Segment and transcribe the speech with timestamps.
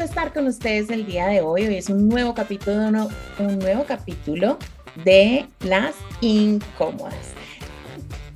[0.00, 1.66] Estar con ustedes el día de hoy.
[1.66, 4.56] Hoy es un nuevo capítulo, un nuevo capítulo
[5.04, 7.34] de las incómodas.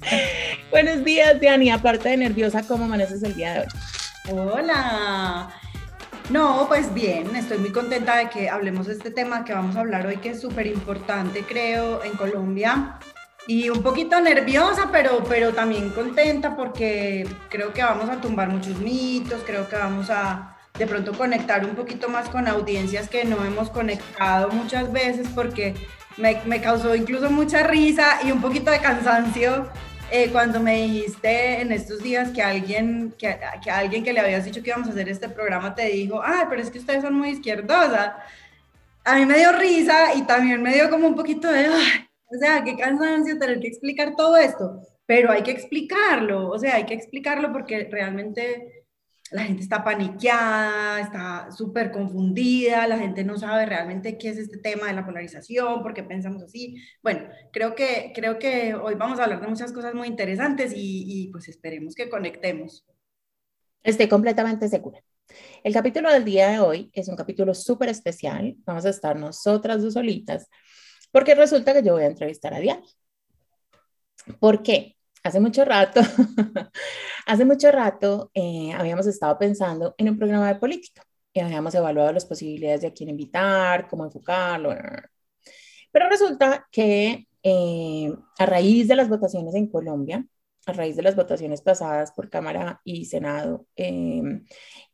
[0.70, 1.70] Buenos días, Diani.
[1.70, 4.38] Aparte de nerviosa, ¿cómo amaneces el día de hoy?
[4.38, 5.48] Hola.
[6.28, 9.80] No, pues bien, estoy muy contenta de que hablemos de este tema que vamos a
[9.80, 12.98] hablar hoy, que es súper importante, creo, en Colombia.
[13.46, 18.78] Y un poquito nerviosa, pero, pero también contenta porque creo que vamos a tumbar muchos
[18.80, 23.44] mitos, creo que vamos a de pronto conectar un poquito más con audiencias que no
[23.44, 25.74] hemos conectado muchas veces porque
[26.16, 29.68] me, causó incluso mucha risa y un poquito de cansancio
[30.10, 33.38] eh, cuando me dijiste en estos días que alguien que,
[33.70, 36.60] alguien que le habías dicho que íbamos a hacer este programa te dijo, ah, pero
[36.60, 38.12] es que ustedes son muy izquierdosas.
[39.04, 42.64] A mí me dio risa y también me dio como un poquito de, o sea,
[42.64, 46.94] qué cansancio tener que explicar todo esto, pero hay que explicarlo, o sea, hay que
[46.94, 48.73] explicarlo porque realmente
[49.34, 54.58] la gente está paniqueada, está súper confundida, la gente no sabe realmente qué es este
[54.58, 56.76] tema de la polarización, por qué pensamos así.
[57.02, 61.30] Bueno, creo que, creo que hoy vamos a hablar de muchas cosas muy interesantes y,
[61.32, 62.86] pues esperemos que conectemos.
[63.82, 65.00] Estoy completamente segura.
[65.64, 68.54] El capítulo del día de hoy es un capítulo súper especial.
[68.58, 70.48] Vamos a estar nosotras dos solitas
[71.10, 72.86] porque resulta que yo voy a entrevistar a Diana.
[74.38, 74.93] ¿Por qué?
[75.24, 76.00] Hace mucho rato,
[77.26, 82.12] hace mucho rato eh, habíamos estado pensando en un programa de política y habíamos evaluado
[82.12, 84.74] las posibilidades de a quién invitar, cómo enfocarlo.
[85.90, 90.26] Pero resulta que eh, a raíz de las votaciones en Colombia,
[90.66, 94.42] a raíz de las votaciones pasadas por Cámara y Senado eh,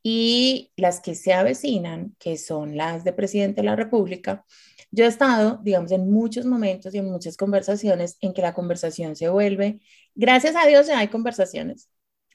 [0.01, 4.45] y las que se avecinan, que son las de Presidente de la República,
[4.91, 9.17] yo he estado, digamos, en muchos momentos y en muchas conversaciones en que la conversación
[9.17, 9.81] se vuelve,
[10.15, 11.91] gracias a Dios ya hay conversaciones,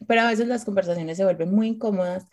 [0.08, 2.28] pero a veces las conversaciones se vuelven muy incómodas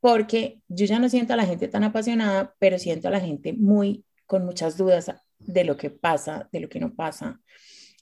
[0.00, 3.52] porque yo ya no siento a la gente tan apasionada, pero siento a la gente
[3.52, 7.40] muy con muchas dudas de lo que pasa, de lo que no pasa.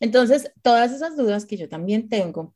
[0.01, 2.55] Entonces, todas esas dudas que yo también tengo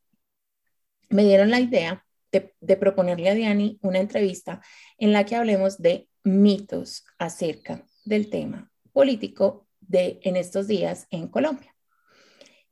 [1.09, 4.61] me dieron la idea de, de, proponerle a Diani una entrevista
[4.99, 11.29] en la que hablemos de mitos acerca del tema político de en estos días en
[11.29, 11.73] Colombia.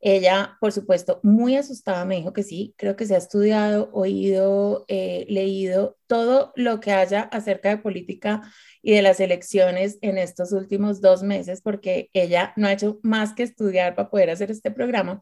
[0.00, 4.84] Ella, por supuesto, muy asustada, me dijo que sí, creo que se ha estudiado, oído,
[4.88, 8.42] eh, leído todo lo que haya acerca de política
[8.82, 13.32] y de las elecciones en estos últimos dos meses, porque ella no ha hecho más
[13.32, 15.20] que estudiar para poder hacer este programa.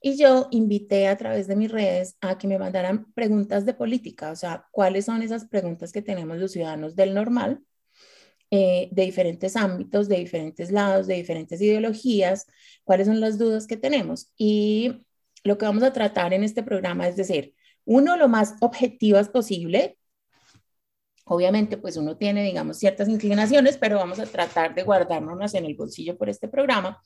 [0.00, 4.30] Y yo invité a través de mis redes a que me mandaran preguntas de política,
[4.30, 7.60] o sea, cuáles son esas preguntas que tenemos los ciudadanos del normal
[8.50, 12.46] eh, de diferentes ámbitos, de diferentes lados, de diferentes ideologías,
[12.84, 14.32] cuáles son las dudas que tenemos.
[14.36, 15.04] Y
[15.42, 17.54] lo que vamos a tratar en este programa es decir,
[17.84, 19.98] uno, lo más objetivas posible.
[21.26, 25.74] Obviamente, pues uno tiene, digamos, ciertas inclinaciones, pero vamos a tratar de guardárnoslas en el
[25.74, 27.02] bolsillo por este programa.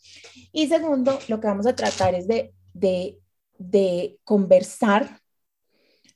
[0.53, 3.19] Y segundo, lo que vamos a tratar es de, de,
[3.59, 5.21] de conversar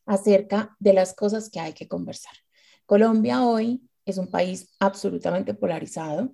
[0.05, 2.35] acerca de las cosas que hay que conversar.
[2.87, 6.33] Colombia hoy es un país absolutamente polarizado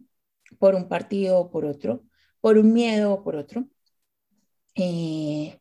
[0.59, 2.05] por un partido o por otro,
[2.41, 3.69] por un miedo o por otro.
[4.75, 5.59] Eh,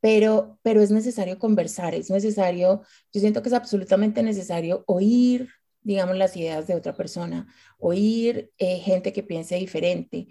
[0.00, 2.82] pero, pero es necesario conversar, es necesario,
[3.12, 5.48] yo siento que es absolutamente necesario oír,
[5.82, 7.46] digamos, las ideas de otra persona,
[7.78, 10.28] oír eh, gente que piense diferente,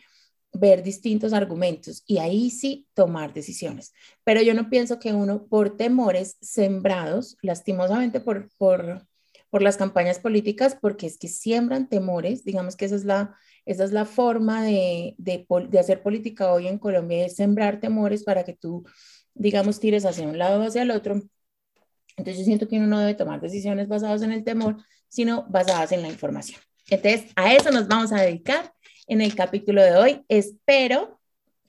[0.54, 3.94] ver distintos argumentos y ahí sí tomar decisiones.
[4.24, 9.07] Pero yo no pienso que uno por temores sembrados, lastimosamente por, por,
[9.50, 13.36] por las campañas políticas porque es que siembran temores, digamos que esa es la,
[13.66, 18.24] esa es la forma de, de, de hacer política hoy en Colombia, es sembrar temores
[18.24, 18.86] para que tú,
[19.34, 21.22] digamos, tires hacia un lado o hacia el otro.
[22.18, 24.78] Entonces yo siento que uno no debe tomar decisiones basadas en el temor,
[25.08, 26.60] sino basadas en la información.
[26.90, 28.74] Entonces, a eso nos vamos a dedicar
[29.08, 30.26] en el capítulo de hoy.
[30.28, 31.20] Espero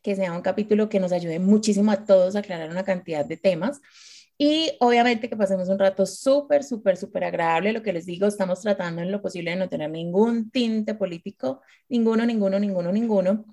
[0.03, 3.37] que sea un capítulo que nos ayude muchísimo a todos a aclarar una cantidad de
[3.37, 3.81] temas.
[4.41, 7.73] Y obviamente que pasemos un rato súper, súper, súper agradable.
[7.73, 11.61] Lo que les digo, estamos tratando en lo posible de no tener ningún tinte político,
[11.89, 13.47] ninguno, ninguno, ninguno, ninguno.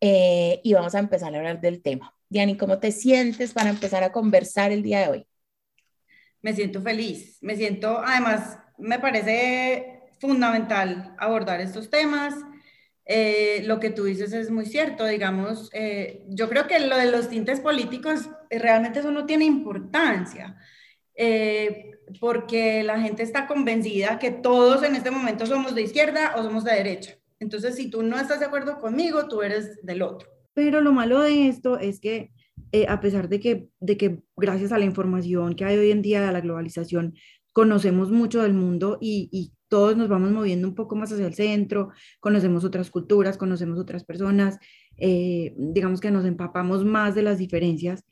[0.00, 2.12] Eh, y vamos a empezar a hablar del tema.
[2.28, 5.26] Diani, ¿cómo te sientes para empezar a conversar el día de hoy?
[6.40, 12.34] Me siento feliz, me siento, además, me parece fundamental abordar estos temas
[13.04, 17.10] eh, lo que tú dices es muy cierto, digamos, eh, yo creo que lo de
[17.10, 20.56] los tintes políticos eh, realmente eso no tiene importancia,
[22.20, 26.64] porque la gente está convencida que todos en este momento somos de izquierda o somos
[26.64, 27.16] de derecha.
[27.38, 30.28] Entonces, si tú no estás de acuerdo conmigo, tú eres del otro.
[30.54, 32.30] Pero lo malo de esto es que
[32.88, 36.40] a pesar de que, gracias a la información que hay hoy en día, a la
[36.40, 37.14] globalización,
[37.52, 41.92] conocemos mucho del mundo y todos nos vamos moviendo un poco más hacia el centro,
[42.20, 44.58] conocemos otras culturas, conocemos otras personas,
[44.98, 48.04] eh, digamos que nos empapamos más de las diferencias.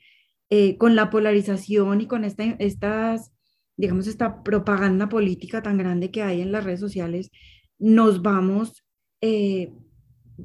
[0.49, 3.31] Eh, con la polarización y con esta, estas,
[3.77, 7.29] digamos, esta propaganda política tan grande que hay en las redes sociales,
[7.77, 8.83] nos vamos,
[9.21, 9.71] eh,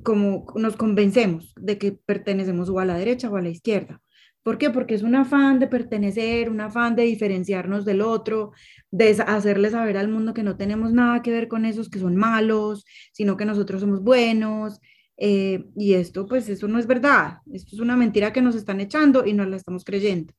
[0.03, 4.03] como nos convencemos de que pertenecemos o a la derecha o a la izquierda.
[4.47, 4.71] ¿Por qué?
[4.71, 8.53] Porque es un afán de pertenecer, un afán de diferenciarnos del otro,
[8.93, 12.15] de hacerle saber al mundo que no tenemos nada que ver con esos que son
[12.15, 14.81] malos, sino que nosotros somos buenos.
[15.17, 17.39] Eh, y esto, pues, eso no es verdad.
[17.53, 20.33] Esto es una mentira que nos están echando y nos la estamos creyendo.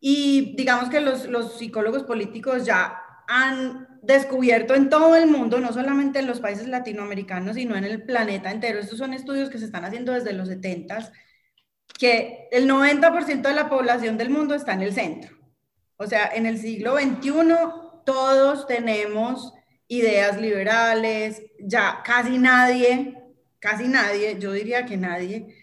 [0.00, 5.74] Y digamos que los, los psicólogos políticos ya han descubierto en todo el mundo, no
[5.74, 8.78] solamente en los países latinoamericanos, sino en el planeta entero.
[8.78, 11.12] Estos son estudios que se están haciendo desde los 70
[11.98, 15.36] que el 90% de la población del mundo está en el centro.
[15.96, 17.32] O sea, en el siglo XXI
[18.06, 19.52] todos tenemos
[19.88, 23.20] ideas liberales, ya casi nadie,
[23.58, 25.54] casi nadie, yo diría que nadie,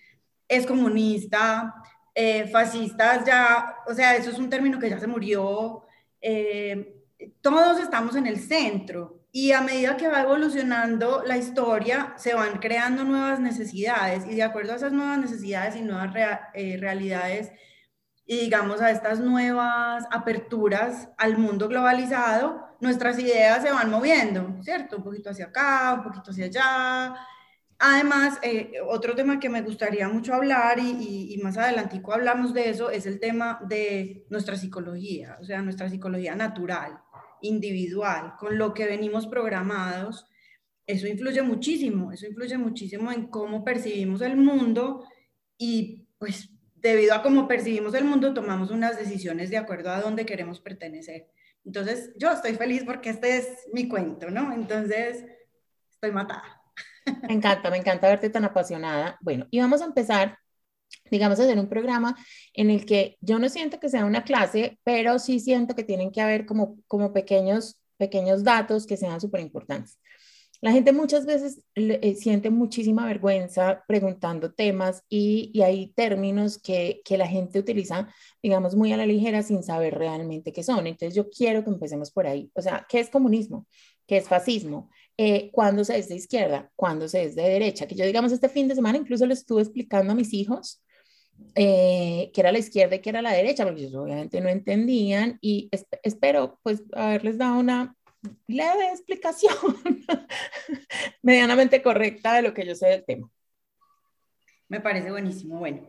[0.47, 1.73] es comunista,
[2.13, 5.83] eh, fascistas ya, o sea, eso es un término que ya se murió,
[6.19, 7.03] eh,
[7.41, 12.59] todos estamos en el centro y a medida que va evolucionando la historia, se van
[12.59, 16.15] creando nuevas necesidades y de acuerdo a esas nuevas necesidades y nuevas
[16.53, 17.51] eh, realidades
[18.25, 24.95] y digamos a estas nuevas aperturas al mundo globalizado, nuestras ideas se van moviendo, ¿cierto?
[24.95, 27.15] Un poquito hacia acá, un poquito hacia allá.
[27.77, 32.69] Además, eh, otro tema que me gustaría mucho hablar y, y, más adelantico hablamos de
[32.69, 37.01] eso es el tema de nuestra psicología, o sea, nuestra psicología natural
[37.45, 40.27] individual, con lo que venimos programados,
[40.87, 45.03] eso influye muchísimo, eso influye muchísimo en cómo percibimos el mundo
[45.57, 50.25] y pues debido a cómo percibimos el mundo tomamos unas decisiones de acuerdo a dónde
[50.25, 51.27] queremos pertenecer.
[51.63, 54.53] Entonces yo estoy feliz porque este es mi cuento, ¿no?
[54.53, 55.25] Entonces
[55.89, 56.61] estoy matada.
[57.27, 59.17] Me encanta, me encanta verte tan apasionada.
[59.21, 60.37] Bueno, y vamos a empezar
[61.09, 62.15] digamos, hacer un programa
[62.53, 66.11] en el que yo no siento que sea una clase, pero sí siento que tienen
[66.11, 69.99] que haber como, como pequeños, pequeños datos que sean súper importantes.
[70.61, 77.01] La gente muchas veces eh, siente muchísima vergüenza preguntando temas y, y hay términos que,
[77.05, 78.07] que, la gente utiliza,
[78.41, 80.87] digamos, muy a la ligera sin saber realmente qué son.
[80.87, 82.49] Entonces yo quiero que empecemos por ahí.
[82.55, 83.67] O sea, ¿qué es comunismo?
[84.07, 84.89] ¿Qué es fascismo?
[85.17, 86.71] Eh, ¿Cuándo se es de izquierda?
[86.75, 87.85] ¿Cuándo se es de derecha?
[87.85, 90.81] Que yo, digamos, este fin de semana incluso le estuve explicando a mis hijos
[91.55, 95.37] eh, que era la izquierda y que era la derecha, porque ellos obviamente no entendían
[95.41, 95.69] y
[96.03, 97.95] espero pues haberles dado una
[98.47, 99.55] leve explicación
[101.21, 103.29] medianamente correcta de lo que yo sé del tema.
[104.67, 105.59] Me parece buenísimo.
[105.59, 105.87] Bueno,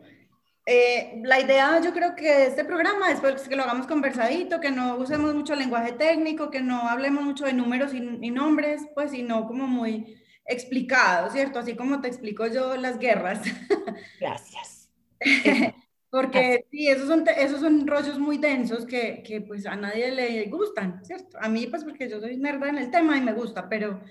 [0.65, 4.97] eh, la idea yo creo que este programa es que lo hagamos conversadito, que no
[4.97, 9.47] usemos mucho lenguaje técnico, que no hablemos mucho de números y, y nombres, pues sino
[9.47, 11.59] como muy explicado, ¿cierto?
[11.59, 13.41] Así como te explico yo las guerras.
[14.19, 14.76] Gracias.
[16.09, 20.45] Porque sí, esos son, esos son rollos muy densos que, que, pues a nadie le
[20.45, 21.37] gustan, ¿cierto?
[21.41, 24.01] A mí pues porque yo soy nerda en el tema y me gusta, pero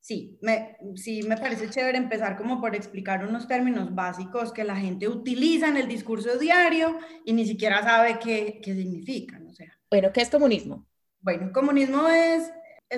[0.00, 4.76] sí, me, sí me parece chévere empezar como por explicar unos términos básicos que la
[4.76, 9.78] gente utiliza en el discurso diario y ni siquiera sabe qué, qué significan, o sea.
[9.88, 10.84] Bueno, ¿qué es comunismo?
[11.20, 12.52] Bueno, comunismo es,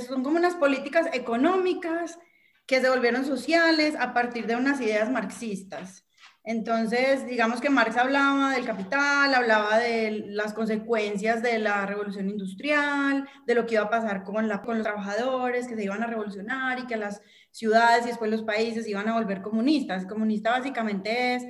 [0.09, 2.19] son como unas políticas económicas
[2.67, 6.05] que se volvieron sociales a partir de unas ideas marxistas.
[6.49, 13.29] Entonces, digamos que Marx hablaba del capital, hablaba de las consecuencias de la revolución industrial,
[13.45, 16.07] de lo que iba a pasar con, la, con los trabajadores, que se iban a
[16.07, 20.07] revolucionar y que las ciudades y después los países iban a volver comunistas.
[20.07, 21.45] Comunista básicamente es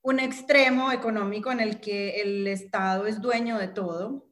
[0.00, 4.30] un extremo económico en el que el Estado es dueño de todo,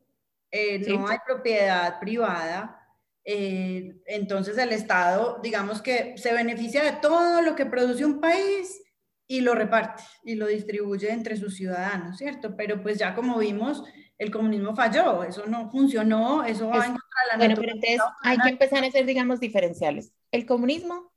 [0.51, 2.89] eh, no hay propiedad privada.
[3.23, 8.81] Eh, entonces el Estado, digamos que se beneficia de todo lo que produce un país
[9.29, 12.57] y lo reparte y lo distribuye entre sus ciudadanos, ¿cierto?
[12.57, 13.83] Pero pues ya como vimos,
[14.19, 18.01] el comunismo falló, eso no funcionó, eso va en contra de la Bueno, pero entonces
[18.23, 20.13] hay que empezar a ser, digamos, diferenciales.
[20.31, 21.13] El comunismo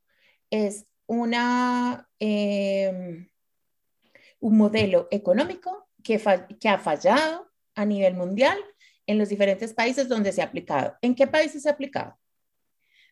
[0.50, 3.28] es una, em,
[4.40, 6.22] un modelo económico que,
[6.60, 8.58] que ha fallado a nivel mundial
[9.08, 10.96] en los diferentes países donde se ha aplicado.
[11.02, 12.18] ¿En qué países se ha aplicado?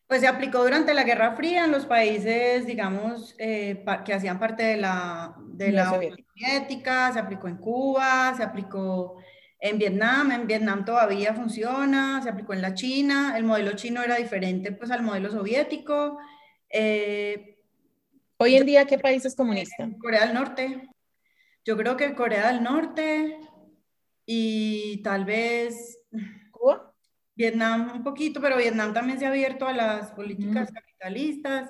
[0.07, 4.63] Pues se aplicó durante la Guerra Fría en los países, digamos, eh, que hacían parte
[4.63, 9.17] de la, de la, Soviética, se aplicó en Cuba, se aplicó
[9.59, 14.15] en Vietnam, en Vietnam todavía funciona, se aplicó en la China, el modelo chino era
[14.15, 16.17] diferente pues al modelo soviético.
[16.69, 17.57] Eh,
[18.39, 19.89] Hoy en día, ¿qué país es comunista?
[19.99, 20.87] Corea del Norte.
[21.65, 23.39] Yo creo que Corea del Norte
[24.27, 25.97] y tal vez...
[27.37, 31.69] Vietnam un poquito, pero Vietnam también se ha abierto a las políticas capitalistas.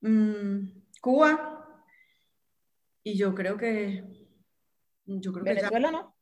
[0.00, 0.68] Mm,
[1.00, 1.84] Cuba.
[3.02, 4.04] Y yo creo que...
[5.04, 6.14] Yo creo Venezuela no.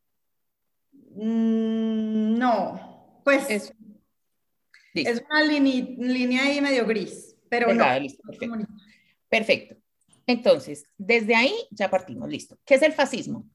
[0.93, 3.75] Mm, no, pues es,
[4.95, 7.85] es una línea ahí medio gris, pero no.
[9.29, 9.77] perfecto.
[10.27, 12.59] Entonces, desde ahí ya partimos, listo.
[12.65, 13.49] ¿Qué es el fascismo?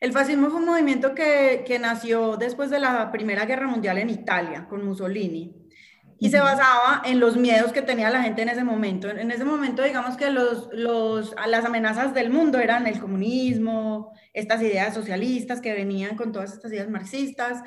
[0.00, 4.08] El fascismo fue un movimiento que, que, nació después de la Primera Guerra Mundial en
[4.08, 5.54] Italia, con Mussolini,
[6.18, 9.08] y se basaba en los miedos que tenía la gente en ese momento.
[9.10, 14.60] En ese momento, digamos que los, los, las amenazas del mundo eran el comunismo, estas
[14.62, 17.62] ideas socialistas que venían con todas estas ideas marxistas,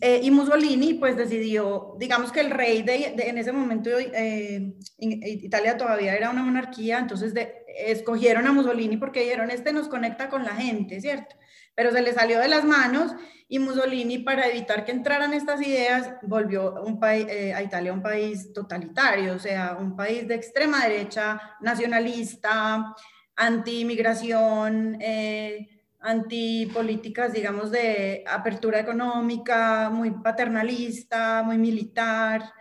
[0.00, 5.76] eh, y Mussolini pues decidió, digamos que el rey de, en ese momento, eh, Italia
[5.76, 7.34] todavía era una monarquía, entonces
[7.76, 11.36] escogieron a Mussolini porque dijeron, este nos conecta con la gente, ¿cierto?
[11.74, 13.14] Pero se le salió de las manos
[13.50, 18.52] y Mussolini para evitar que entraran estas ideas volvió un eh, a Italia un país
[18.52, 22.94] totalitario, o sea, un país de extrema derecha, nacionalista,
[23.34, 32.52] anti-inmigración, eh, antipolíticas, digamos, de apertura económica, muy paternalista, muy militar,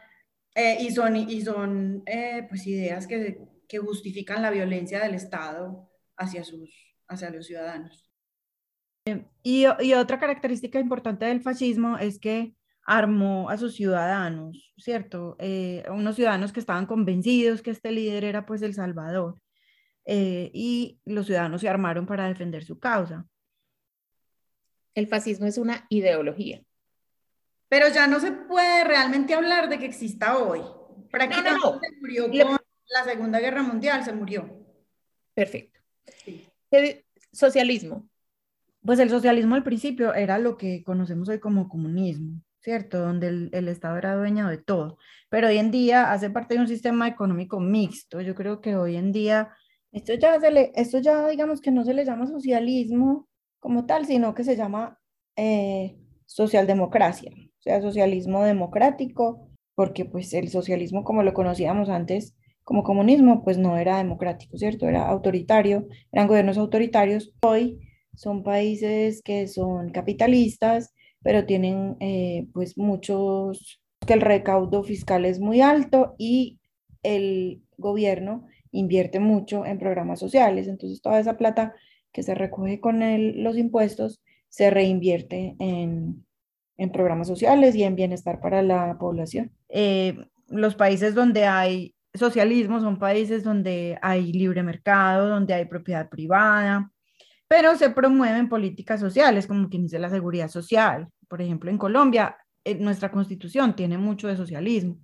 [0.55, 5.89] eh, y son, y son eh, pues ideas que, que, justifican la violencia del Estado
[6.17, 6.69] hacia, sus,
[7.07, 8.11] hacia los ciudadanos.
[9.43, 15.35] Y, y, otra característica importante del fascismo es que armó a sus ciudadanos, ¿cierto?
[15.39, 19.39] Eh, unos ciudadanos que estaban convencidos que este líder era pues el Salvador.
[20.11, 23.27] Eh, y los ciudadanos se armaron para defender su causa.
[24.95, 26.63] El fascismo es una ideología.
[27.67, 30.61] Pero ya no se puede realmente hablar de que exista hoy.
[31.11, 34.49] Prácticamente no, se murió con la Segunda Guerra Mundial, se murió.
[35.35, 35.79] Perfecto.
[37.31, 38.09] Socialismo.
[38.83, 42.97] Pues el socialismo al principio era lo que conocemos hoy como comunismo, ¿cierto?
[42.97, 44.97] Donde el, el, Estado era dueño de todo.
[45.29, 48.21] Pero hoy en día hace parte de un sistema económico mixto.
[48.21, 49.53] Yo creo que hoy en día
[49.91, 53.27] esto ya, se le, esto ya digamos que no se le llama socialismo
[53.59, 54.99] como tal, sino que se llama
[55.35, 62.35] eh, socialdemocracia, o sea, socialismo democrático, porque pues el socialismo como lo conocíamos antes
[62.69, 64.87] como comunismo, pues no era democrático, ¿cierto?
[64.87, 67.33] Era autoritario, eran gobiernos autoritarios.
[67.41, 67.79] Hoy
[68.13, 70.93] son países que son capitalistas,
[71.23, 76.59] pero tienen eh, pues muchos, que el recaudo fiscal es muy alto y
[77.01, 80.67] el gobierno invierte mucho en programas sociales.
[80.67, 81.73] Entonces, toda esa plata
[82.11, 82.99] que se recoge con
[83.43, 86.25] los impuestos se reinvierte en,
[86.93, 89.51] programas sociales y en bienestar para la población.
[89.67, 96.09] Eh, los países donde hay socialismo son países donde hay libre mercado, donde hay propiedad
[96.09, 96.89] privada,
[97.49, 101.09] pero se promueven políticas sociales, como quien dice la seguridad social.
[101.27, 104.99] Por ejemplo, en Colombia, eh, nuestra constitución tiene mucho de socialismo.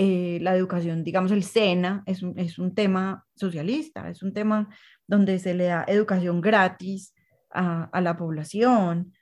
[0.00, 4.68] Eh, la educación, digamos, el SENA es un, es un, tema socialista, es un tema
[5.08, 7.14] donde se le da educación gratis
[7.50, 9.12] a, la población.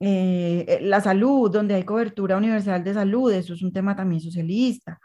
[0.00, 4.20] Eh, eh, la salud, donde hay cobertura universal de salud, eso es un tema también
[4.20, 4.98] socialista.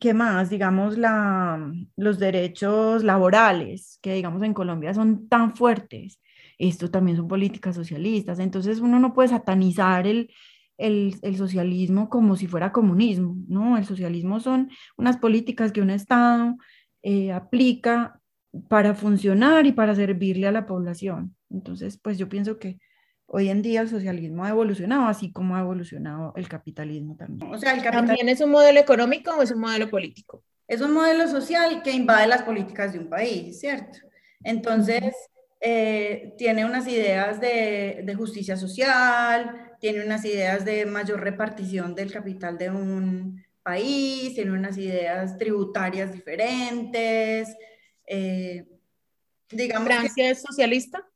[0.00, 0.48] ¿Qué más?
[0.48, 6.20] Digamos, la, los derechos laborales, que digamos en Colombia son tan fuertes.
[6.56, 8.38] Esto también son políticas socialistas.
[8.38, 10.30] Entonces uno no puede satanizar el,
[10.78, 13.76] el, socialismo como si fuera comunismo, ¿no?
[13.76, 16.56] El socialismo son unas políticas que un Estado
[17.02, 18.20] eh, aplica
[18.68, 21.36] para funcionar y para servirle a la población.
[21.50, 22.78] Entonces, pues yo pienso que
[23.26, 27.52] hoy en día el socialismo ha evolucionado, así como ha evolucionado el capitalismo también.
[27.52, 30.42] O sea, el capitalismo ¿También es un modelo económico o es un modelo político?
[30.66, 33.98] Es un modelo social que invade las políticas de un país, ¿cierto?
[34.44, 35.14] Entonces,
[35.60, 42.12] eh, tiene unas ideas de, de justicia social, tiene unas ideas de mayor repartición del
[42.12, 47.54] capital de un país, tiene unas ideas tributarias diferentes.
[48.06, 48.66] Eh,
[49.50, 51.06] digamos ¿Francia es socialista?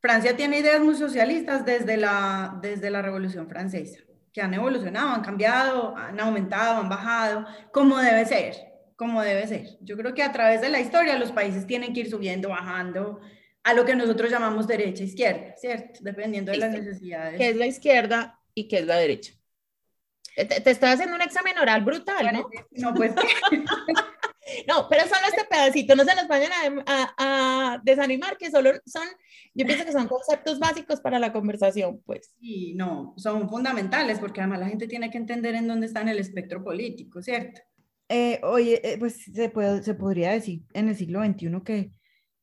[0.00, 4.00] Francia tiene ideas muy socialistas desde la, desde la Revolución Francesa,
[4.32, 8.67] que han evolucionado, han cambiado, han aumentado, han bajado, como debe ser,
[8.98, 9.78] como debe ser.
[9.80, 13.20] Yo creo que a través de la historia los países tienen que ir subiendo, bajando,
[13.62, 16.00] a lo que nosotros llamamos derecha izquierda, ¿cierto?
[16.02, 17.38] Dependiendo de las necesidades.
[17.38, 19.34] ¿Qué es la izquierda y qué es la derecha?
[20.34, 22.50] Te, te estás haciendo un examen oral brutal, ¿no?
[22.72, 23.14] No, pues.
[24.66, 26.50] no, pero solo este pedacito, no se nos vayan
[26.84, 29.06] a, a, desanimar, que solo son,
[29.54, 32.34] yo pienso que son conceptos básicos para la conversación, pues.
[32.40, 36.08] Sí, no, son fundamentales, porque además la gente tiene que entender en dónde está en
[36.08, 37.60] el espectro político, ¿cierto?
[38.08, 41.92] Eh, oye, eh, pues se, puede, se podría decir en el siglo XXI que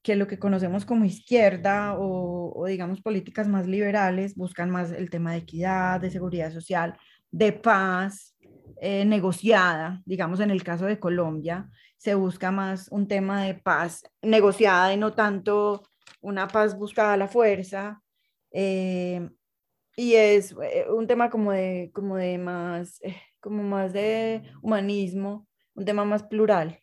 [0.06, 5.32] que lo que conocemos como izquierda o, digamos políticas más liberales buscan más el tema
[5.32, 6.96] de equidad, de seguridad social,
[7.32, 8.38] de paz
[8.82, 11.68] eh, negociada, digamos en el caso de Colombia,
[11.98, 15.82] se busca más un tema de paz negociada y no tanto
[16.22, 18.00] una paz buscada a la fuerza.
[18.52, 19.28] Eh,
[19.98, 23.02] y es eh, un tema como de, como de más,
[23.40, 26.82] como más de humanismo, un tema más plural.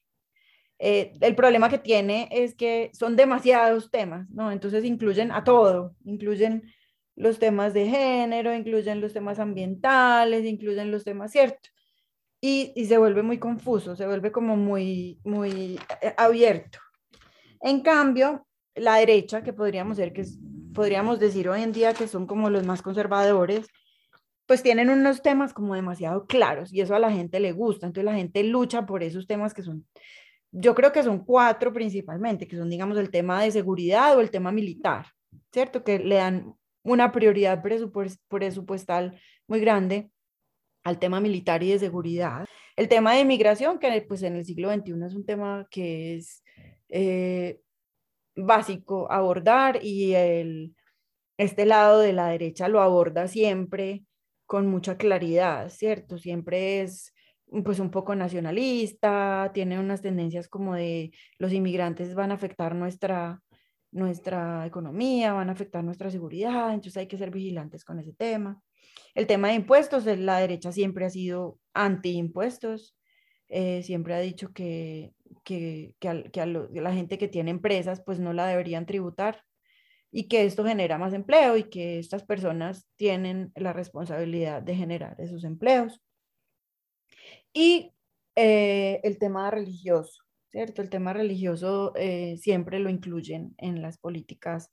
[0.78, 4.50] Eh, el problema que tiene es que son demasiados temas, ¿no?
[4.50, 6.64] Entonces incluyen a todo, incluyen
[7.14, 11.68] los temas de género, incluyen los temas ambientales, incluyen los temas, ¿cierto?
[12.40, 16.80] Y, se vuelve muy confuso, se vuelve como muy, muy eh, abierto.
[17.60, 20.24] En cambio, la derecha, que podríamos, ser, que
[20.74, 23.68] podríamos decir hoy en día que son como los más conservadores,
[24.52, 28.04] pues tienen unos temas como demasiado claros y eso a la gente le gusta, entonces
[28.04, 29.86] la gente lucha por esos temas que son
[30.50, 34.30] yo creo que son cuatro principalmente, que son, digamos, el tema de seguridad o el
[34.30, 35.06] tema militar,
[35.54, 35.84] ¿cierto?
[35.84, 37.62] Que le dan una prioridad
[38.28, 40.10] presupuestal muy grande
[40.84, 42.44] al tema militar y de seguridad.
[42.76, 46.44] El tema de inmigración, que pues en el siglo XXI es un tema que es
[46.90, 47.58] eh,
[48.36, 50.76] básico abordar y el,
[51.38, 54.04] este lado de la derecha lo aborda siempre
[54.52, 56.18] con mucha claridad, ¿cierto?
[56.18, 57.14] Siempre es
[57.64, 63.40] pues un poco nacionalista, tiene unas tendencias como de los inmigrantes van a afectar nuestra,
[63.92, 68.60] nuestra economía, van a afectar nuestra seguridad, entonces hay que ser vigilantes con ese tema.
[69.14, 72.94] El tema de impuestos, la derecha siempre ha sido anti-impuestos,
[73.48, 78.46] eh, siempre ha dicho que, que, que, la gente que tiene empresas pues no la
[78.46, 79.44] deberían tributar
[80.12, 85.18] y que esto genera más empleo y que estas personas tienen la responsabilidad de generar
[85.18, 86.02] esos empleos.
[87.52, 87.92] Y
[88.36, 90.82] eh, el tema religioso, ¿cierto?
[90.82, 94.70] El tema religioso eh, siempre lo incluyen en las políticas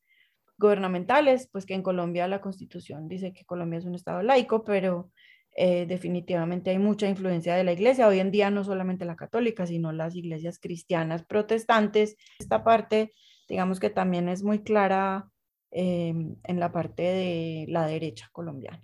[0.57, 5.09] gubernamentales, pues que en Colombia la constitución dice que Colombia es un estado laico, pero
[5.55, 8.07] eh, definitivamente hay mucha influencia de la iglesia.
[8.07, 12.17] Hoy en día no solamente la católica, sino las iglesias cristianas protestantes.
[12.39, 13.13] Esta parte,
[13.49, 15.29] digamos que también es muy clara
[15.71, 18.81] en la parte de la derecha colombiana.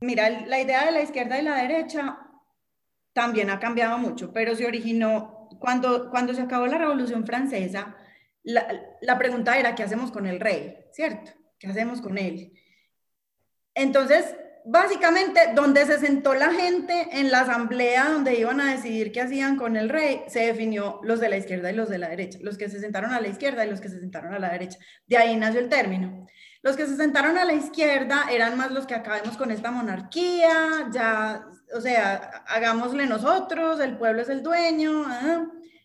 [0.00, 2.18] Mira, la idea de la izquierda y la derecha
[3.12, 7.96] también ha cambiado mucho, pero se originó cuando, cuando se acabó la Revolución Francesa,
[8.42, 8.66] la,
[9.00, 10.76] la pregunta era, ¿qué hacemos con el rey?
[10.92, 11.30] ¿Cierto?
[11.58, 12.52] ¿Qué hacemos con él?
[13.74, 19.20] Entonces, básicamente, donde se sentó la gente en la asamblea donde iban a decidir qué
[19.20, 22.38] hacían con el rey, se definió los de la izquierda y los de la derecha,
[22.42, 24.78] los que se sentaron a la izquierda y los que se sentaron a la derecha.
[25.06, 26.26] De ahí nació el término.
[26.62, 30.88] Los que se sentaron a la izquierda eran más los que acabemos con esta monarquía,
[30.90, 35.06] ya o sea, hagámosle nosotros, el pueblo es el dueño,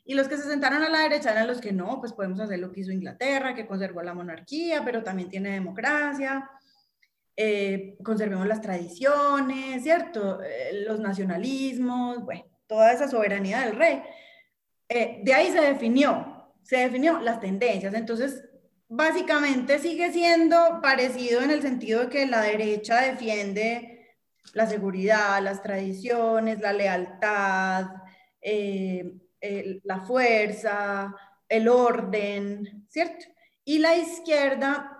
[0.05, 2.59] y los que se sentaron a la derecha eran los que no, pues podemos hacer
[2.59, 6.49] lo que hizo Inglaterra, que conservó la monarquía, pero también tiene democracia,
[7.41, 10.43] eh, conservemos las tradiciones, ¿cierto?
[10.43, 14.03] Eh, los nacionalismos, bueno, toda esa soberanía del rey.
[14.89, 17.93] Eh, de ahí se definió, se definió las tendencias.
[17.93, 18.43] Entonces,
[18.89, 24.17] básicamente sigue siendo parecido en el sentido de que la derecha defiende
[24.53, 27.85] la seguridad, las tradiciones, la lealtad,
[28.41, 29.13] eh,
[29.85, 31.15] la fuerza,
[31.47, 33.27] el orden, ¿cierto?
[33.63, 34.98] Y la izquierda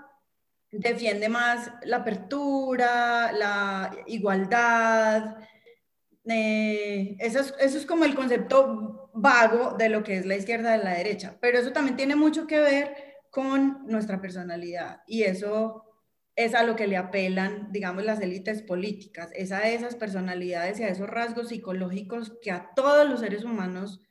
[0.72, 5.38] defiende más la apertura, la igualdad.
[6.26, 10.72] Eh, eso, es, eso es como el concepto vago de lo que es la izquierda
[10.72, 12.96] de la derecha, pero eso también tiene mucho que ver
[13.32, 15.86] con nuestra personalidad y eso
[16.36, 20.84] es a lo que le apelan, digamos, las élites políticas, es a esas personalidades y
[20.84, 24.02] a esos rasgos psicológicos que a todos los seres humanos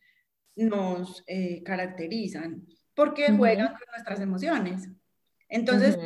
[0.55, 4.91] nos eh, caracterizan, porque juegan con nuestras emociones.
[5.49, 5.97] Entonces,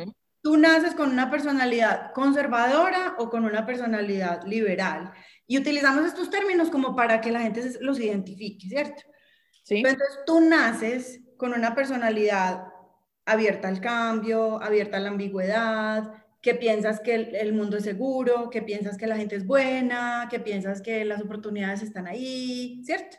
[0.43, 5.13] tú naces con una personalidad conservadora o con una personalidad liberal.
[5.47, 9.01] Y utilizamos estos términos como para que la gente los identifique, ¿cierto?
[9.63, 9.77] Sí.
[9.77, 12.65] Entonces, tú naces con una personalidad
[13.25, 18.61] abierta al cambio, abierta a la ambigüedad, que piensas que el, mundo es seguro, que
[18.61, 23.15] piensas que la gente es buena, que piensas que las oportunidades están ahí, ¿cierto?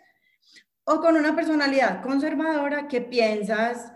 [0.85, 3.94] O con una personalidad conservadora que piensas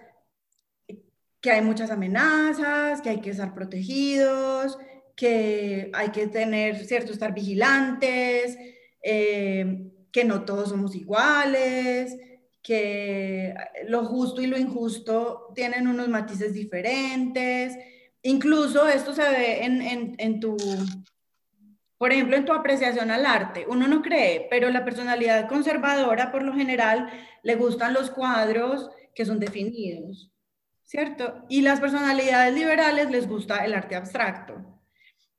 [1.49, 4.77] que hay muchas amenazas, que hay que estar protegidos,
[5.17, 8.59] que hay que tener, ¿cierto?, estar vigilantes,
[9.03, 12.15] eh, que no todos somos iguales,
[12.63, 13.55] que
[13.87, 17.79] lo justo y lo injusto tienen unos matices diferentes.
[18.21, 20.55] Incluso esto se ve en, en, tu,
[21.97, 23.65] por ejemplo, en tu apreciación al arte.
[23.67, 27.09] Uno no cree, pero la personalidad conservadora por lo general
[27.43, 30.31] le gustan los cuadros que son definidos,
[30.89, 31.45] ¿cierto?
[31.51, 34.55] Y las personalidades liberales les gusta el arte abstracto.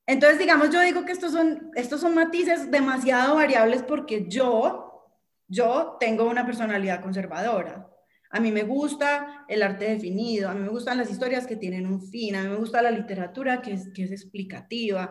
[0.06, 5.08] Entonces, digamos, yo digo que estos son, estos son matices demasiado variables porque yo,
[5.48, 7.88] yo tengo una personalidad conservadora.
[8.30, 11.84] A mí me gusta el arte definido, a mí me gustan las historias que tienen
[11.84, 15.10] un fin, a mí me gusta la literatura que es, que es explicativa,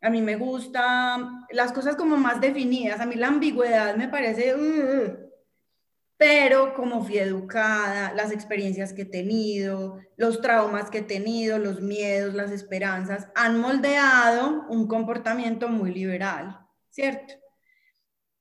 [0.00, 4.54] a mí me gusta las cosas como más definidas, a mí la ambigüedad me parece...
[4.54, 5.23] Uh,
[6.16, 11.80] pero como fui educada, las experiencias que he tenido, los traumas que he tenido, los
[11.80, 17.34] miedos, las esperanzas, han moldeado un comportamiento muy liberal, ¿cierto?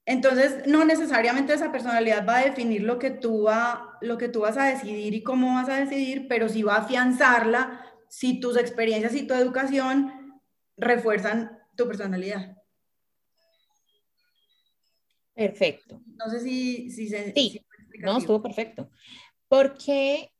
[0.06, 4.42] Entonces, no necesariamente esa personalidad va a definir lo que tú, va, lo que tú
[4.42, 8.58] vas a decidir y cómo vas a decidir, pero sí va a afianzarla si tus
[8.58, 10.42] experiencias y tu educación
[10.78, 12.58] refuerzan tu personalidad.
[15.34, 16.02] Perfecto.
[16.06, 17.34] No sé si, si se...
[17.34, 17.63] Sí,
[18.00, 18.90] no, estuvo perfecto.
[19.48, 20.32] ¿Por qué,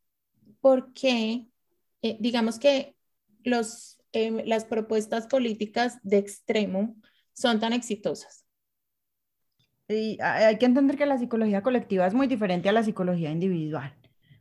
[0.62, 1.48] porque,
[2.02, 2.96] eh, digamos que
[3.44, 6.96] los, em, las propuestas políticas de extremo
[7.34, 8.46] son tan exitosas?
[9.90, 13.94] Hay que entender que la psicología colectiva es muy diferente a la psicología individual.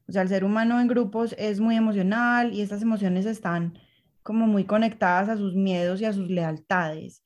[0.09, 3.79] O sea, el ser humano en grupos es muy emocional y estas emociones están
[4.23, 7.23] como muy conectadas a sus miedos y a sus lealtades.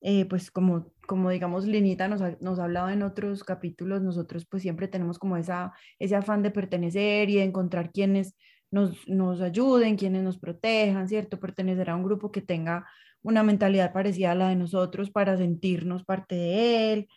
[0.00, 4.62] Eh, pues como como digamos Linita nos ha, nos hablado en otros capítulos, nosotros pues
[4.62, 8.36] siempre tenemos como esa, ese afán de pertenecer y de encontrar quienes
[8.70, 11.40] nos, nos ayuden, quienes nos protejan, ¿cierto?
[11.40, 12.86] Pertenecer a un grupo que tenga
[13.22, 17.08] una mentalidad parecida a la de nosotros para sentirnos parte de él.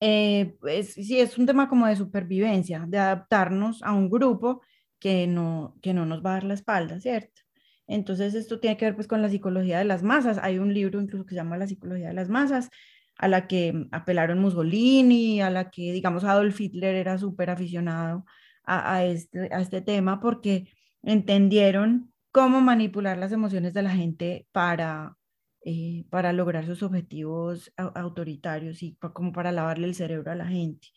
[0.00, 4.62] Eh, pues, sí, es un tema como de supervivencia, de adaptarnos a un grupo
[4.98, 7.42] que no, que no nos va a dar la espalda, ¿cierto?
[7.88, 10.38] Entonces, esto tiene que ver pues con la psicología de las masas.
[10.38, 12.70] Hay un libro incluso que se llama La psicología de las masas,
[13.16, 18.24] a la que apelaron Mussolini, a la que, digamos, Adolf Hitler era súper aficionado
[18.64, 20.70] a, este, a este tema porque
[21.02, 25.16] entendieron cómo manipular las emociones de la gente para,
[25.64, 30.88] eh, para lograr sus objetivos autoritarios y como para lavarle el cerebro a la gente.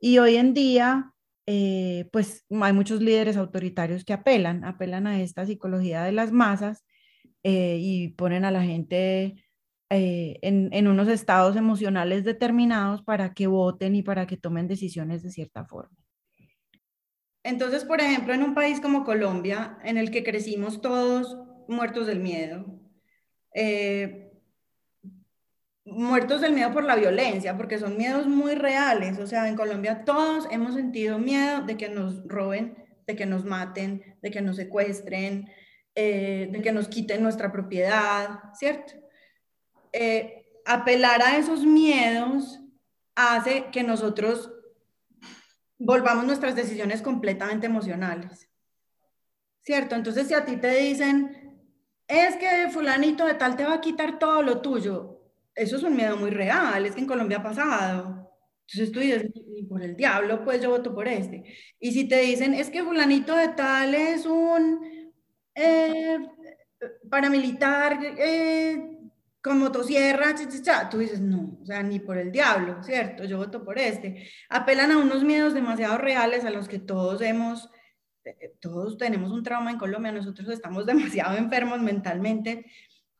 [0.00, 1.12] Y hoy en día
[1.46, 6.84] eh, pues hay muchos líderes autoritarios que apelan, apelan a esta psicología de las masas
[7.44, 9.44] eh, y ponen a la gente
[9.90, 15.22] eh, en, en, unos estados emocionales determinados para que voten y para que tomen decisiones
[15.22, 15.96] de cierta forma.
[17.44, 22.18] Entonces, por ejemplo, en un país como Colombia, en el que crecimos todos muertos del
[22.18, 22.80] miedo,
[25.86, 29.18] muertos del miedo por la violencia, porque son miedos muy reales.
[29.18, 33.44] O sea, en Colombia todos hemos sentido miedo de que nos roben, de que nos
[33.44, 35.48] maten, de que nos secuestren,
[35.94, 38.94] eh, de que nos quiten nuestra propiedad, ¿cierto?
[39.92, 42.60] Eh, apelar a esos miedos
[43.14, 44.52] hace que nosotros
[45.78, 48.50] volvamos nuestras decisiones completamente emocionales,
[49.62, 49.94] ¿cierto?
[49.94, 51.56] Entonces, si a ti te dicen,
[52.08, 55.15] es que fulanito de tal te va a quitar todo lo tuyo,
[55.56, 58.26] eso es un miedo muy real, es que en Colombia ha pasado.
[58.68, 61.44] Entonces tú dices, ni por el diablo, pues yo voto por este.
[61.80, 65.12] Y si te dicen, es que fulanito de tal es un
[65.54, 66.18] eh,
[67.08, 68.98] paramilitar eh,
[69.40, 70.34] con motosierra,
[70.90, 73.24] tú dices, no, o sea, ni por el diablo, ¿cierto?
[73.24, 74.28] Yo voto por este.
[74.48, 77.70] Apelan a unos miedos demasiado reales a los que todos hemos,
[78.24, 82.66] eh, todos tenemos un trauma en Colombia, nosotros estamos demasiado enfermos mentalmente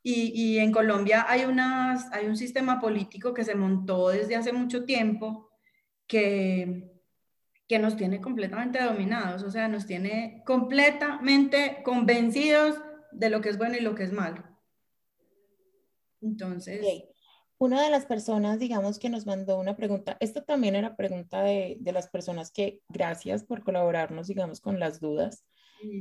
[0.09, 4.85] y, en Colombia hay, unas, hay un sistema político que se montó desde hace mucho
[4.85, 5.51] tiempo
[6.07, 6.93] que,
[7.67, 13.59] que nos tiene completamente dominados, o sea, nos tiene completamente convencidos de lo que es
[13.59, 14.45] bueno y lo que es malo.
[16.21, 16.87] Entonces...
[17.59, 21.79] Una de las personas, digamos, que nos mandó una pregunta, esto también era pregunta de,
[21.81, 25.45] de las personas que, gracias por colaborarnos, digamos, con las dudas.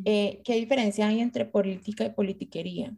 [0.04, 2.94] Eh, ¿Qué diferencia hay entre política y politiquería?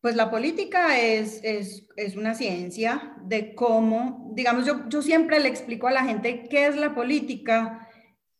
[0.00, 5.48] Pues la política es, es, es, una ciencia de cómo, digamos, yo, yo siempre le
[5.48, 7.86] explico a la gente qué es la política.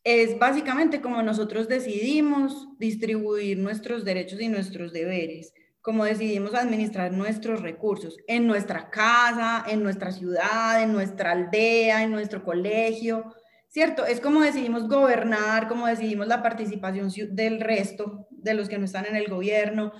[0.02, 7.60] Es básicamente como nosotros decidimos distribuir nuestros derechos y nuestros deberes, como decidimos administrar nuestros
[7.60, 13.34] recursos en nuestra casa, en nuestra ciudad, en nuestra aldea, en nuestro colegio,
[13.68, 14.06] ¿cierto?
[14.06, 19.04] Es como decidimos gobernar, como decidimos la participación del resto de los que no están
[19.04, 19.92] en el gobierno,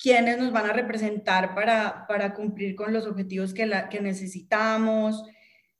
[0.00, 5.24] quiénes nos van a representar para, para cumplir con los objetivos que, que necesitamos.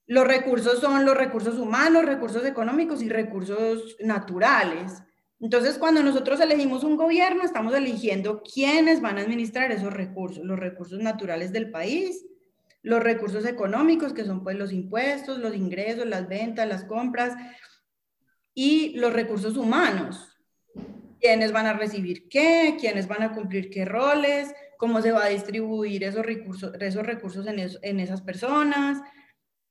[0.05, 5.01] Los recursos son los recursos humanos, recursos económicos y recursos naturales.
[5.39, 10.59] Entonces, cuando nosotros elegimos un gobierno, estamos eligiendo quiénes van a administrar esos recursos, los
[10.59, 12.23] recursos naturales del país,
[12.83, 17.33] los recursos económicos, que son pues los impuestos, los ingresos, las ventas, las compras,
[18.53, 20.30] y los recursos humanos.
[21.21, 22.75] ¿Quiénes van a recibir qué?
[22.79, 24.53] ¿Quiénes van a cumplir qué roles?
[24.77, 29.01] ¿Cómo se va a distribuir esos recursos, esos recursos en, en esas personas?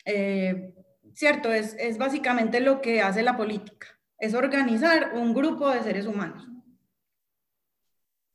[0.04, 0.72] Eh,
[1.12, 6.06] cierto, es, es básicamente lo que hace la política, es organizar un grupo de seres
[6.06, 6.46] humanos.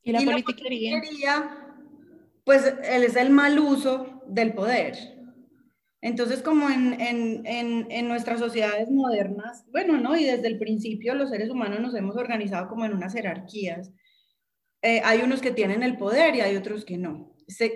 [0.02, 1.56] ¿Y la, politiquería?
[2.44, 5.15] Pues es el mal uso del poder.
[6.06, 7.44] Entonces, como en, en,
[7.90, 10.16] en, nuestras sociedades modernas, bueno, ¿no?
[10.16, 13.90] Y desde el principio los seres humanos nos hemos organizado como en unas jerarquías.
[14.82, 17.34] Eh, hay unos que tienen el poder y hay otros que no.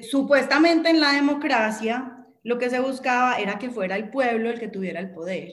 [0.08, 4.68] supuestamente en la democracia lo que se buscaba era que fuera el pueblo el que
[4.68, 5.52] tuviera el poder.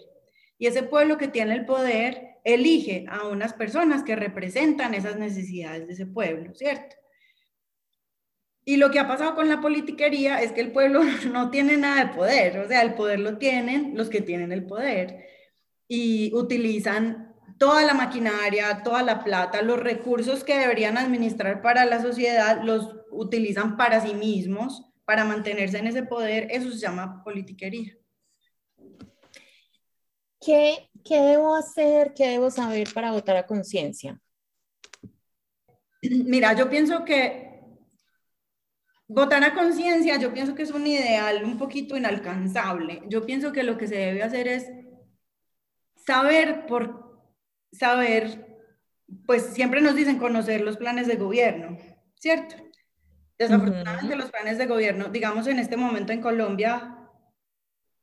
[0.59, 5.87] Y ese pueblo que tiene el poder elige a unas personas que representan esas necesidades
[5.87, 6.95] de ese pueblo, ¿cierto?
[8.67, 11.01] Y lo que ha pasado con la politiquería es que el pueblo
[11.31, 14.65] no tiene nada de poder, o sea, el poder lo tienen los que tienen el
[14.65, 15.25] poder
[15.87, 22.01] y utilizan toda la maquinaria, toda la plata, los recursos que deberían administrar para la
[22.01, 27.95] sociedad, los utilizan para sí mismos para mantenerse en ese poder, eso se llama politiquería.
[30.41, 34.19] ¿Qué, ¿Qué debo hacer, qué debo saber para votar a conciencia?
[36.01, 37.46] Mira, yo pienso que
[39.07, 43.03] votar a conciencia, yo pienso que es un ideal un poquito inalcanzable.
[43.07, 44.69] Yo pienso que lo que se debe hacer es
[45.95, 47.21] saber por
[47.71, 48.57] saber,
[49.25, 51.77] pues siempre nos dicen conocer los planes de gobierno,
[52.15, 52.55] ¿cierto?
[53.37, 56.97] Desafortunadamente los planes de gobierno, digamos en este momento en Colombia,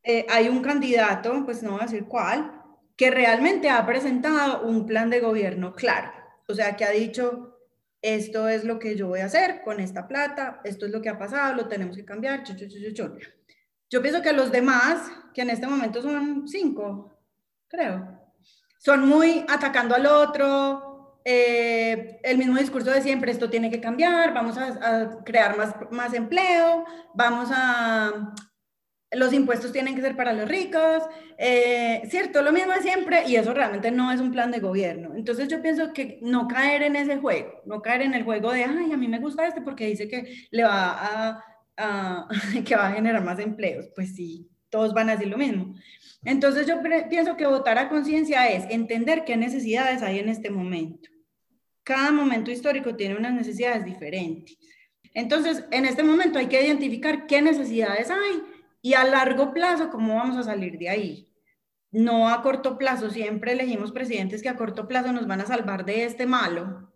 [0.03, 2.62] eh, hay un candidato, pues no voy a decir cuál,
[2.97, 6.12] que realmente ha presentado un plan de gobierno claro.
[6.47, 7.54] O sea, que ha dicho,
[8.05, 11.09] esto es lo que yo voy a hacer con esta plata, esto es lo que
[11.09, 12.45] ha pasado, lo tenemos que cambiar.
[13.88, 17.17] Yo pienso que los demás, que en este momento son cinco,
[17.67, 18.21] creo,
[18.79, 24.35] son muy atacando al otro, eh, el mismo discurso de siempre, esto tiene que cambiar,
[24.35, 28.35] vamos a, crear más, más empleo, vamos a,
[29.11, 31.03] los impuestos tienen que ser para los ricos,
[31.38, 35.14] eh, cierto, lo mismo siempre, y eso realmente no es un plan de gobierno.
[35.14, 38.64] Entonces yo pienso que no caer en ese juego, no caer en el juego de,
[38.64, 41.45] ay, a mí me gusta este porque dice que le va a,
[41.77, 42.29] a
[42.64, 45.75] que va a generar más empleos, pues sí, todos van a decir lo mismo.
[46.25, 51.11] Entonces yo pienso que votar a conciencia es entender qué necesidades hay en este momento
[51.85, 54.57] cada momento histórico tiene unas necesidades diferentes.
[55.12, 58.43] Entonces, en este momento hay que identificar qué necesidades hay
[58.85, 61.33] y a largo plazo cómo vamos a salir de ahí.
[61.90, 65.87] No a corto plazo, siempre elegimos presidentes que a corto plazo nos van a salvar
[65.87, 66.92] de este malo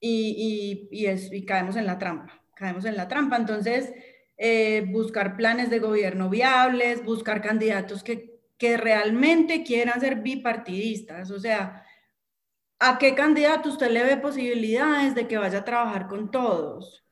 [0.00, 3.36] y, y, caemos en la trampa, caemos en la trampa.
[3.36, 3.90] Entonces,
[4.36, 11.40] eh, buscar planes de gobierno viables, buscar candidatos que, que realmente quieran ser bipartidistas, o
[11.40, 11.86] sea,
[12.80, 17.04] ¿A qué candidato usted le ve posibilidades de que vaya a trabajar con todos?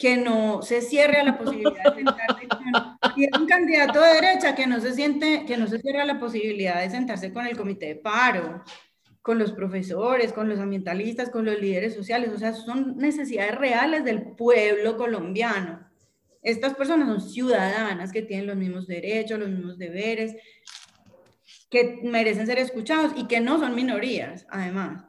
[0.00, 2.60] Que no se cierre a la posibilidad de sentarse con...
[3.16, 6.06] Y es un candidato de derecha que no se siente, que no se cierre a
[6.06, 8.64] la posibilidad de sentarse con el comité de paro,
[9.22, 12.30] con los profesores, con los ambientalistas, con los líderes sociales.
[12.34, 15.86] O sea, son necesidades reales del pueblo colombiano.
[16.42, 20.34] Estas personas son ciudadanas que tienen los mismos derechos, los mismos deberes,
[21.70, 25.04] que merecen ser escuchados y que no son minorías, además.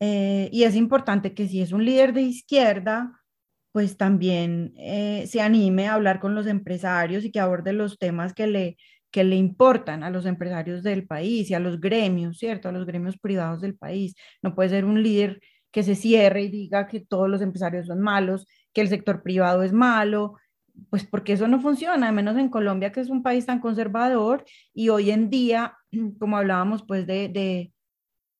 [0.00, 3.19] Eh, y es importante que si es un líder de izquierda,
[3.72, 8.34] pues también eh, se anime a hablar con los empresarios y que aborde los temas
[8.34, 8.76] que le,
[9.10, 12.68] que le importan a los empresarios del país y a los gremios, ¿cierto?
[12.68, 14.14] A los gremios privados del país.
[14.42, 18.00] No puede ser un líder que se cierre y diga que todos los empresarios son
[18.00, 20.34] malos, que el sector privado es malo,
[20.88, 24.88] pues porque eso no funciona, menos en Colombia, que es un país tan conservador y
[24.88, 25.76] hoy en día,
[26.18, 27.72] como hablábamos pues de, de,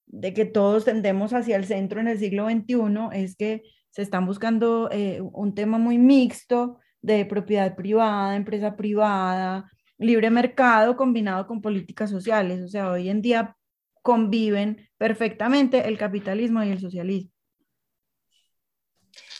[0.06, 4.26] de que todos tendemos hacia el centro en el siglo XXI, es que se están
[4.26, 11.60] buscando eh, un tema muy mixto de propiedad privada, empresa privada, libre mercado combinado con
[11.60, 12.62] políticas sociales.
[12.62, 13.56] O sea, hoy en día
[14.02, 17.32] conviven perfectamente el capitalismo y el socialismo.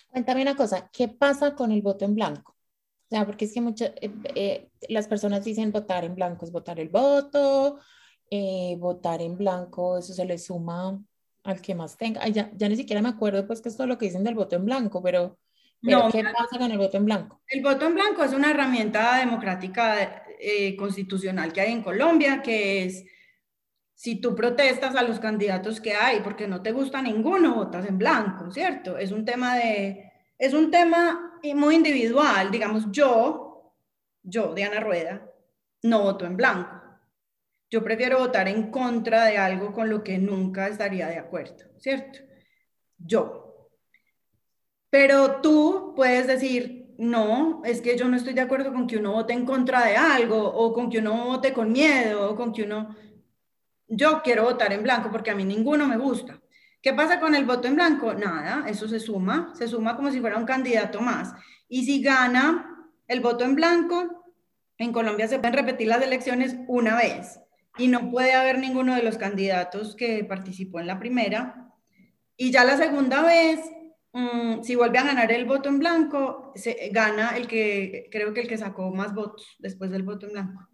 [0.08, 2.52] Cuéntame una cosa, ¿qué pasa con el voto en blanco?
[2.52, 6.52] O sea, porque es que muchas, eh, eh, las personas dicen votar en blanco es
[6.52, 7.78] votar el voto,
[8.30, 11.00] eh, votar en blanco, eso se le suma
[11.44, 12.26] al que más tenga.
[12.28, 14.56] ya, ya, ni siquiera me acuerdo pues que es todo lo que dicen del voto
[14.56, 15.38] en blanco, pero,
[15.82, 17.40] no, ¿qué pasa con el voto en blanco?
[17.48, 20.24] El voto en blanco es una herramienta democrática
[20.78, 23.04] constitucional que hay en Colombia, que es
[23.94, 27.98] si tú protestas a los candidatos que hay porque no te gusta ninguno, votas en
[27.98, 28.96] blanco, ¿cierto?
[28.96, 33.74] Es un tema de, es un tema muy individual, digamos, yo,
[34.22, 35.30] yo, Diana Rueda,
[35.82, 36.79] no voto en blanco.
[37.70, 42.18] Yo prefiero votar en contra de algo con lo que nunca estaría de acuerdo, ¿cierto?
[42.98, 43.70] Yo.
[44.90, 49.12] Pero tú puedes decir, no, es que yo no estoy de acuerdo con que uno
[49.12, 52.64] vote en contra de algo o con que uno vote con miedo o con que
[52.64, 52.96] uno...
[53.86, 56.40] Yo quiero votar en blanco porque a mí ninguno me gusta.
[56.82, 58.14] ¿Qué pasa con el voto en blanco?
[58.14, 61.34] Nada, eso se suma, se suma como si fuera un candidato más.
[61.68, 64.32] Y si gana el voto en blanco,
[64.78, 67.40] en Colombia se pueden repetir las elecciones una vez
[67.80, 71.72] y no puede haber ninguno de los candidatos que participó en la primera.
[72.36, 73.60] Y ya la segunda vez,
[74.12, 78.42] mm, si vuelve a ganar el voto en blanco, se gana el que, creo que
[78.42, 80.70] el que sacó más votos después del voto en blanco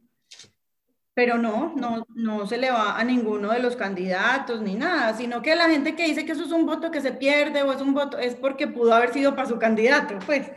[1.16, 5.40] pero no, no, no se le va a ninguno de los candidatos ni nada, sino
[5.40, 7.80] que la gente que dice que eso es un voto que se pierde o es
[7.80, 10.50] un voto, es porque pudo haber sido para su candidato, pues.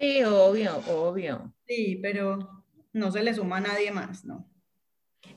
[0.00, 1.52] Sí, obvio, obvio.
[1.66, 4.48] Sí, pero no se le suma a nadie más, ¿no?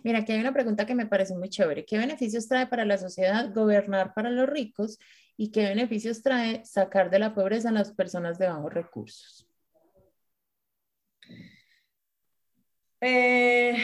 [0.03, 1.85] Mira, aquí hay una pregunta que me parece muy chévere.
[1.85, 4.99] ¿Qué beneficios trae para la sociedad gobernar para los ricos
[5.35, 9.47] y qué beneficios trae sacar de la pobreza a las personas de bajos recursos?
[13.01, 13.77] Eh,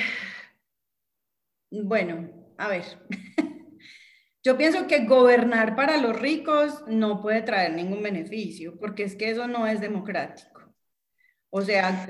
[1.69, 2.83] bueno, a ver.
[4.43, 9.29] Yo pienso que gobernar para los ricos no puede traer ningún beneficio, porque es que
[9.29, 10.61] eso no es democrático.
[11.49, 12.07] O sea,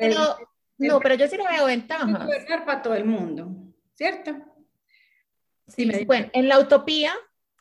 [0.79, 2.25] no, pero yo sí le veo ventajas.
[2.25, 3.56] Gobernar para todo el mundo,
[3.95, 4.36] ¿cierto?
[5.67, 7.13] Sí, bueno, en la utopía,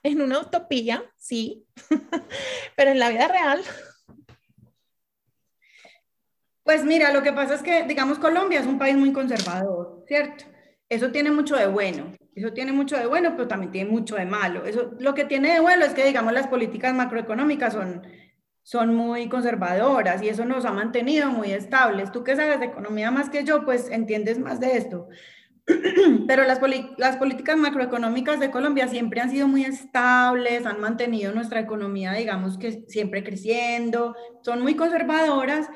[0.02, 1.64] en una utopía, sí,
[2.76, 3.62] pero en la vida real.
[6.64, 10.44] Pues mira, lo que pasa es que, digamos, Colombia es un país muy conservador, ¿cierto?
[10.88, 14.26] Eso tiene mucho de bueno, eso tiene mucho de bueno, pero también tiene mucho de
[14.26, 14.64] malo.
[14.64, 18.06] Eso, lo que tiene de bueno es que, digamos, las políticas macroeconómicas son,
[18.62, 22.12] son muy conservadoras y eso nos ha mantenido muy estables.
[22.12, 25.08] Tú que sabes de economía más que yo, pues entiendes más de esto.
[26.26, 26.60] Pero las,
[26.98, 32.58] las políticas macroeconómicas de Colombia siempre han sido muy estables, han mantenido nuestra economía, digamos
[32.58, 35.68] que siempre creciendo, son muy conservadoras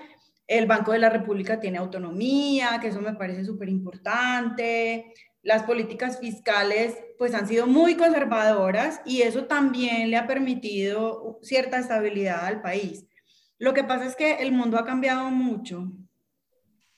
[0.46, 5.12] el Banco de la República tiene autonomía, que eso me parece súper importante.
[5.42, 11.78] Las políticas fiscales pues han sido muy conservadoras y eso también le ha permitido cierta
[11.78, 13.06] estabilidad al país.
[13.58, 15.90] Lo que pasa es que el mundo ha cambiado mucho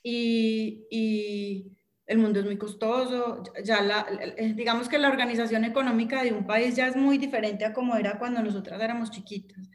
[0.03, 1.71] y, y
[2.09, 3.43] el mundo es muy costoso.
[3.63, 4.05] Ya la,
[4.55, 8.17] digamos que la organización económica de un país ya es muy diferente a como era
[8.17, 9.69] cuando nosotras éramos chiquitas.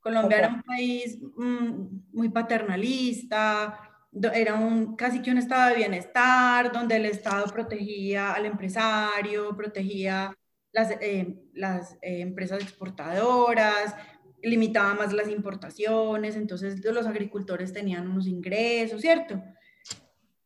[0.00, 3.78] Colombia era un país mm, muy paternalista,
[4.34, 10.34] era un, casi que un estado de bienestar, donde el Estado protegía al empresario, protegía
[10.72, 13.94] las, eh, las eh, empresas exportadoras,
[14.42, 19.40] limitaba más las importaciones, entonces los agricultores tenían unos ingresos, ¿cierto?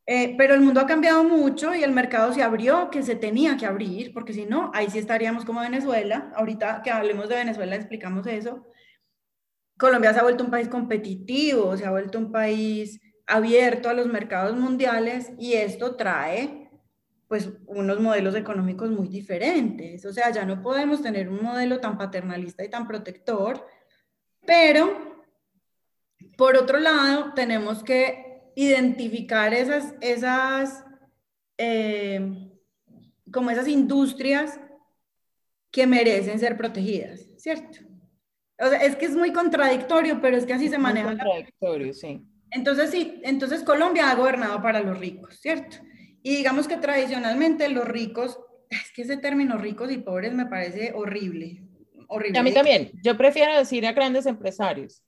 [0.07, 3.57] Eh, pero el mundo ha cambiado mucho y el mercado se abrió, que se tenía
[3.57, 6.33] que abrir, porque si no, ahí sí estaríamos como Venezuela.
[6.35, 8.67] Ahorita que hablemos de Venezuela explicamos eso.
[9.79, 14.07] Colombia se ha vuelto un país competitivo, se ha vuelto un país abierto a los
[14.07, 16.71] mercados mundiales y esto trae
[17.29, 20.05] pues unos modelos económicos muy diferentes.
[20.05, 23.67] O sea, ya no podemos tener un modelo tan paternalista y tan protector,
[24.45, 25.25] pero
[26.37, 30.85] por otro lado tenemos que identificar esas, esas,
[31.59, 32.51] eh,
[33.33, 34.61] como esas industrias
[35.71, 37.79] que merecen ser protegidas, ¿cierto?
[38.59, 41.09] O sea, es que es muy contradictorio, pero es que así se maneja.
[41.09, 42.23] Contradictorio, sí.
[42.51, 45.79] Entonces, sí, entonces Colombia ha gobernado para los ricos, ¿cierto?
[46.23, 48.39] Y digamos que tradicionalmente los ricos,
[48.69, 51.63] es que ese término ricos y pobres me parece horrible.
[52.09, 52.39] horrible.
[52.39, 55.03] a mí también, yo prefiero decir a grandes empresarios.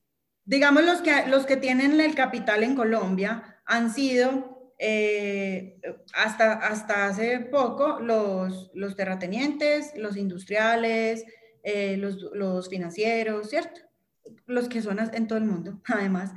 [0.45, 5.79] Digamos los que, los que tienen el capital en Colombia han sido eh,
[6.13, 11.25] hasta, hasta hace poco los, los terratenientes, los industriales,
[11.63, 13.81] eh, los, los, financieros, ¿cierto?
[14.45, 16.31] Los que son en todo el mundo, además.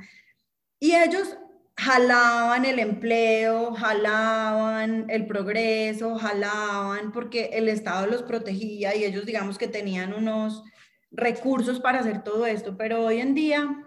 [0.79, 1.37] Y ellos
[1.77, 9.57] jalaban el empleo, jalaban el progreso, jalaban porque el Estado los protegía y ellos digamos
[9.57, 10.63] que tenían unos
[11.11, 13.85] recursos para hacer todo esto, pero hoy en día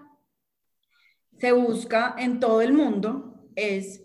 [1.42, 4.04] se busca en todo el mundo, es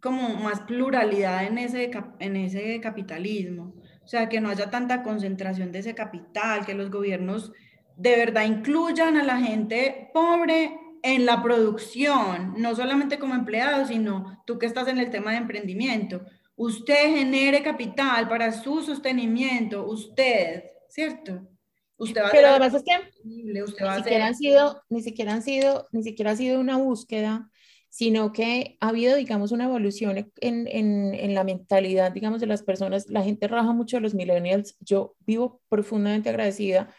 [0.00, 3.76] como más pluralidad en ese, en ese capitalismo.
[4.02, 7.52] O sea, que no haya tanta concentración de ese capital, que los gobiernos
[7.96, 14.42] de verdad incluyan a la gente pobre en la producción, no solamente como empleado, sino
[14.44, 16.20] tú que estás en el tema de emprendimiento.
[16.54, 21.48] Usted genere capital para su sostenimiento, usted, ¿cierto?
[22.04, 22.92] Usted va Pero además es que
[23.24, 27.50] ni, siquiera han sido, ni siquiera han sido, ni siquiera ha sido una búsqueda
[27.88, 32.64] sino que ha habido, digamos, una evolución en, en, en, la mentalidad, digamos, de las
[32.64, 33.08] personas.
[33.08, 34.76] La gente raja mucho de los millennials.
[34.80, 36.92] Yo vivo profundamente agradecida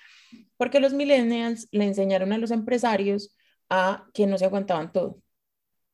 [0.56, 3.36] porque los millennials le enseñaron a los empresarios
[3.70, 5.20] a que no se aguantaban todo.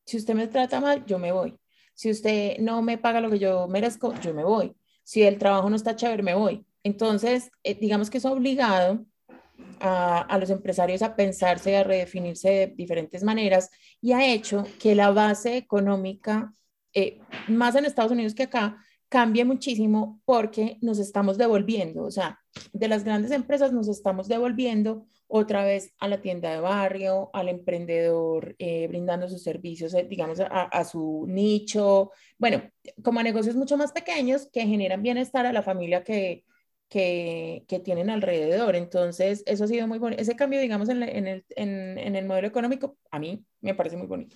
[0.06, 1.58] Si usted me trata mal, yo me voy.
[1.96, 4.76] Si usted no me paga lo que yo merezco, yo me voy.
[5.04, 6.64] Si el trabajo no está chévere, me voy.
[6.84, 9.06] Entonces, eh, digamos que es obligado
[9.80, 13.70] a, los empresarios a pensarse, a redefinirse de diferentes maneras
[14.00, 16.54] y ha hecho que la base económica,
[16.94, 18.78] eh, más en Estados Unidos que acá,
[19.10, 22.40] cambie muchísimo porque nos estamos devolviendo, o sea,
[22.72, 27.50] de las grandes empresas nos estamos devolviendo otra vez a la tienda de barrio, al
[27.50, 32.62] emprendedor eh, brindando sus servicios, eh, digamos, a, a, su nicho, bueno,
[33.04, 36.44] como a negocios mucho más pequeños que generan bienestar a la familia que,
[36.92, 38.76] que, que, tienen alrededor.
[38.76, 40.22] Entonces, eso ha sido muy bonito.
[40.22, 43.96] Ese cambio, digamos, en, en, el, en, en, el modelo económico, a mí me parece
[43.96, 44.36] muy bonito.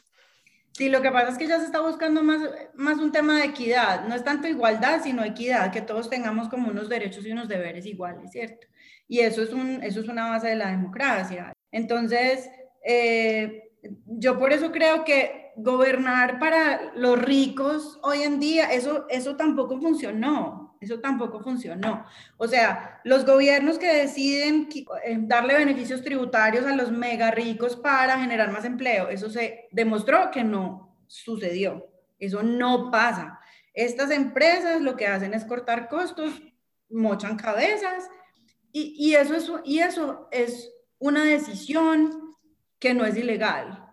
[0.72, 2.42] Sí, lo que pasa es que ya se está buscando más,
[2.76, 4.08] más un tema de equidad.
[4.08, 7.86] No es tanto igualdad, sino equidad, que todos tengamos como unos derechos y unos deberes
[7.86, 8.68] iguales, ¿cierto?
[9.06, 11.52] Y eso es, un, eso es una base de la democracia.
[11.74, 12.50] Entonces,
[12.86, 13.70] eh,
[14.06, 19.78] yo por eso creo que gobernar para los ricos hoy en día, eso, eso tampoco
[19.82, 20.65] funcionó.
[20.80, 22.06] Eso tampoco funcionó.
[22.38, 24.70] O sea, los gobiernos que deciden
[25.04, 30.32] eh, darle beneficios tributarios a los mega ricos para generar más empleo, eso se demostró
[30.32, 31.88] que no sucedió.
[32.20, 33.40] Eso no pasa.
[33.74, 36.42] Estas empresas lo que hacen es cortar costos,
[36.90, 38.10] mochan cabezas
[38.72, 42.36] y, y eso, es, y eso es una decisión
[42.80, 43.86] que no es ilegal.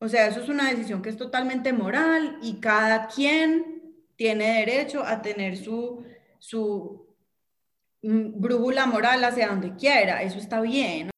[0.00, 3.78] O sea, eso es una decisión que es totalmente moral y cada quien
[4.16, 6.04] tiene derecho a tener su
[6.38, 7.06] su
[8.02, 11.10] mm, brújula moral hacia donde quiera, eso está bien.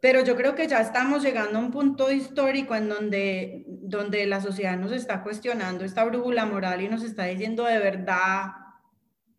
[0.00, 4.40] Pero yo creo que ya estamos llegando a un punto histórico en donde, donde la
[4.40, 8.46] sociedad nos está cuestionando esta brújula moral y nos está diciendo de verdad,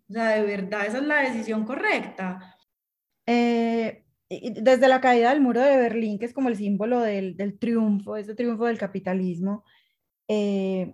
[0.10, 2.58] o sea, de verdad esa es la decisión correcta.
[3.26, 7.60] Eh, desde la caída del muro de Berlín, que es como el símbolo del, del
[7.60, 9.66] triunfo, ese triunfo del capitalismo,
[10.28, 10.94] eh,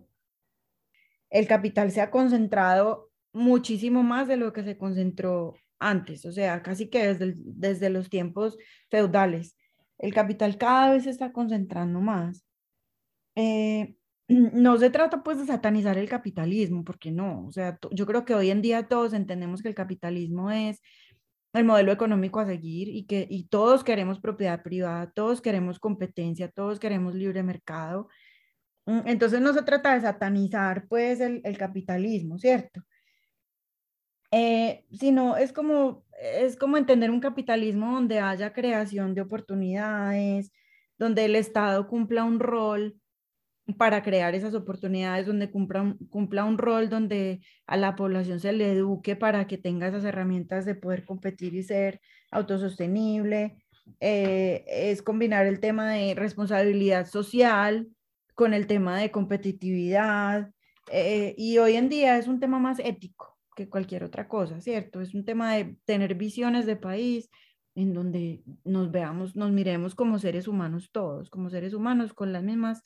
[1.29, 6.61] el capital se ha concentrado muchísimo más de lo que se concentró antes, o sea,
[6.61, 8.57] casi que desde, desde los tiempos
[8.89, 9.55] feudales.
[9.97, 12.45] El capital cada vez se está concentrando más.
[13.35, 13.95] Eh,
[14.27, 18.35] no se trata pues de satanizar el capitalismo, porque no, o sea, yo creo que
[18.35, 20.81] hoy en día todos entendemos que el capitalismo es
[21.53, 26.49] el modelo económico a seguir y que y todos queremos propiedad privada, todos queremos competencia,
[26.49, 28.07] todos queremos libre mercado.
[28.85, 32.81] Mm, entonces no se trata de satanizar pues el, el capitalismo, ¿cierto?
[34.31, 40.51] Eh, sino es como, es como entender un capitalismo donde haya creación de oportunidades,
[40.97, 42.99] donde el Estado cumpla un rol
[43.77, 48.53] para crear esas oportunidades, donde cumpla un, cumpla un rol donde a la población se
[48.53, 52.01] le eduque para que tenga esas herramientas de poder competir y ser
[52.31, 53.57] autosostenible.
[53.99, 57.89] Eh, es combinar el tema de responsabilidad social
[58.35, 60.51] con el tema de competitividad.
[60.91, 65.01] Eh, y hoy en día es un tema más ético que cualquier otra cosa, ¿cierto?
[65.01, 67.29] Es un tema de tener visiones de país
[67.75, 72.41] en donde nos veamos, nos miremos como seres humanos todos, como seres humanos con las
[72.41, 72.81] mismas,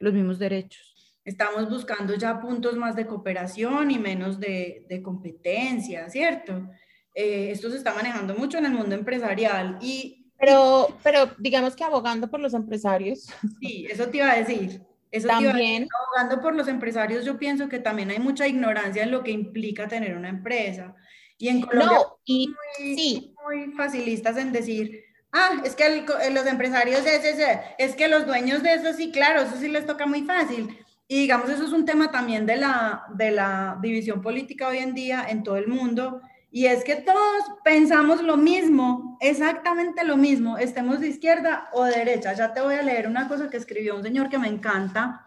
[0.00, 1.20] los mismos derechos.
[1.24, 6.70] Estamos buscando ya puntos más de cooperación y menos de, de competencia, ¿cierto?
[7.14, 10.32] Eh, esto se está manejando mucho en el mundo empresarial y...
[10.38, 13.28] Pero, pero digamos que abogando por los empresarios.
[13.60, 14.82] Sí, eso te iba a decir.
[15.16, 15.88] Eso también.
[15.92, 19.88] abogando por los empresarios, yo pienso que también hay mucha ignorancia en lo que implica
[19.88, 20.94] tener una empresa.
[21.38, 23.34] Y en Colombia no, y, muy, sí.
[23.44, 27.38] muy facilistas en decir, ah, es que el, los empresarios, es, es,
[27.78, 30.78] es que los dueños de eso sí, claro, eso sí les toca muy fácil.
[31.08, 34.94] Y digamos, eso es un tema también de la, de la división política hoy en
[34.94, 36.20] día en todo el mundo.
[36.56, 41.92] Y es que todos pensamos lo mismo, exactamente lo mismo, estemos de izquierda o de
[41.92, 42.32] derecha.
[42.32, 45.26] Ya te voy a leer una cosa que escribió un señor que me encanta.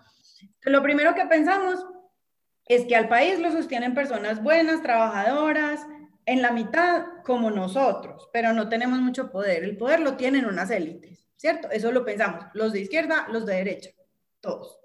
[0.62, 1.86] Lo primero que pensamos
[2.66, 5.86] es que al país lo sostienen personas buenas, trabajadoras,
[6.26, 9.64] en la mitad como nosotros, pero no tenemos mucho poder.
[9.64, 11.70] El poder lo tienen unas élites, ¿cierto?
[11.70, 13.92] Eso lo pensamos, los de izquierda, los de derecha,
[14.42, 14.80] todos.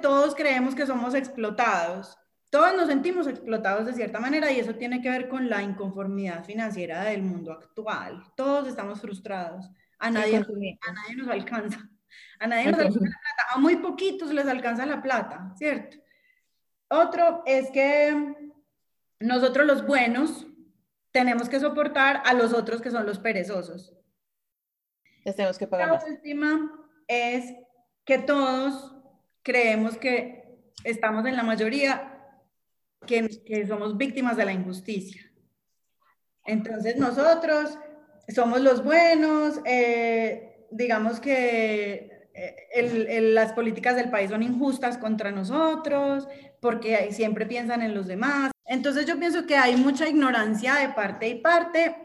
[0.00, 2.16] Todos creemos que somos explotados
[2.50, 6.44] todos nos sentimos explotados de cierta manera y eso tiene que ver con la inconformidad
[6.44, 8.22] financiera del mundo actual.
[8.36, 9.70] Todos estamos frustrados.
[9.98, 11.90] A nadie, a nadie nos alcanza.
[12.40, 13.54] A nadie nos alcanza la plata.
[13.54, 15.98] A muy poquitos les alcanza la plata, ¿cierto?
[16.88, 18.34] Otro es que
[19.20, 20.46] nosotros los buenos
[21.10, 23.94] tenemos que soportar a los otros que son los perezosos.
[25.24, 25.88] Les tenemos que pagar.
[25.88, 26.70] La última
[27.06, 27.52] es
[28.04, 28.94] que todos
[29.42, 32.17] creemos que estamos en la mayoría
[33.08, 35.28] que, que somos víctimas de la injusticia.
[36.44, 37.76] Entonces nosotros
[38.28, 46.28] somos los buenos, eh, digamos que eh, las políticas del país son injustas contra nosotros,
[46.60, 48.52] porque siempre piensan en los demás.
[48.64, 51.96] Entonces yo pienso que hay mucha ignorancia de parte y parte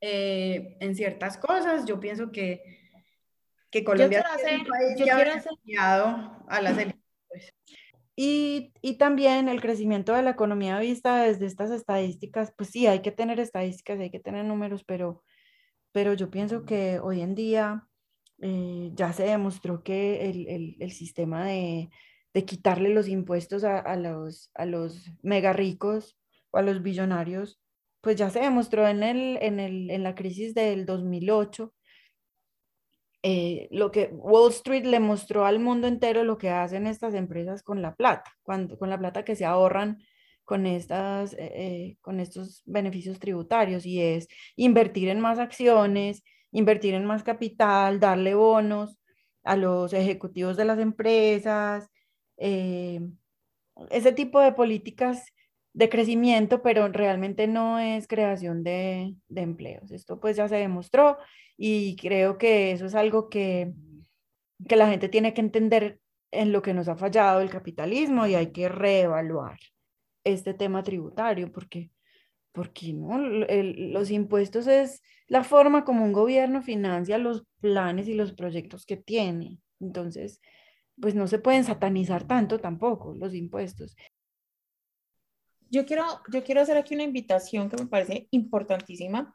[0.00, 1.84] eh, en ciertas cosas.
[1.84, 2.62] Yo pienso que,
[3.70, 5.10] que Colombia es un país que
[5.78, 7.54] ha a las elecciones.
[8.22, 13.00] Y, y, también el crecimiento de la economía vista desde estas estadísticas, pues sí, hay
[13.00, 15.22] que tener estadísticas, hay que tener números, pero,
[15.90, 17.88] pero yo pienso que hoy en día
[18.42, 21.88] eh, ya se demostró que el, el, el sistema de,
[22.34, 26.18] de, quitarle los impuestos a, a, los, a los mega ricos
[26.50, 27.58] o a los billonarios,
[28.02, 31.72] pues ya se demostró en, el, en, el, en la crisis del 2008
[33.22, 37.62] eh, lo que Wall Street le mostró al mundo entero lo que hacen estas empresas
[37.62, 39.98] con la plata, con la plata que se ahorran
[40.44, 46.94] con, estas, eh, eh, con estos beneficios tributarios y es invertir en más acciones, invertir
[46.94, 48.98] en más capital, darle bonos
[49.44, 51.88] a los ejecutivos de las empresas,
[52.36, 55.26] ese tipo de políticas
[55.72, 59.90] de crecimiento, pero realmente no es creación de, empleos.
[59.92, 61.18] Esto pues ya se demostró
[61.56, 63.72] y creo que eso es algo que,
[64.68, 66.00] que la gente tiene que entender
[66.32, 69.58] en lo que nos ha fallado el capitalismo y hay que reevaluar
[70.24, 71.90] este tema tributario porque,
[72.52, 73.18] porque ¿no?
[73.18, 78.96] los impuestos es la forma como un gobierno financia los planes y los proyectos que
[78.96, 79.58] tiene.
[79.80, 80.40] Entonces,
[81.00, 83.96] pues no se pueden satanizar tanto tampoco los impuestos.
[85.70, 89.34] Yo quiero, yo quiero hacer aquí una invitación que me parece importantísima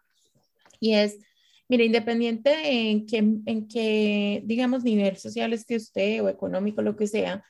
[0.79, 1.19] y es
[1.67, 2.51] Mira, independiente
[2.91, 7.43] en qué, en qué, digamos, nivel social esté usted o económico, lo que sea,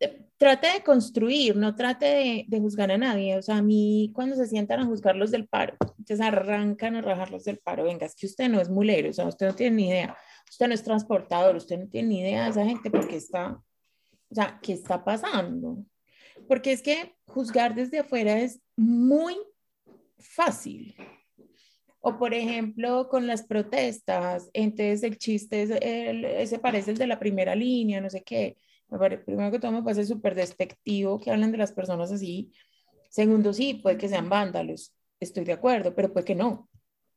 [0.00, 3.36] eh, trate de construir, no trate de, de, juzgar a nadie.
[3.36, 7.44] O sea, a mí cuando se sientan a juzgarlos del paro, entonces arrancan a rajarlos
[7.44, 7.84] del paro.
[7.84, 10.16] Venga, es que usted no es mulero, o sea, usted no tiene ni idea.
[10.48, 13.60] Usted no es transportador, usted no tiene ni idea de esa gente porque está,
[14.30, 15.84] o sea, ¿qué está pasando?
[16.48, 19.36] Porque es que juzgar desde afuera es muy
[20.18, 20.94] fácil.
[22.00, 27.06] O por ejemplo, con las protestas, entonces el chiste es, el, ese parece el de
[27.08, 28.56] la primera línea, no sé qué.
[29.24, 32.52] primero que todo me parece súper despectivo que hablen de las personas así.
[33.10, 36.68] Segundo, sí, puede que sean vándalos, estoy de acuerdo, pero puede que no.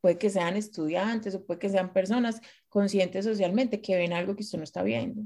[0.02, 4.44] Puede que sean estudiantes o puede que sean personas conscientes socialmente que ven algo que
[4.44, 5.24] usted no está viendo.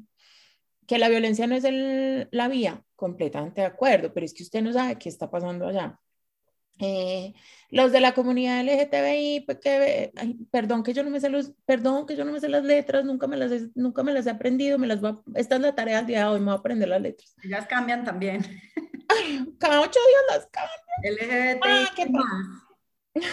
[0.88, 4.62] Que la violencia no es el, la vía, completamente de acuerdo, pero es que usted
[4.62, 6.00] no sabe qué está pasando allá.
[6.80, 7.34] Eh,
[7.70, 9.60] los de la comunidad LGTBI, pues
[10.50, 13.04] perdón que yo no me sé los, perdón que yo no me sé las letras,
[13.04, 15.02] nunca me las he, nunca me las he aprendido, me las
[15.36, 17.36] esta es la tarea del día de hoy, me voy a aprender las letras.
[17.44, 18.42] Ellas cambian también.
[19.60, 21.60] cada ocho días las cambian.
[21.60, 22.20] LGTBI.
[23.22, 23.30] Ah,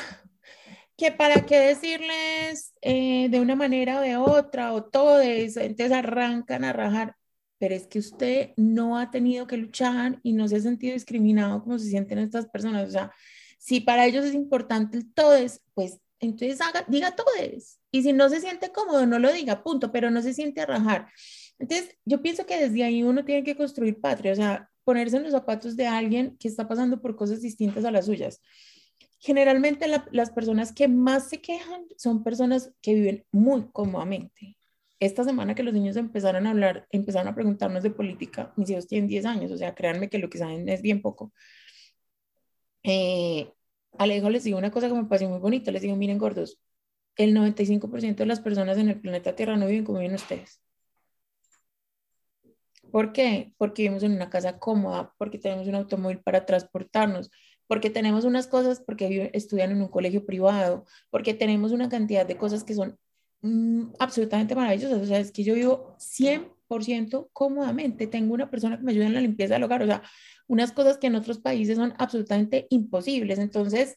[0.96, 5.96] que para qué decirles eh, de una manera o de otra, o todo eso, entonces
[5.96, 7.14] arrancan a rajar
[7.60, 11.62] pero es que usted no ha tenido que luchar y no se ha sentido discriminado
[11.62, 12.88] como se sienten estas personas.
[12.88, 13.12] O sea,
[13.58, 17.78] si para ellos es importante el todes, pues entonces haga, diga todes.
[17.92, 20.66] Y si no se siente cómodo, no lo diga, punto, pero no se siente a
[20.66, 21.08] rajar.
[21.58, 25.24] Entonces, yo pienso que desde ahí uno tiene que construir patria, o sea, ponerse en
[25.24, 28.40] los zapatos de alguien que está pasando por cosas distintas a las suyas.
[29.18, 34.56] Generalmente las personas que más se quejan son personas que viven muy cómodamente
[35.00, 38.86] esta semana que los niños empezaron a hablar, empezaron a preguntarnos de política, mis hijos
[38.86, 41.32] tienen 10 años, o sea, créanme que lo que saben es bien poco.
[42.82, 43.50] Eh,
[43.98, 46.60] Alejo les digo una cosa que me pareció muy bonita, les digo, miren gordos,
[47.16, 50.60] el 95% de las personas en el planeta Tierra no viven como viven ustedes.
[52.92, 53.52] ¿Por qué?
[53.56, 57.30] Porque vivimos en una casa cómoda, porque tenemos un automóvil para transportarnos,
[57.66, 62.36] porque tenemos unas cosas, porque estudian en un colegio privado, porque tenemos una cantidad de
[62.36, 62.98] cosas que son
[63.42, 68.06] Mm, absolutamente maravilloso O sea, es que yo vivo 100% cómodamente.
[68.06, 69.82] Tengo una persona que me ayuda en la limpieza del hogar.
[69.82, 70.02] O sea,
[70.46, 73.38] unas cosas que en otros países son absolutamente imposibles.
[73.38, 73.96] Entonces,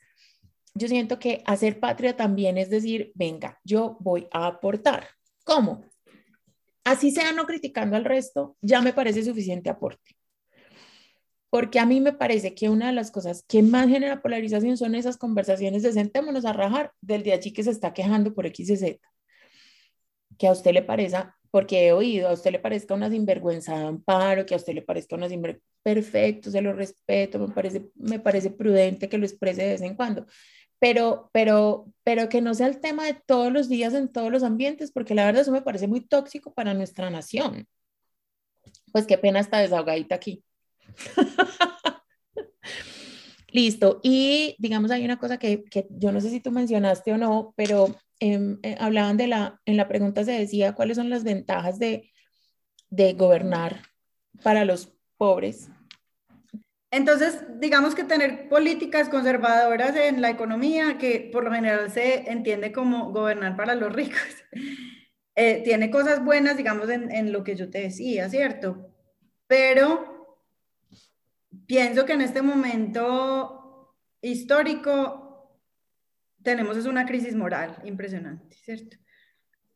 [0.75, 5.07] yo siento que hacer patria también es decir, venga, yo voy a aportar.
[5.43, 5.83] ¿Cómo?
[6.83, 10.15] Así sea no criticando al resto, ya me parece suficiente aporte.
[11.49, 14.95] Porque a mí me parece que una de las cosas que más genera polarización son
[14.95, 18.69] esas conversaciones de sentémonos a rajar del de allí que se está quejando por X
[18.69, 19.12] y Z
[20.43, 23.85] que a usted le parezca, porque he oído, a usted le parezca una sinvergüenza de
[23.85, 28.19] amparo, que a usted le parezca una sinvergüenza, perfecto, se lo respeto, me parece, me
[28.19, 30.25] parece prudente que lo exprese de vez en cuando,
[30.79, 34.43] pero, pero, pero que no sea el tema de todos los días en todos los
[34.43, 37.65] ambientes, porque la verdad eso me parece muy tóxico para nuestra nación.
[38.91, 40.43] Pues qué pena esta desahogadita aquí.
[43.47, 44.01] Listo.
[44.03, 47.53] Y digamos, hay una cosa que, que, yo no sé si tú mencionaste o no,
[47.55, 47.95] pero
[48.31, 52.11] em, eh, hablaban de la, en la pregunta se decía cuáles son las ventajas de,
[52.89, 53.81] de gobernar
[54.43, 55.69] para los pobres.
[56.89, 62.71] Entonces, digamos que tener políticas conservadoras en la economía, que por lo general se entiende
[62.71, 64.21] como gobernar para los ricos,
[65.35, 68.89] eh, tiene cosas buenas, digamos, en, en lo que yo te decía, ¿cierto?
[69.47, 70.37] Pero
[71.65, 75.22] pienso que en este momento histórico
[76.43, 78.97] tenemos es una crisis moral impresionante, ¿cierto?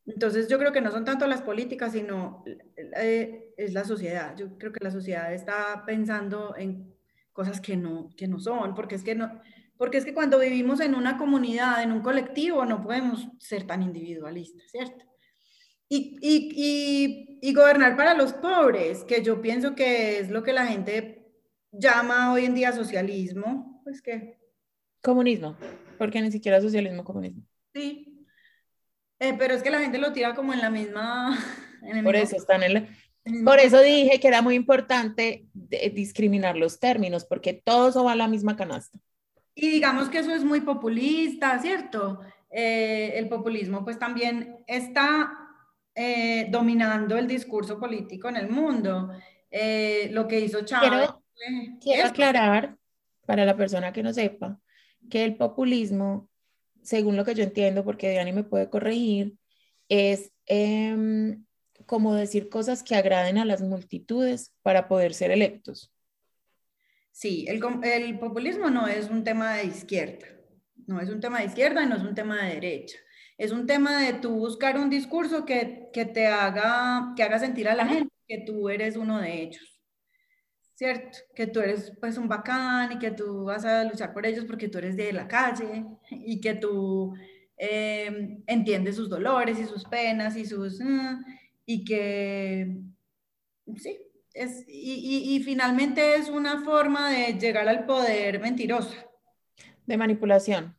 [0.06, 2.44] Entonces yo creo que no son tanto las políticas, sino
[2.96, 4.36] eh, es la sociedad.
[4.38, 6.94] Yo creo que la sociedad está pensando en
[7.34, 9.42] cosas que no, que no son, porque es que, no,
[9.78, 13.84] porque es que cuando vivimos en una comunidad, en un colectivo, no podemos ser tan
[13.84, 15.06] individualistas, ¿cierto?
[15.90, 20.54] Y, y, y, y gobernar para los pobres, que yo pienso que es lo que
[20.54, 21.32] la gente
[21.72, 24.38] llama hoy en día socialismo, pues qué.
[25.02, 25.56] Comunismo,
[25.98, 27.44] porque ni siquiera socialismo, comunismo.
[27.74, 28.26] Sí,
[29.20, 31.38] eh, pero es que la gente lo tira como en la misma...
[32.04, 32.88] por eso están en la...
[33.44, 38.16] Por eso dije que era muy importante discriminar los términos, porque todo eso va a
[38.16, 39.00] la misma canasta.
[39.54, 42.22] Y digamos que eso es muy populista, ¿cierto?
[42.50, 45.30] Eh, el populismo pues también está
[45.94, 49.10] eh, dominando el discurso político en el mundo.
[50.12, 51.10] lo que hizo Chávez
[51.82, 52.78] Quiero aclarar
[53.26, 54.60] para la persona que no sepa
[55.10, 56.30] que el populismo,
[56.82, 59.38] según lo que yo entiendo, porque Diani me puede corregir,
[59.90, 61.46] es em,
[61.86, 65.94] como decir cosas que agraden a las multitudes para poder ser electos.
[67.12, 70.28] Sí, el, el, populismo no es un tema de izquierda,
[70.86, 72.98] no es un tema de izquierda y no es un tema de derecha.
[73.38, 77.70] Es un tema de tú buscar un discurso que, que te haga, que haga sentir
[77.70, 79.77] a la gente que tú eres uno de ellos.
[80.78, 81.18] ¿Cierto?
[81.34, 84.70] Que tú eres pues un bacán y que tú vas a luchar por ellos porque
[84.70, 87.16] tú eres de la calle y que tú
[87.58, 90.80] em, entiendes sus dolores y sus penas y sus...
[90.82, 91.20] Ah,
[91.66, 92.78] y que...
[93.76, 93.98] Sí,
[94.34, 98.96] es, y, y, finalmente es una forma de llegar al poder mentirosa.
[99.86, 100.78] De manipulación.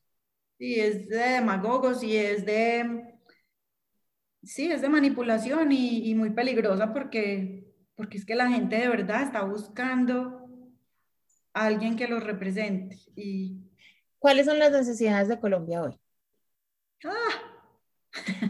[0.58, 3.14] Sí, es de demagogos y es de...
[4.44, 7.67] Sí, es de manipulación y, y muy peligrosa porque
[7.98, 10.48] porque es que la gente de verdad está buscando
[11.52, 12.96] a alguien que los represente.
[13.16, 13.58] Y...
[14.20, 15.98] ¿Cuáles son las necesidades de Colombia hoy?
[17.04, 17.56] Ah.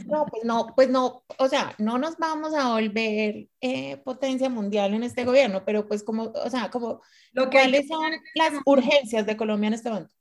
[0.07, 4.93] No, pues no, pues no, o sea, no nos vamos a volver eh, potencia mundial
[4.93, 7.01] en este gobierno, pero pues como, o sea, como,
[7.33, 10.15] Lo que ¿cuáles son las urgencias de Colombia en este momento?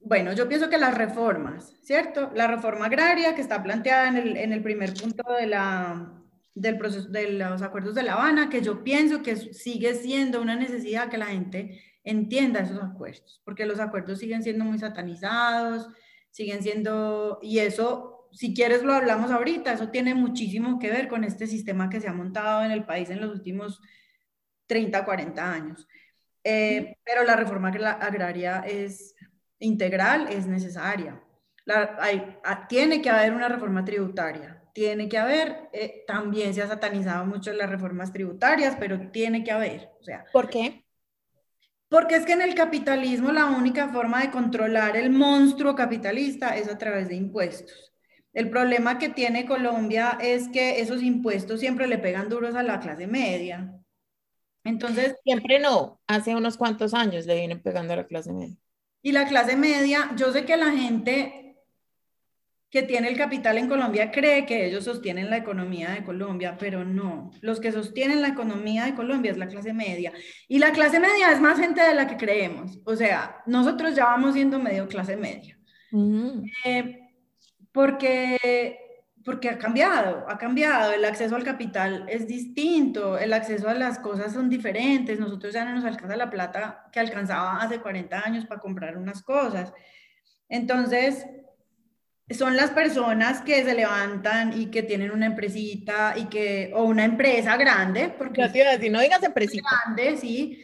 [0.00, 2.30] Bueno, yo pienso que las reformas, ¿cierto?
[2.34, 6.19] La reforma agraria que está planteada en el, en el primer punto de la,
[6.54, 10.56] del proceso, de los acuerdos de La Habana, que yo pienso que sigue siendo una
[10.56, 15.88] necesidad que la gente entienda esos acuerdos, porque los acuerdos siguen siendo muy satanizados,
[16.30, 21.24] siguen siendo, y eso, si quieres lo hablamos ahorita, eso tiene muchísimo que ver con
[21.24, 23.80] este sistema que se ha montado en el país en los últimos
[24.66, 25.88] 30, 40 años.
[26.42, 29.14] Eh, pero la reforma agraria es
[29.58, 31.22] integral, es necesaria.
[31.64, 32.38] La, hay,
[32.68, 35.68] tiene que haber una reforma tributaria, tiene que haber.
[35.72, 39.90] Eh, también se ha satanizado mucho las reformas tributarias, pero tiene que haber.
[40.00, 40.84] O sea, ¿Por qué?
[41.88, 46.68] Porque es que en el capitalismo la única forma de controlar el monstruo capitalista es
[46.68, 47.92] a través de impuestos.
[48.32, 52.78] El problema que tiene Colombia es que esos impuestos siempre le pegan duros a la
[52.78, 53.74] clase media.
[54.62, 55.16] Entonces...
[55.24, 58.56] Siempre no, hace unos cuantos años le vienen pegando a la clase media.
[59.02, 61.49] Y la clase media, yo sé que la gente
[62.70, 66.84] que tiene el capital en Colombia cree que ellos sostienen la economía de Colombia, pero
[66.84, 67.32] no.
[67.40, 70.12] Los que sostienen la economía de Colombia es la clase media.
[70.46, 72.78] Y la clase media es más gente de la que creemos.
[72.84, 75.58] O sea, nosotros ya vamos siendo medio clase media.
[75.90, 76.44] Mm.
[76.64, 77.00] Eh,
[77.72, 78.78] porque,
[79.24, 80.92] porque ha cambiado, ha cambiado.
[80.92, 85.18] El acceso al capital es distinto, el acceso a las cosas son diferentes.
[85.18, 89.22] Nosotros ya no nos alcanza la plata que alcanzaba hace 40 años para comprar unas
[89.22, 89.72] cosas.
[90.48, 91.26] Entonces,
[92.30, 97.04] son las personas que se levantan y que tienen una empresita y que, o una
[97.04, 98.48] empresa grande, porque
[98.80, 99.68] si no digas empresita.
[99.84, 100.62] Grande, sí,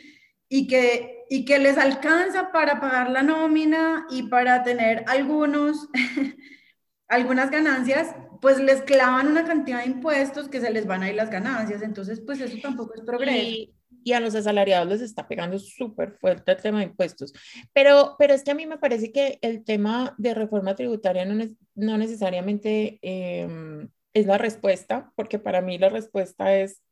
[0.49, 5.89] y que, y que les alcanza para pagar la nómina y para tener algunos,
[7.09, 11.17] algunas ganancias, pues les clavan una cantidad de impuestos que se les van a ir
[11.17, 13.76] las ganancias, entonces pues eso tampoco es progreso y
[14.13, 17.33] a los asalariados les está pegando súper fuerte el tema de impuestos.
[17.73, 21.45] Pero, pero es que a mí me parece que el tema de reforma tributaria no,
[21.75, 26.83] no necesariamente em, es la respuesta, porque para mí la respuesta es,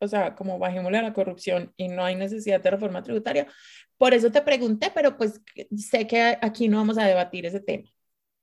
[0.00, 3.46] o sea, como bajémosle a la corrupción y no hay necesidad de reforma tributaria.
[3.96, 5.40] Por eso te pregunté, pero pues
[5.76, 7.88] sé que aquí no vamos a debatir ese tema.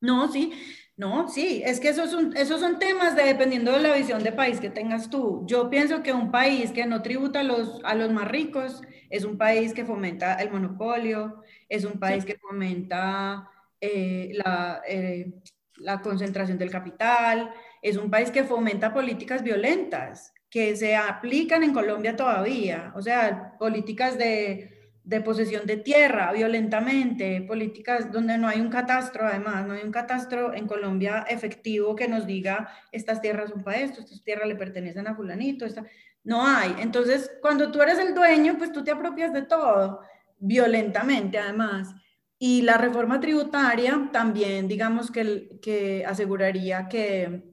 [0.02, 0.54] No, sí,
[1.00, 4.34] no, sí, es que esos son, esos son temas de, dependiendo de la visión de
[4.34, 5.46] país que tengas tú.
[5.48, 9.24] Yo pienso que un país que no tributa a los, a los más ricos es
[9.24, 15.32] un país que fomenta el monopolio, es un país que fomenta eh, la, eh,
[15.78, 21.74] la concentración del capital, es un país que fomenta políticas violentas que se aplican en
[21.74, 28.62] Colombia todavía, o sea, políticas de de posesión de tierra violentamente, políticas donde no hay
[28.62, 33.50] un catastro, además, no hay un catastro en Colombia efectivo que nos diga estas tierras
[33.50, 35.84] son para esto, estas tierras le pertenecen a fulanito, esta...
[36.24, 36.76] no hay.
[36.80, 40.02] Entonces, cuando tú eres el dueño, pues tú te apropias de todo,
[40.38, 41.96] violentamente además.
[42.38, 47.50] Y la reforma tributaria también, digamos que, que aseguraría que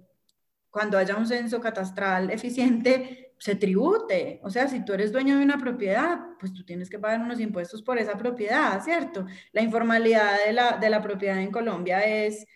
[0.70, 4.40] cuando haya un censo catastral eficiente, se tribute.
[4.42, 7.40] O sea, si tú eres dueño de una propiedad, pues tú tienes que pagar unos
[7.40, 9.26] impuestos por esa propiedad, ¿cierto?
[9.52, 12.46] La informalidad de la, de la propiedad en Colombia es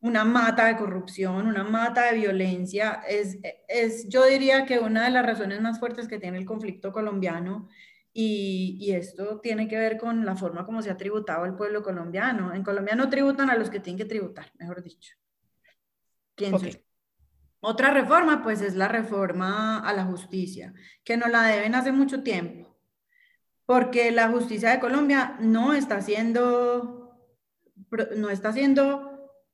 [0.00, 3.02] una mata de corrupción, una mata de violencia.
[3.08, 6.92] Es, es, yo diría que una de las razones más fuertes que tiene el conflicto
[6.92, 7.68] colombiano
[8.12, 11.82] y, y, esto tiene que ver con la forma como se ha tributado el pueblo
[11.82, 12.54] colombiano.
[12.54, 15.14] En Colombia no tributan a los que tienen que tributar, mejor dicho.
[16.34, 16.66] Pienso.
[17.60, 22.22] Otra reforma, pues, es la reforma a la justicia, que no la deben hace mucho
[22.22, 22.76] tiempo,
[23.66, 27.16] porque la justicia de Colombia no está siendo,
[28.16, 29.08] no está siendo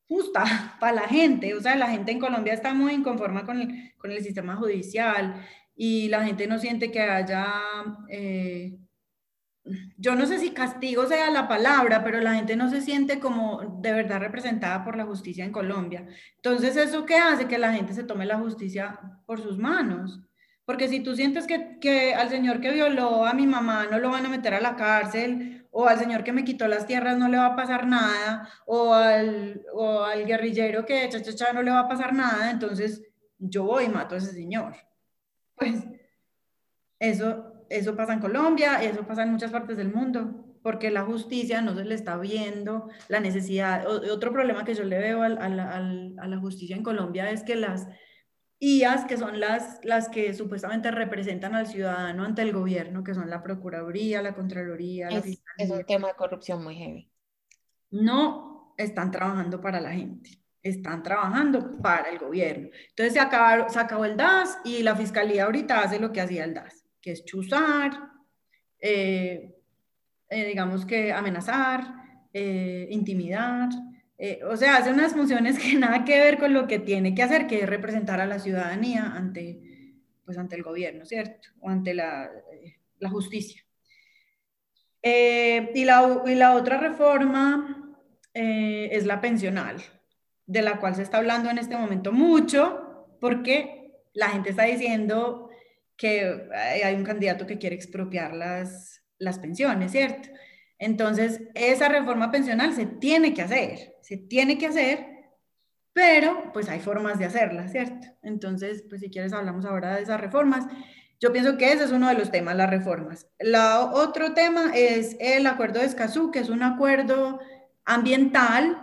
[0.09, 0.44] justa
[0.80, 1.55] para la gente.
[1.55, 5.42] O sea, la gente en Colombia está muy inconforme con el, con el sistema judicial
[5.76, 7.46] y la gente no siente que haya
[8.09, 8.78] eh,
[9.97, 13.79] yo no sé si castigo sea la palabra, pero la gente no se siente como
[13.81, 16.07] de verdad representada por la justicia en Colombia.
[16.37, 17.49] Entonces, ¿eso qué hace?
[17.49, 20.21] Que la gente se tome la justicia por sus manos.
[20.67, 24.11] Porque si tú sientes que, que, al señor que violó a mi mamá no lo
[24.11, 27.29] van a meter a la cárcel, o al señor que me quitó las tierras no
[27.29, 31.81] le va a pasar nada, o al, o al guerrillero que cha, no le va
[31.81, 33.03] a pasar nada, entonces
[33.39, 34.75] yo voy y mato a ese señor.
[35.57, 35.85] Pues
[36.99, 41.61] eso eso pasa en Colombia, eso pasa en muchas partes del mundo, porque la justicia
[41.61, 43.87] no se le está viendo la necesidad.
[43.87, 47.87] otro problema que yo le veo a, la, justicia en Colombia es que las
[48.61, 53.29] IAS, que son las, las que supuestamente representan al ciudadano ante el gobierno, que son
[53.29, 55.27] la Procuraduría, la Contraloría, es,
[55.59, 57.11] la Es un tema de corrupción muy heavy.
[57.91, 62.71] No están trabajando para la gente están trabajando para el gobierno.
[62.89, 66.45] Entonces se, acabó, se acabó el DAS y la fiscalía ahorita hace lo que hacía
[66.45, 67.92] el DAS que es chuzar,
[68.80, 69.55] eh,
[70.30, 71.84] eh, digamos que amenazar,
[72.32, 73.68] eh, intimidar,
[74.48, 77.46] o sea, hace unas funciones que nada que ver con lo que tiene que hacer,
[77.46, 79.61] que es representar a la ciudadanía ante,
[80.24, 81.50] pues, ante el gobierno, ¿cierto?
[81.61, 82.30] O ante la,
[83.00, 83.62] la justicia.
[85.02, 87.98] y, la, y la otra reforma
[88.32, 89.76] es la pensional,
[90.46, 95.43] de la cual se está hablando en este momento mucho, porque la gente está diciendo
[95.97, 100.28] que hay un candidato que quiere expropiar las, las pensiones, ¿cierto?
[100.78, 105.07] Entonces, esa reforma pensional se tiene que hacer, se tiene que hacer,
[105.92, 108.09] pero pues hay formas de hacerla, ¿cierto?
[108.22, 110.66] Entonces, pues si quieres hablamos ahora de esas reformas.
[111.20, 113.28] Yo pienso que ese es uno de los temas, las reformas.
[113.38, 117.38] La, otro tema es el acuerdo de Escazú, que es un acuerdo
[117.84, 118.76] ambiental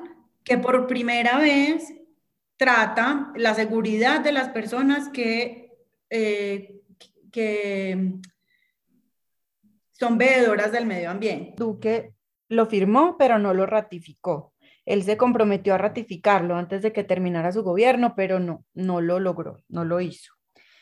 [0.44, 1.94] que por primera vez
[2.58, 5.72] trata la seguridad de las personas que
[6.10, 6.81] eh,
[7.32, 8.20] que
[10.02, 11.54] son veedoras del medio ambiente.
[11.58, 12.14] Duque
[12.50, 14.54] lo firmó, pero no lo ratificó.
[14.86, 19.20] Él se comprometió a ratificarlo antes de que terminara su gobierno, pero no, no lo
[19.20, 20.34] logró, no lo hizo.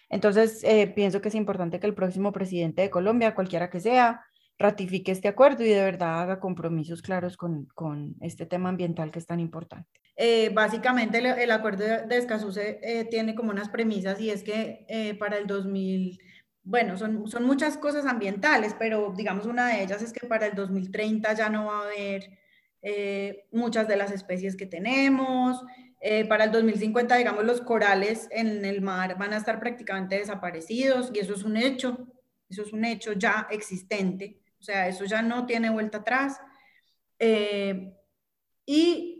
[0.09, 4.25] Entonces, eh, pienso que es importante que el próximo presidente de Colombia, cualquiera que sea,
[4.57, 9.19] ratifique este acuerdo y de verdad haga compromisos claros con, con este tema ambiental que
[9.19, 9.89] es tan importante.
[10.15, 15.37] Eh, básicamente, el, acuerdo de Escazú eh, tiene como unas premisas y es que para
[15.37, 16.19] el 2000
[16.69, 20.53] bueno, son, son muchas cosas ambientales, pero digamos una de ellas es que para el
[20.53, 22.29] 2030 ya no va a haber
[22.83, 25.63] eh, muchas de las especies que tenemos.
[25.99, 31.09] Eh, para el 2050, digamos, los corales en el mar van a estar prácticamente desaparecidos
[31.11, 32.07] y eso es un hecho,
[32.47, 36.39] eso es un hecho ya existente, o sea, eso ya no tiene vuelta atrás.
[37.17, 37.95] Eh,
[38.67, 39.15] y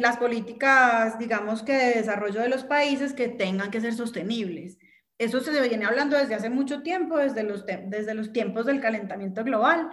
[0.00, 4.78] las políticas, digamos que de desarrollo de los países que tengan que ser sostenibles.
[5.18, 9.42] Eso se viene hablando desde hace mucho tiempo, desde los, desde los tiempos del calentamiento
[9.42, 9.90] global,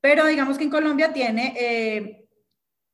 [0.00, 2.28] pero digamos que en Colombia tiene eh,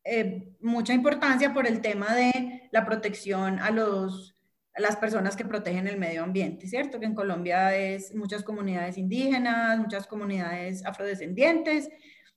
[0.05, 4.35] eh, mucha importancia por el tema de la protección a los,
[4.77, 6.99] las personas que protegen el medio ambiente, ¿cierto?
[6.99, 11.89] Que en Colombia es muchas comunidades indígenas, muchas comunidades afrodescendientes,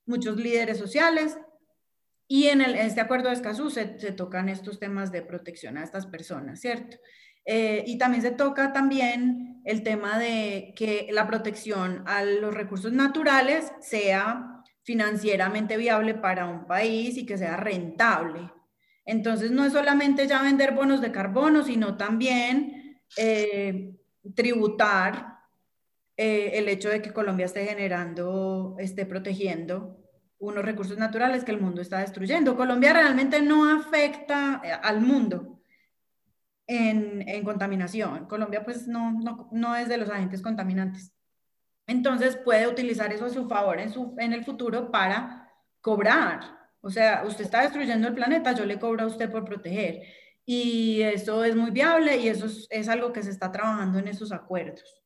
[0.06, 1.38] muchos líderes sociales.
[2.26, 6.60] Y en, este acuerdo de Escazú se, tocan estos temas de protección a estas personas,
[6.60, 6.98] ¿cierto?
[7.50, 12.92] Eh, y también se toca también el tema de que la protección a los recursos
[12.92, 18.52] naturales sea financieramente viable para un país y que sea rentable.
[19.06, 23.94] Entonces, no es solamente ya vender bonos de carbono, sino también eh,
[24.34, 25.38] tributar
[26.18, 29.96] eh, el hecho de que Colombia esté generando, esté protegiendo
[30.38, 32.58] unos recursos naturales que el mundo está destruyendo.
[32.58, 35.57] Colombia realmente no afecta eh, al mundo
[36.68, 38.26] en, contaminación.
[38.26, 41.12] Colombia pues no, no, no, es de los agentes contaminantes.
[41.88, 45.50] Entonces puede utilizar eso a su favor en, su, en el futuro para
[45.80, 50.02] cobrar o sea, usted está destruyendo el planeta, yo le cobro a usted por proteger.
[50.44, 54.32] Y eso es muy viable y eso es, algo que se está trabajando en esos
[54.32, 55.02] acuerdos.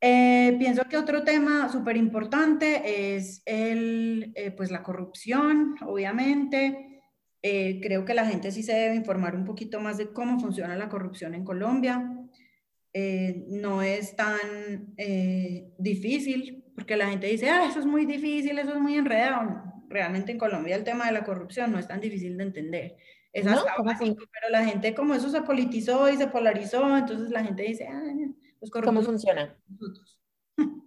[0.00, 6.95] Eh, pienso que otro tema súper importante es el, eh, pues la corrupción, obviamente.
[7.48, 10.74] Eh, creo que la gente sí se debe informar un poquito más de cómo funciona
[10.76, 12.12] la corrupción en Colombia.
[13.48, 14.94] no es tan
[15.78, 20.32] difícil, porque la gente dice, ah, eso es muy difícil, eso es muy enredado realmente
[20.32, 22.96] en Colombia el tema de la corrupción no es tan difícil de entender.
[23.32, 27.86] Es pero la gente como eso se politizó y se polarizó, entonces la gente dice,
[27.86, 28.02] ah,
[28.60, 29.56] los ¿Cómo funciona?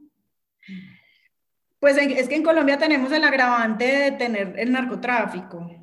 [1.79, 5.78] Pues es que en Colombia tenemos el agravante de tener el narcotráfico.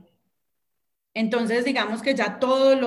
[1.17, 2.79] Entonces, digamos que ya todas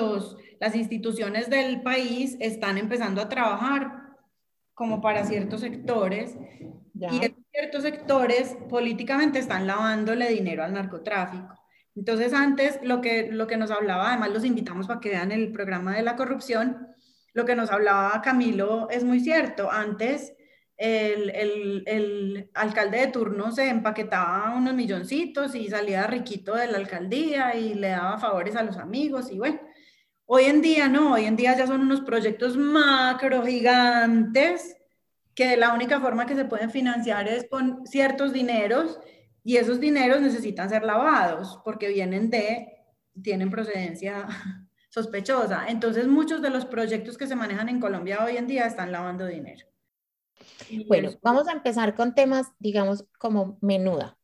[0.59, 4.03] las instituciones del país están empezando a trabajar
[4.75, 6.37] como para ciertos sectores.
[6.93, 7.21] Y
[7.51, 11.55] ciertos sectores políticamente están lavándole dinero al narcotráfico.
[11.95, 15.51] Entonces, antes lo que, lo que nos hablaba, además los invitamos para que vean el
[15.51, 16.87] programa de la corrupción,
[17.33, 19.71] lo que nos hablaba Camilo es muy cierto.
[19.71, 20.35] Antes
[20.79, 26.77] el, el, el, alcalde de turno se empaquetaba unos milloncitos y salía riquito de la
[26.77, 29.59] alcaldía y le daba favores a los amigos y bueno.
[30.25, 34.77] Hoy en día no, hoy en día ya son unos proyectos macro gigantes
[35.35, 38.99] que la única forma que se pueden financiar es con ciertos dineros
[39.43, 42.67] y esos dineros necesitan ser lavados porque vienen de,
[43.21, 44.27] tienen procedencia
[44.89, 45.65] sospechosa.
[45.67, 49.25] Entonces muchos de los proyectos que se manejan en Colombia hoy en día están lavando
[49.25, 49.65] dinero.
[50.87, 54.17] Bueno, vamos a empezar con temas, digamos, como menuda.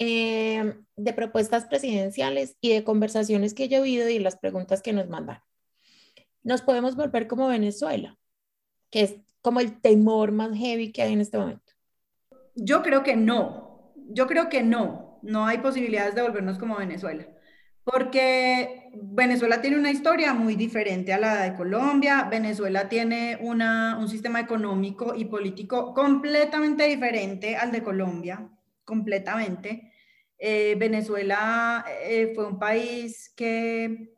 [0.00, 4.92] Eh, de propuestas presidenciales y de conversaciones que yo he oído y las preguntas que
[4.92, 5.40] nos mandan.
[6.44, 8.16] Nos podemos volver como Venezuela,
[8.90, 11.72] que es como el temor más heavy que hay en este momento?
[12.54, 17.26] Yo creo que no, yo creo que no, no hay posibilidades de volvernos como Venezuela,
[17.90, 24.08] porque Venezuela tiene una historia muy diferente a la de Colombia, Venezuela tiene una, un
[24.08, 28.48] sistema económico y político completamente diferente al de Colombia,
[28.84, 29.92] completamente.
[30.38, 34.14] Eh, Venezuela eh, fue un país que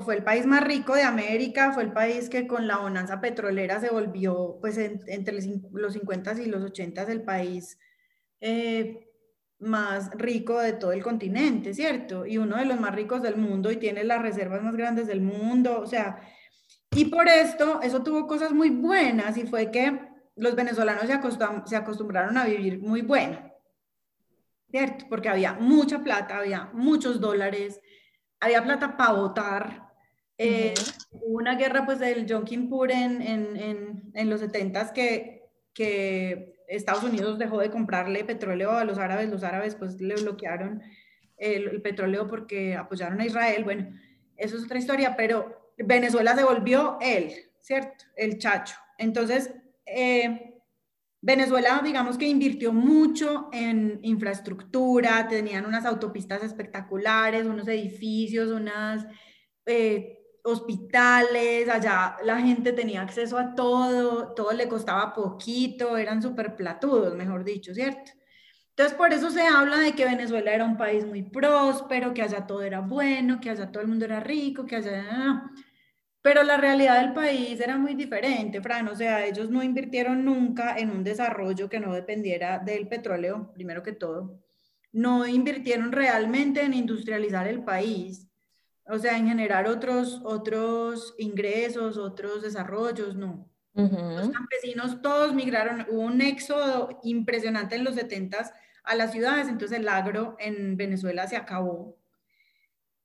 [0.00, 3.78] fue el país más rico de América, fue el país que con la bonanza petrolera
[3.78, 7.78] se volvió, pues entre los 50 y los 80 el país
[8.40, 9.13] eh,
[9.64, 12.26] más rico de todo el continente, ¿cierto?
[12.26, 15.20] Y uno de los más ricos del mundo y tiene las reservas más grandes del
[15.20, 16.20] mundo, o sea,
[16.96, 19.98] y por esto, eso tuvo cosas muy buenas y fue que
[20.36, 23.38] los venezolanos se, acostumbraron a vivir muy bueno,
[24.70, 25.06] ¿cierto?
[25.08, 27.80] Porque había mucha plata, había muchos dólares,
[28.40, 29.88] había plata para votar.
[30.38, 30.74] Eh,
[31.10, 37.04] hubo una guerra pues del Yom Kippur en, en, en, los 70s que, que Estados
[37.04, 40.82] Unidos dejó de comprarle petróleo a los árabes, los árabes pues le bloquearon
[41.36, 43.88] el, petróleo porque apoyaron a Israel, bueno,
[44.36, 48.04] eso es otra historia, pero Venezuela se volvió él, ¿cierto?
[48.16, 48.76] El chacho.
[48.98, 49.52] Entonces,
[49.86, 50.54] eh,
[51.20, 59.06] Venezuela, digamos que invirtió mucho en infraestructura, tenían unas autopistas espectaculares, unos edificios, unas
[59.66, 66.54] eh, hospitales, allá la gente tenía acceso a todo, todo le costaba poquito, eran súper
[66.54, 68.12] platudos, mejor dicho, ¿cierto?
[68.76, 72.46] Entonces, por eso se habla de que Venezuela era un país muy próspero, que allá
[72.46, 75.42] todo era bueno, que allá todo el mundo era rico, que allá...
[76.22, 78.88] Pero la realidad del país era muy diferente, Fran.
[78.88, 83.82] O sea, ellos no invirtieron nunca en un desarrollo que no dependiera del petróleo, primero
[83.82, 84.40] que todo.
[84.92, 88.28] No invirtieron realmente en industrializar el país.
[88.86, 93.48] O sea, en generar otros, otros ingresos, otros desarrollos, no.
[93.74, 98.52] Los campesinos todos migraron, hubo un éxodo impresionante en los 70
[98.84, 101.98] a las ciudades, entonces el agro en Venezuela se acabó.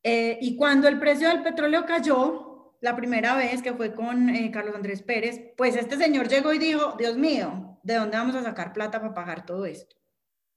[0.04, 4.52] Eh, y cuando el precio del petróleo cayó, la primera vez que fue con eh,
[4.52, 8.44] Carlos Andrés Pérez, pues este señor llegó y dijo, Dios mío, ¿de dónde vamos a
[8.44, 9.96] sacar plata para pagar todo esto?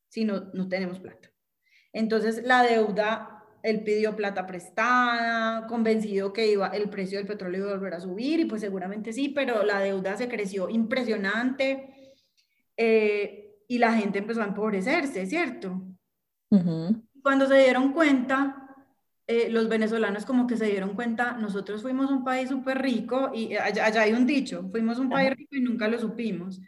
[0.08, 1.32] Si no, no tenemos plata.
[1.92, 7.70] Entonces la deuda, él pidió plata prestada, convencido que iba, el precio del petróleo iba
[7.70, 12.16] a volver a subir y pues seguramente sí, pero la deuda se creció impresionante
[12.76, 15.80] eh, y la gente empezó a empobrecerse, ¿cierto?
[17.22, 18.68] Cuando se dieron cuenta,
[19.28, 23.54] eh, los venezolanos como que se dieron cuenta, nosotros fuimos un país súper rico y
[23.54, 26.60] allá, hay un dicho, fuimos un país rico y nunca lo supimos,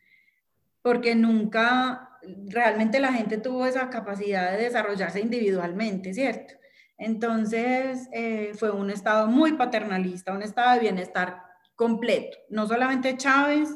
[0.80, 2.10] porque nunca
[2.46, 6.54] realmente la gente tuvo esa capacidad de desarrollarse individualmente, ¿cierto?
[6.96, 11.42] Entonces eh, fue un estado muy paternalista, un estado de bienestar
[11.74, 12.36] completo.
[12.48, 13.70] No solamente Chávez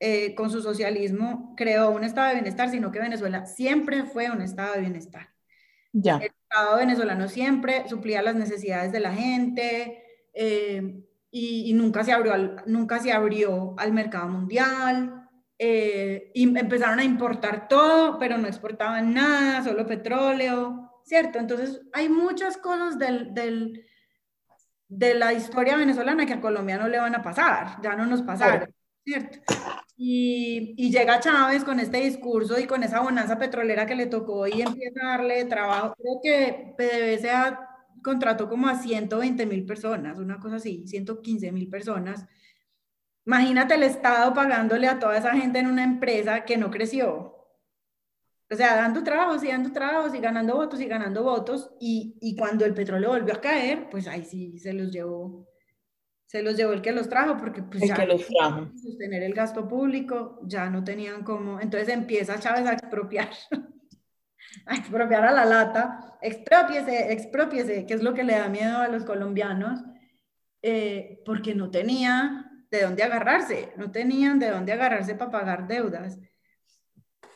[0.00, 4.40] eh, con su socialismo creó un estado de bienestar, sino que Venezuela siempre fue un
[4.42, 5.28] estado de bienestar.
[5.92, 6.18] Ya.
[6.18, 12.62] Estado venezolano siempre suplía las necesidades de la gente eh, y, nunca, se abrió al,
[12.66, 15.28] nunca se abrió al mercado mundial.
[15.60, 21.38] Eh, y empezaron a importar todo, pero no exportaban nada, solo petróleo, ¿cierto?
[21.38, 23.86] Entonces hay muchas cosas del, del,
[24.88, 28.22] de la historia venezolana que a Colombia no le van a pasar, ya no nos
[28.22, 29.38] pasaron, ¿cierto?
[29.96, 34.46] Y, y, llega Chávez con este discurso y con esa bonanza petrolera que le tocó
[34.46, 35.94] y empieza a darle trabajo.
[35.98, 37.68] Creo que PDVSA
[38.04, 42.26] contrató como a 120 mil personas, una cosa así, 115 mil personas.
[43.26, 47.37] Imagínate el Estado pagándole a toda esa gente en una empresa que no creció.
[48.50, 51.70] O sea, dando trabajos y dando trabajos y ganando votos y ganando votos.
[51.80, 55.48] Y, y cuando el petróleo volvió a caer, pues ahí sí se los llevó
[56.28, 58.70] se los llevó el que los trajo, porque pues el ya que los trajo.
[58.76, 63.30] sostener el gasto público, ya no tenían como, entonces empieza Chávez a expropiar,
[64.66, 68.88] a expropiar a la lata, expropiese, expropiese, que es lo que le da miedo a
[68.88, 69.80] los colombianos,
[70.60, 76.18] eh, porque no tenía de dónde agarrarse, no tenían de dónde agarrarse para pagar deudas.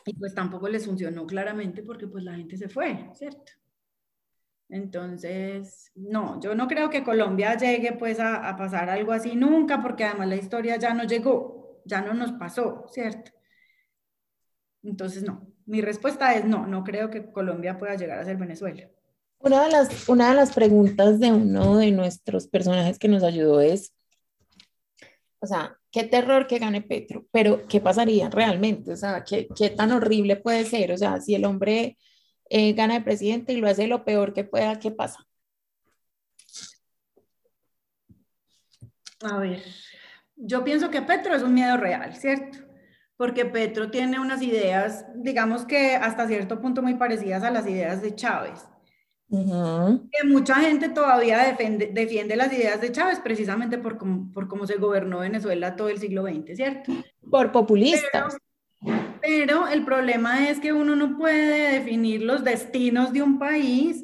[0.05, 3.51] Y pues tampoco les funcionó claramente porque pues la gente se fue, ¿cierto?
[4.69, 10.03] Entonces, no, yo no creo que Colombia llegue pues a, pasar algo así nunca, porque
[10.03, 13.31] además la historia ya no llegó, ya no nos pasó, ¿cierto?
[14.81, 18.89] Entonces, no, mi respuesta es no, no creo que Colombia pueda llegar a ser Venezuela.
[19.39, 23.61] Una de las, una de las preguntas de uno de nuestros personajes que nos ayudó
[23.61, 23.93] es,
[25.43, 28.93] o sea, qué terror que gane Petro, pero ¿qué pasaría realmente?
[28.93, 30.93] O sea, ¿qué, qué tan horrible puede ser?
[30.93, 31.97] O sea, si el hombre
[32.49, 35.27] eh, gana el presidente y lo hace lo peor que pueda, ¿qué pasa?
[39.21, 39.61] A ver,
[40.37, 42.59] yo pienso que Petro es un miedo real, ¿cierto?
[43.17, 48.01] Porque Petro tiene unas ideas, digamos que hasta cierto punto muy parecidas a las ideas
[48.01, 48.65] de Chávez.
[50.11, 53.97] Que mucha gente todavía defiende, defiende, las ideas de Chávez precisamente por,
[54.31, 56.91] por cómo se gobernó Venezuela todo el siglo XX, ¿cierto?
[57.31, 58.37] Por populistas.
[59.21, 64.03] Pero el problema es que uno no puede definir los destinos de un país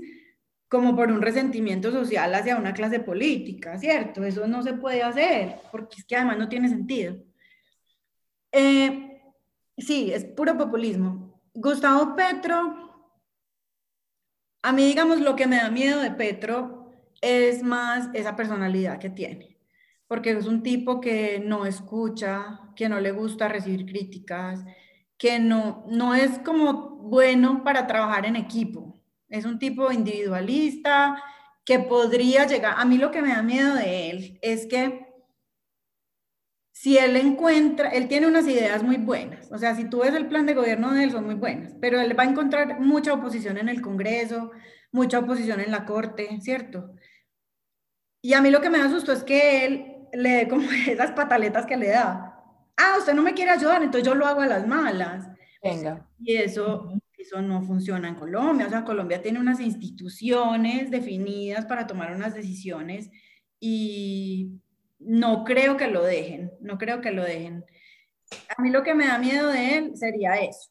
[0.67, 4.23] como por un resentimiento social hacia una clase política, ¿cierto?
[4.23, 7.17] Eso no se puede hacer, porque es que además no tiene sentido.
[8.51, 9.21] Eh,
[9.77, 11.41] sí, es puro populismo.
[11.53, 12.88] Gustavo Petro,
[14.62, 16.91] a mí digamos lo que me da miedo de Petro
[17.22, 19.57] es más esa personalidad que tiene,
[20.07, 24.64] porque es un tipo que no escucha, que no le gusta recibir críticas,
[25.18, 29.01] que no, no es como bueno para trabajar en equipo.
[29.28, 31.22] Es un tipo individualista
[31.66, 32.76] que podría llegar.
[32.78, 35.09] A mí lo que me da miedo de él es que
[36.80, 40.27] si él encuentra, él tiene unas ideas muy buenas, o sea, si tú ves el
[40.27, 43.57] plan de gobierno de él, son muy buenas, pero él va a encontrar mucha oposición
[43.57, 44.51] en el Congreso,
[44.91, 46.93] mucha oposición en la Corte, ¿cierto?
[48.21, 51.11] Y a mí lo que me da susto es que él le dé como esas
[51.11, 52.30] pataletas que le da
[52.80, 55.27] ah, usted no me quiere ayudar, entonces yo lo hago a las malas.
[55.61, 56.07] Venga.
[56.19, 58.67] Y eso, eso no funciona en Colombia.
[58.67, 63.11] O sea, Colombia tiene unas instituciones definidas para tomar unas decisiones
[63.59, 64.61] y
[64.99, 67.65] no creo que lo dejen, no creo que lo dejen.
[68.55, 70.69] A mí lo que me da miedo de él sería eso,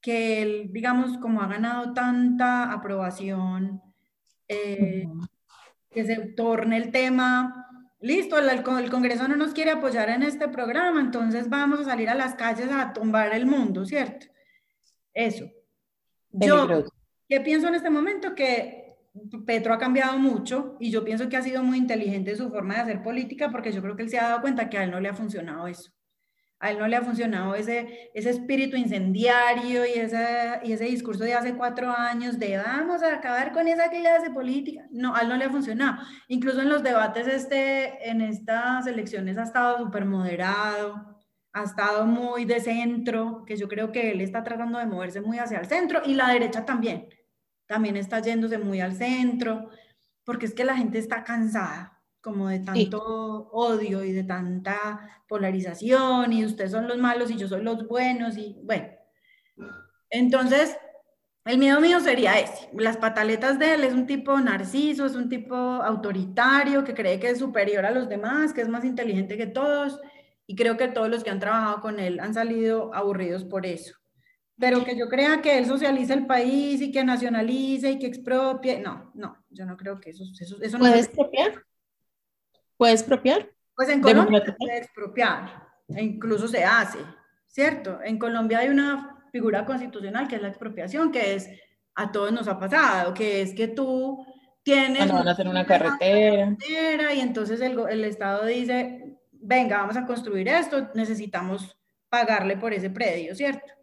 [0.00, 3.82] que él, digamos, como ha ganado tanta aprobación,
[4.48, 5.06] eh,
[5.90, 7.60] que se torne el tema
[8.00, 12.14] listo, el, Congreso no nos quiere apoyar en este programa, entonces vamos a salir a
[12.14, 14.26] las calles a tumbar el mundo, ¿cierto?
[15.12, 15.46] Eso.
[16.30, 16.84] Yo,
[17.28, 18.34] ¿qué pienso en este momento?
[18.34, 18.79] Que
[19.44, 22.80] Petro ha cambiado mucho y yo pienso que ha sido muy inteligente su forma de
[22.80, 25.00] hacer política porque yo creo que él se ha dado cuenta que a él no
[25.00, 25.90] le ha funcionado eso.
[26.62, 31.24] A él no le ha funcionado ese, ese espíritu incendiario y, esa, y ese discurso
[31.24, 34.86] de hace cuatro años de vamos a acabar con esa clase política.
[34.90, 36.02] No, a él no le ha funcionado.
[36.28, 41.18] Incluso en los debates este, en estas elecciones ha estado súper moderado,
[41.52, 45.38] ha estado muy de centro, que yo creo que él está tratando de moverse muy
[45.38, 47.08] hacia el centro y la derecha también.
[47.70, 49.70] También está yéndose muy al centro,
[50.24, 53.00] porque es que la gente está cansada como de tanto
[53.52, 58.36] odio y de tanta polarización y ustedes son los malos y yo soy los buenos
[58.36, 58.88] y bueno.
[60.10, 60.76] Entonces,
[61.44, 62.68] el miedo mío sería ese.
[62.76, 67.30] Las pataletas de él es un tipo narciso, es un tipo autoritario que cree que
[67.30, 70.00] es superior a los demás, que es más inteligente que todos
[70.44, 73.99] y creo que todos los que han trabajado con él han salido aburridos por eso.
[74.60, 78.78] Pero que yo crea que él socializa el país y que nacionalice y que expropie,
[78.78, 81.64] no, no, yo no creo que eso, eso, eso no ¿Puede expropiar?
[82.76, 83.50] ¿Puede expropiar?
[83.74, 86.98] Pues en Colombia se puede expropiar, e incluso se hace,
[87.46, 88.00] ¿cierto?
[88.04, 91.48] En Colombia hay una figura constitucional que es la expropiación, que es,
[91.94, 94.26] a todos nos ha pasado, que es que tú
[94.62, 94.98] tienes...
[94.98, 96.54] Cuando van a hacer una carretera.
[96.58, 101.78] carretera y entonces el, el Estado dice, venga, vamos a construir esto, necesitamos
[102.10, 103.79] pagarle por ese predio, ¿cierto?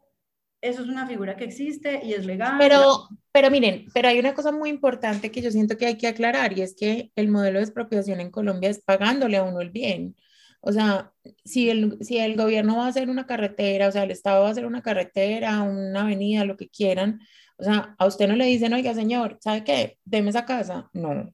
[0.62, 2.56] Eso es una figura que existe y es legal.
[2.58, 6.08] Pero, pero miren, pero hay una cosa muy importante que yo siento que hay que
[6.08, 9.70] aclarar y es que el modelo de expropiación en Colombia es pagándole a uno el
[9.70, 10.16] bien.
[10.60, 11.14] O sea,
[11.46, 14.48] si el, si el gobierno va a hacer una carretera, o sea, el Estado va
[14.48, 17.22] a hacer una carretera, una avenida, lo que quieran,
[17.58, 19.98] o sea, a usted no le dicen, oiga, señor, ¿sabe qué?
[20.06, 20.90] Deme esa casa.
[20.94, 21.34] No.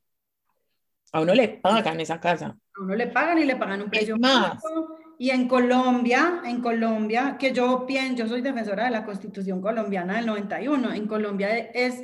[1.12, 2.58] A uno le pagan esa casa.
[2.76, 4.62] A uno le pagan y le pagan un precio más.
[5.20, 10.18] Y en Colombia, en Colombia, que yo pienso, yo soy defensora de la Constitución colombiana
[10.18, 12.03] del 91, en Colombia es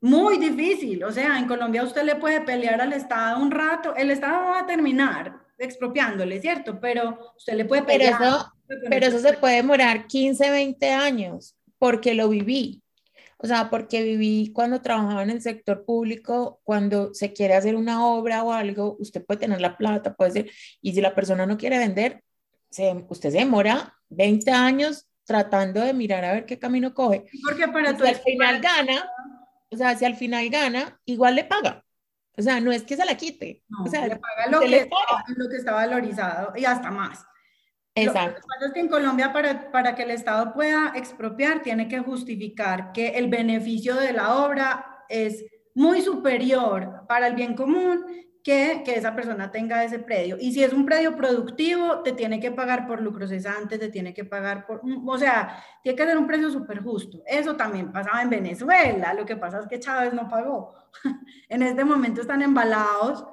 [0.00, 4.10] muy difícil, o sea, en Colombia usted le puede pelear al Estado un rato, el
[4.10, 6.78] Estado va a terminar expropiándole, ¿cierto?
[6.80, 8.16] Pero usted le puede pelear.
[8.18, 8.52] Pero eso,
[8.88, 12.82] pero eso se puede demorar 15, 20 años, porque lo viví.
[13.38, 18.06] O sea, porque viví cuando trabajaba en el sector público, cuando se quiere hacer una
[18.06, 21.58] obra o algo, usted puede tener la plata, puede ser, y si la persona no
[21.58, 22.22] quiere vender,
[23.08, 27.26] usted se demora 20 años tratando de mirar a ver qué camino coge.
[27.46, 29.10] Porque para si al final gana,
[29.70, 31.84] o sea, si al final gana, igual le paga.
[32.38, 33.62] O sea, no es que se la quite.
[33.84, 34.96] o sea, le paga lo, que, Está,
[35.36, 37.24] lo que está valorizado y hasta más.
[37.94, 38.40] Exacto.
[38.40, 41.88] Lo que pasa es que en Colombia, para, para que el Estado pueda expropiar, tiene
[41.88, 48.04] que justificar que el beneficio de la obra es muy superior para el bien común
[48.46, 50.36] que, que, esa persona tenga ese predio.
[50.38, 54.14] Y si es un predio productivo, te tiene que pagar por lucro cesante, te tiene
[54.14, 57.24] que pagar por, o sea, tiene que ser un precio súper justo.
[57.26, 60.72] Eso también pasaba en Venezuela, lo que pasa es que Chávez no pagó.
[61.48, 63.26] en este momento están embalados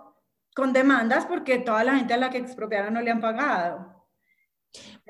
[0.56, 4.08] con demandas porque toda la gente a la que expropiaron no le han pagado.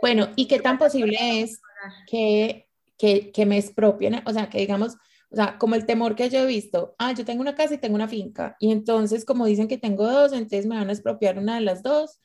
[0.01, 1.61] Bueno, ¿y qué tan posible es
[2.07, 4.21] que, que, que me expropien?
[4.25, 4.97] O sea, que digamos,
[5.33, 7.79] o sea, como el temor que yo he visto, ah, yo tengo una casa y
[7.79, 11.39] tengo una finca, y entonces como dicen que tengo dos, entonces me van a expropiar
[11.39, 12.21] una de las dos,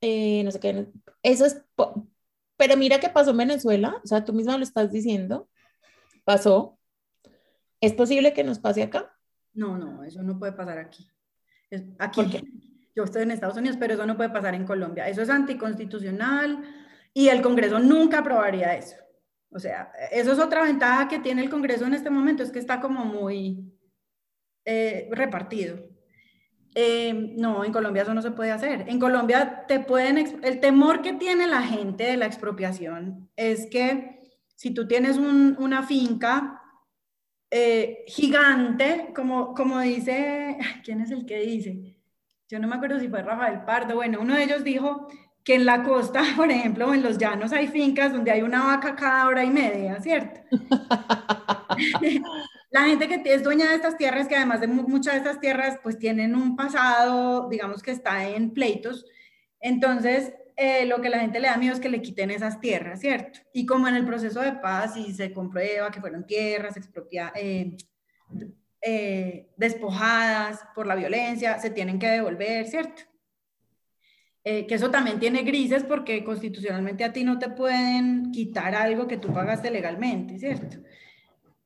[0.00, 0.86] eh, no sé qué,
[1.22, 1.62] eso es,
[2.56, 5.50] pero mira qué pasó en Venezuela, o sea, tú misma lo estás diciendo,
[6.24, 6.78] pasó,
[7.82, 9.14] ¿es posible que nos pase acá?
[9.52, 11.06] No, no, eso no puede pasar aquí.
[11.98, 12.22] aquí,
[12.96, 16.64] yo estoy en Estados Unidos, pero eso no puede pasar en Colombia, eso es anticonstitucional
[17.12, 19.03] y el Congreso nunca aprobaría eso.
[19.54, 22.58] O sea, eso es otra ventaja que tiene el Congreso en este momento, es que
[22.58, 23.72] está como muy
[24.64, 25.78] eh, repartido.
[26.74, 28.84] Eh, no, en Colombia eso no se puede hacer.
[28.88, 34.22] En Colombia te pueden, el temor que tiene la gente de la expropiación es que
[34.56, 36.60] si tú tienes una finca
[37.48, 41.96] eh, gigante, como, como dice, ¿quién es el que dice?
[42.48, 45.06] Yo no me acuerdo si fue Rafael Pardo, bueno, uno de ellos dijo
[45.44, 48.96] que en la costa, por ejemplo, en los llanos hay fincas donde hay una vaca
[48.96, 50.40] cada hora y media, ¿cierto?
[52.70, 55.78] la gente que es dueña de estas tierras, que además de muchas de estas tierras,
[55.82, 59.04] pues tienen un pasado, digamos que está en pleitos,
[59.60, 63.00] entonces eh, lo que la gente le da miedo es que le quiten esas tierras,
[63.00, 63.40] ¿cierto?
[63.52, 67.76] Y como en el proceso de paz, y se comprueba que fueron tierras expropiadas, eh,
[68.80, 73.02] eh, despojadas por la violencia, se tienen que devolver, ¿cierto?
[74.46, 79.08] Eh, que eso también tiene grises porque constitucionalmente a ti no te pueden quitar algo
[79.08, 80.76] que tú pagaste legalmente, ¿cierto?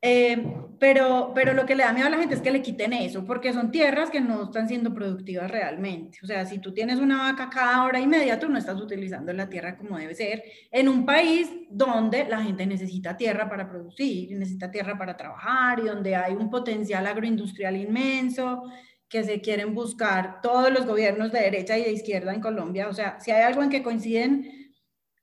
[0.00, 0.40] Eh,
[0.78, 3.24] pero, pero lo que le da miedo a la gente es que le quiten eso,
[3.24, 6.20] porque son tierras que no están siendo productivas realmente.
[6.22, 9.32] O sea, si tú tienes una vaca cada hora y media, tú no estás utilizando
[9.32, 14.30] la tierra como debe ser, en un país donde la gente necesita tierra para producir,
[14.38, 18.62] necesita tierra para trabajar y donde hay un potencial agroindustrial inmenso
[19.08, 22.88] que se quieren buscar todos los gobiernos de derecha y de izquierda en Colombia.
[22.88, 24.74] O sea, si hay algo en que coinciden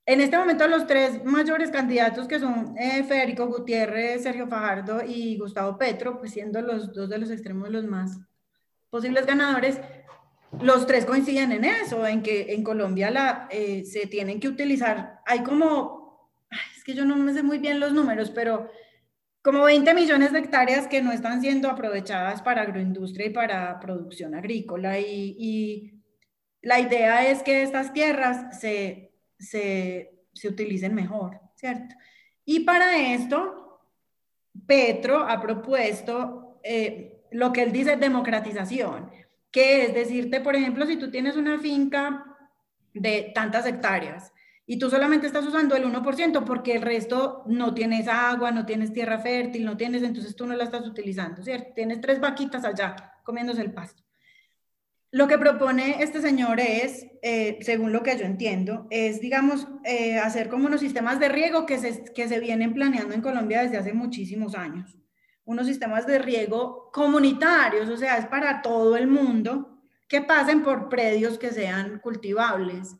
[0.08, 5.36] En este momento los tres mayores candidatos que son eh, Federico Gutiérrez, Sergio Fajardo y
[5.36, 8.20] Gustavo Petro, pues siendo los dos de los extremos los más
[8.88, 9.80] posibles ganadores,
[10.60, 15.20] los tres coinciden en eso, en que en Colombia la, eh, se tienen que utilizar,
[15.26, 16.30] hay como,
[16.76, 18.70] es que yo no me sé muy bien los números, pero
[19.46, 24.34] como 20 millones de hectáreas que no están siendo aprovechadas para agroindustria y para producción
[24.34, 24.98] agrícola.
[24.98, 25.92] Y,
[26.62, 31.94] la idea es que estas tierras se, se, se utilicen mejor, ¿cierto?
[32.44, 33.82] Y para esto,
[34.66, 39.12] Petro ha propuesto eh, lo que él dice democratización,
[39.52, 42.36] que es decirte, por ejemplo, si tú tienes una finca
[42.92, 44.32] de tantas hectáreas,
[44.68, 48.92] y tú solamente estás usando el 1% porque el resto no tienes agua, no tienes
[48.92, 51.72] tierra fértil, no tienes, entonces tú no la estás utilizando, ¿cierto?
[51.72, 54.02] Tienes tres vaquitas allá comiéndose el pasto.
[55.12, 60.18] Lo que propone este señor es, eh, según lo que yo entiendo, es, digamos, eh,
[60.18, 63.78] hacer como unos sistemas de riego que se, que se vienen planeando en Colombia desde
[63.78, 64.98] hace muchísimos años.
[65.44, 69.78] Unos sistemas de riego comunitarios, o sea, es para todo el mundo,
[70.08, 72.96] que pasen por predios que sean cultivables.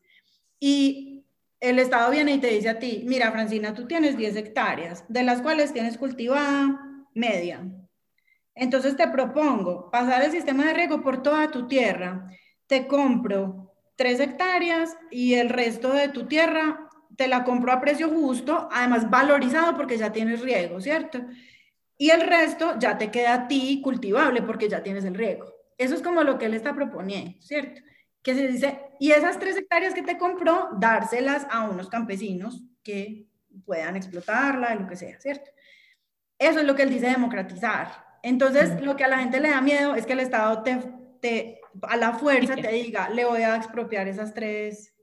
[0.61, 1.16] Y
[1.61, 5.23] el Estado viene y te dice a ti, mira, Francina, tú tienes 10 hectáreas, de
[5.23, 6.81] las cuales tienes cultivada
[7.15, 7.67] media.
[8.55, 12.27] Entonces te propongo pasar el sistema de riego por toda tu tierra.
[12.67, 18.09] Te compro 3 hectáreas y el resto de tu tierra te la compro a precio
[18.11, 21.21] justo, además valorizado porque ya tienes riego, ¿cierto?
[21.97, 25.51] Y el resto ya te queda a ti cultivable porque ya tienes el riego.
[25.79, 27.81] Eso es como lo que él está proponiendo, ¿cierto?
[28.27, 33.27] que se dice, y esas tres hectáreas que te compró, dárselas a unos campesinos que
[33.65, 35.51] puedan explotarla, lo que sea, ¿cierto?
[36.39, 38.05] Eso es lo que él dice democratizar.
[38.23, 40.79] Entonces, lo que a la gente le da miedo es que el Estado te,
[41.21, 44.95] te a la fuerza te diga, le voy a expropiar esas tres,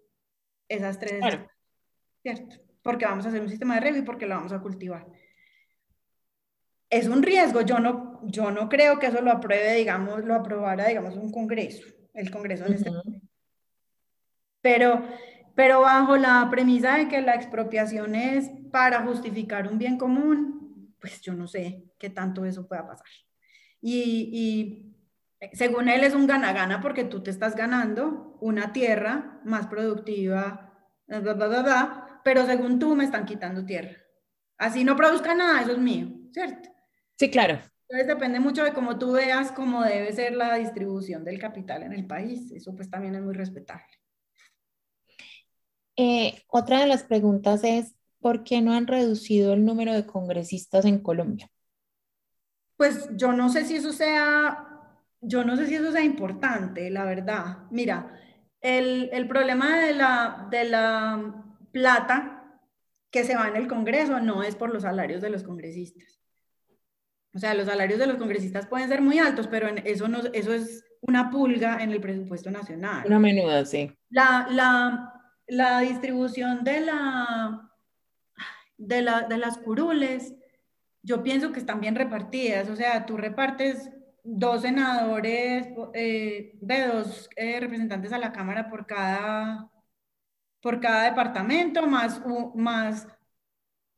[0.67, 1.23] esas tres,
[2.21, 2.57] ¿cierto?
[2.81, 5.07] Porque vamos a hacer un sistema de riego y porque lo vamos a cultivar.
[6.89, 10.87] Es un riesgo, yo no, yo no creo que eso lo apruebe, digamos, lo aprobara,
[10.87, 13.27] digamos, un congreso el Congreso en este momento.
[14.63, 15.03] Pero,
[15.53, 21.21] pero bajo la premisa de que la expropiación es para justificar un bien común, pues
[21.21, 23.05] yo no sé qué tanto eso pueda pasar.
[23.81, 24.89] Y,
[25.51, 30.73] según él es un gana-gana porque tú te estás ganando una tierra más productiva,
[32.23, 33.97] pero según tú me están quitando tierra.
[34.57, 36.69] Así no produzca nada, eso es mío, ¿cierto?
[37.17, 37.59] Sí, claro.
[37.89, 41.91] Entonces depende mucho de cómo tú veas cómo debe ser la distribución del capital en
[41.91, 42.49] el país.
[42.53, 44.02] Eso pues también es muy respetable.
[45.95, 50.85] Eh, otra de las preguntas es, ¿por qué no han reducido el número de congresistas
[50.85, 51.49] en Colombia?
[52.77, 54.67] Pues yo no sé si eso sea,
[55.21, 57.59] yo no sé si eso sea importante, la verdad.
[57.69, 58.19] Mira,
[58.61, 62.59] el, el problema de la, de la plata
[63.11, 66.19] que se va en el Congreso no es por los salarios de los congresistas.
[67.35, 70.53] O sea, los salarios de los congresistas pueden ser muy altos, pero eso, no, eso
[70.53, 73.03] es una pulga en el presupuesto nacional.
[73.05, 73.91] Una menuda, sí.
[74.09, 75.12] La, la,
[75.53, 77.71] la distribución de, la,
[78.77, 80.33] de, la, de las curules,
[81.03, 82.69] yo pienso que están bien repartidas.
[82.69, 83.91] O sea, tú repartes
[84.23, 89.69] dos senadores, eh, dos eh, representantes a la Cámara por cada,
[90.59, 92.21] por cada departamento, más,
[92.55, 93.07] más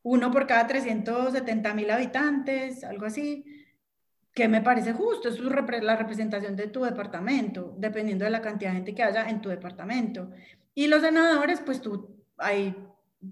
[0.03, 3.45] uno por cada 370 mil habitantes, algo así,
[4.33, 8.77] que me parece justo, es la representación de tu departamento, dependiendo de la cantidad de
[8.77, 10.31] gente que haya en tu departamento.
[10.75, 12.75] Y los senadores, pues tú, hay,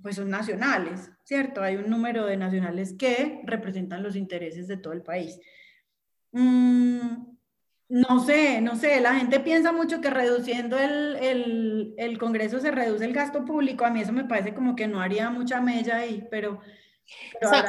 [0.02, 1.62] pues son nacionales, ¿cierto?
[1.62, 5.40] Hay un número de nacionales que representan los intereses de todo el país.
[6.32, 7.34] Mm,
[7.90, 12.72] no sé, no sé, la gente piensa mucho que reduciendo el, el, el, Congreso se
[12.72, 15.98] reduce el gasto público, a mí eso me parece como que no haría mucha mella
[15.98, 16.60] ahí, pero...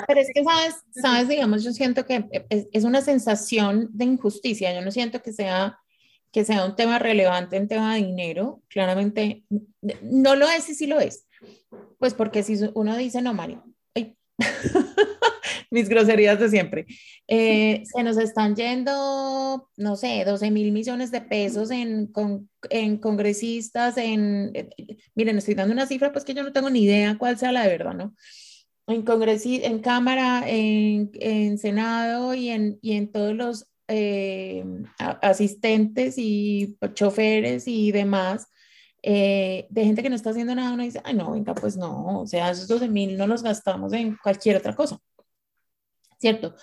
[0.06, 0.76] Pero, es que, ¿sabes?
[0.92, 1.28] ¿sabes?
[1.28, 5.78] Digamos, yo siento que es, es, una sensación de injusticia, yo no siento que sea,
[6.34, 9.44] que sea un tema relevante en tema de dinero, claramente
[10.02, 11.28] no lo es y sí lo es,
[11.98, 13.64] pues porque si uno dice, no, Mario,
[15.70, 16.86] mis groserías de siempre.
[17.28, 22.12] Eh, se nos están yendo, no sé, 12 mil millones de pesos en,
[22.68, 24.68] en congresistas, en, eh,
[25.14, 27.62] miren, estoy dando una cifra, pues que yo no tengo ni idea cuál sea la
[27.62, 28.14] de verdad, ¿no?
[28.86, 34.64] En en Cámara, en, en, Senado y en, y en todos los eh,
[34.98, 38.48] asistentes y choferes y demás.
[39.02, 42.26] de gente que no está haciendo nada, uno dice, ay, no, venga, pues no, o
[42.26, 44.98] sea, esos 12 mil no los gastamos en cualquier otra cosa.
[46.18, 46.54] ¿cierto?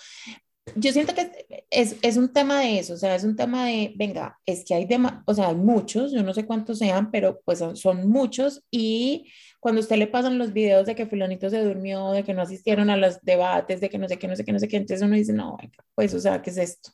[0.76, 3.92] yo siento que es, es, un tema de eso, o sea, es un tema de,
[3.96, 4.88] venga, es que hay,
[5.26, 9.80] o sea, hay muchos, yo no sé cuántos sean, pero pues son, muchos y cuando
[9.80, 12.96] usted le pasan los videos de que fulanito se durmió, de que no asistieron a
[12.96, 15.16] los debates, de que no sé qué, no sé qué, no sé qué, entonces uno
[15.16, 15.56] dice, no,
[15.94, 16.90] pues, o sea, ¿qué es esto?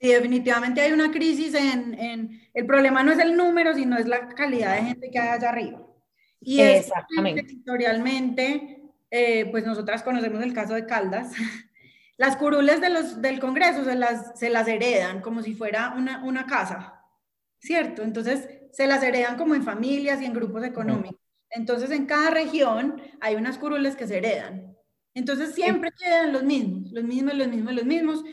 [0.00, 4.06] Sí, definitivamente hay una crisis en, en, el problema no es el número, sino es
[4.06, 5.86] la calidad de gente que hay allá arriba.
[6.40, 7.42] Y Exactamente.
[7.42, 11.32] territorialmente, eh, pues nosotras conocemos el caso de Caldas,
[12.20, 16.22] Las curules de los, del Congreso se las, se las heredan como si fuera una,
[16.22, 17.02] una casa,
[17.58, 18.02] ¿cierto?
[18.02, 21.18] Entonces, se las heredan como en familias y en grupos económicos.
[21.48, 24.76] Entonces, en cada región hay unas curules que se heredan.
[25.14, 28.24] Entonces, siempre quedan los mismos, los mismos, los mismos, los mismos,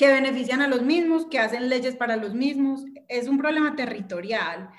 [0.00, 2.86] que benefician a los mismos, que hacen leyes para los mismos.
[3.06, 4.70] Es un problema territorial.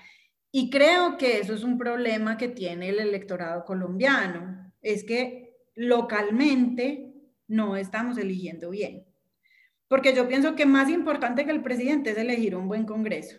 [0.51, 4.73] Y creo que eso es un problema que tiene el electorado colombiano.
[4.81, 7.13] Es que localmente
[7.47, 9.05] no estamos eligiendo bien.
[9.87, 13.37] Porque yo pienso que más importante que el presidente es elegir un buen Congreso.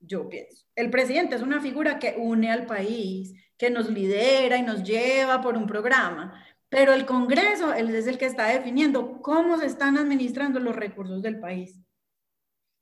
[0.00, 0.66] Yo pienso.
[0.74, 5.40] El presidente es una figura que une al país, que nos lidera y nos lleva
[5.40, 6.44] por un programa.
[6.74, 11.22] Pero el Congreso él es el que está definiendo cómo se están administrando los recursos
[11.22, 11.80] del país.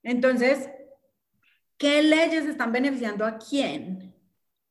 [0.02, 0.70] Entonces,
[1.77, 4.14] ¿qué leyes están beneficiando a quién?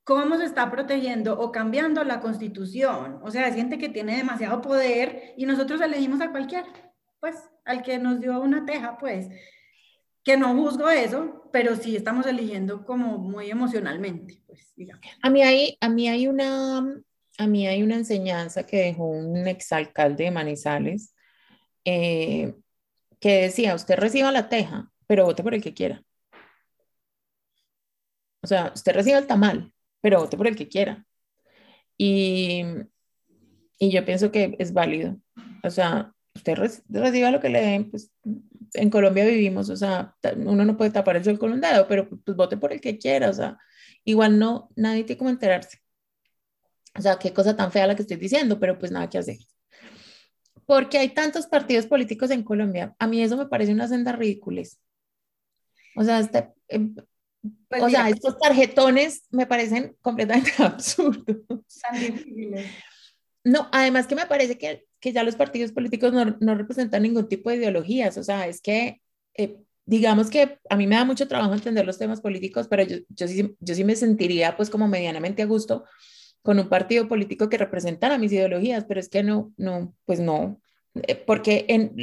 [0.03, 3.19] cómo se está protegiendo o cambiando la constitución.
[3.21, 6.67] O sea, hay gente que tiene demasiado poder y nosotros elegimos a cualquiera,
[7.19, 9.29] pues al que nos dio una teja, pues,
[10.23, 15.05] que no juzgo eso, pero sí estamos eligiendo como muy emocionalmente, pues, digamos.
[15.21, 16.83] A mí hay, a mí hay una,
[17.41, 21.15] a mí hay una enseñanza que dejó un exalcalde de Manizales,
[21.85, 22.55] eh,
[23.19, 26.03] que decía, usted reciba la teja, pero vote por el que quiera.
[28.43, 31.05] O sea, usted reciba el tamal, pero vote por el que quiera.
[31.97, 32.63] Y,
[33.79, 35.17] y yo pienso que es válido.
[35.63, 36.55] O sea, usted
[36.89, 38.11] reciba lo que le den, pues
[38.73, 42.07] en Colombia vivimos, o sea, uno no puede tapar el sol con un dedo, pero
[42.07, 43.57] pues vote por el que quiera, o sea,
[44.05, 45.80] igual no, nadie tiene como enterarse.
[46.97, 49.37] O sea, qué cosa tan fea la que estoy diciendo, pero pues nada que hacer.
[50.65, 54.79] Porque hay tantos partidos políticos en Colombia, a mí eso me parece una senda ridículas.
[55.95, 56.95] O sea, este, em,
[57.67, 61.37] pues o sea, estos tarjetones me parecen completamente absurdos.
[63.43, 67.27] No, además que me parece que, que ya los partidos políticos no, no, representan ningún
[67.27, 68.17] tipo de ideologías.
[68.17, 69.01] O sea, es que,
[69.33, 72.97] eh, digamos que a mí me da mucho trabajo entender los temas políticos, pero yo,
[73.09, 75.85] yo, sí, yo sí me sentiría pues como medianamente a gusto
[76.41, 80.59] con un partido político que representara mis ideologías, pero es que no, no, pues no,
[80.95, 81.93] eh, porque en,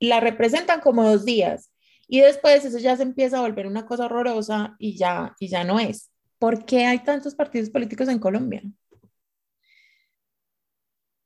[0.00, 1.70] la representan como dos días
[2.08, 5.64] y después eso ya se empieza a volver una cosa horrorosa y ya, y ya
[5.64, 6.10] no es.
[6.38, 8.62] ¿Por qué hay tantos partidos políticos en Colombia?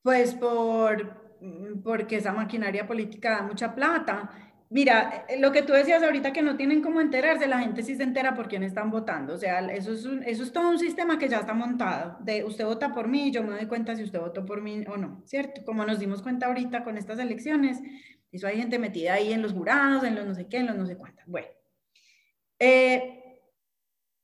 [0.03, 1.39] Pues por,
[1.83, 4.31] porque esa maquinaria política da mucha plata.
[4.71, 8.03] Mira, lo que tú decías ahorita que no tienen cómo enterarse, la gente sí se
[8.03, 9.35] entera por quién están votando.
[9.35, 12.19] O sea, eso es, eso es todo un sistema que ya está montado.
[12.21, 14.99] De usted vota por mí, yo me doy cuenta si usted votó por mí o
[14.99, 15.65] no, ¿cierto?
[15.65, 17.79] Como nos dimos cuenta ahorita con estas elecciones,
[18.31, 20.77] eso hay gente metida ahí en los jurados, en los no sé qué, en los
[20.77, 21.27] no sé cuántas.
[21.27, 21.49] Bueno.
[22.59, 23.41] Eh,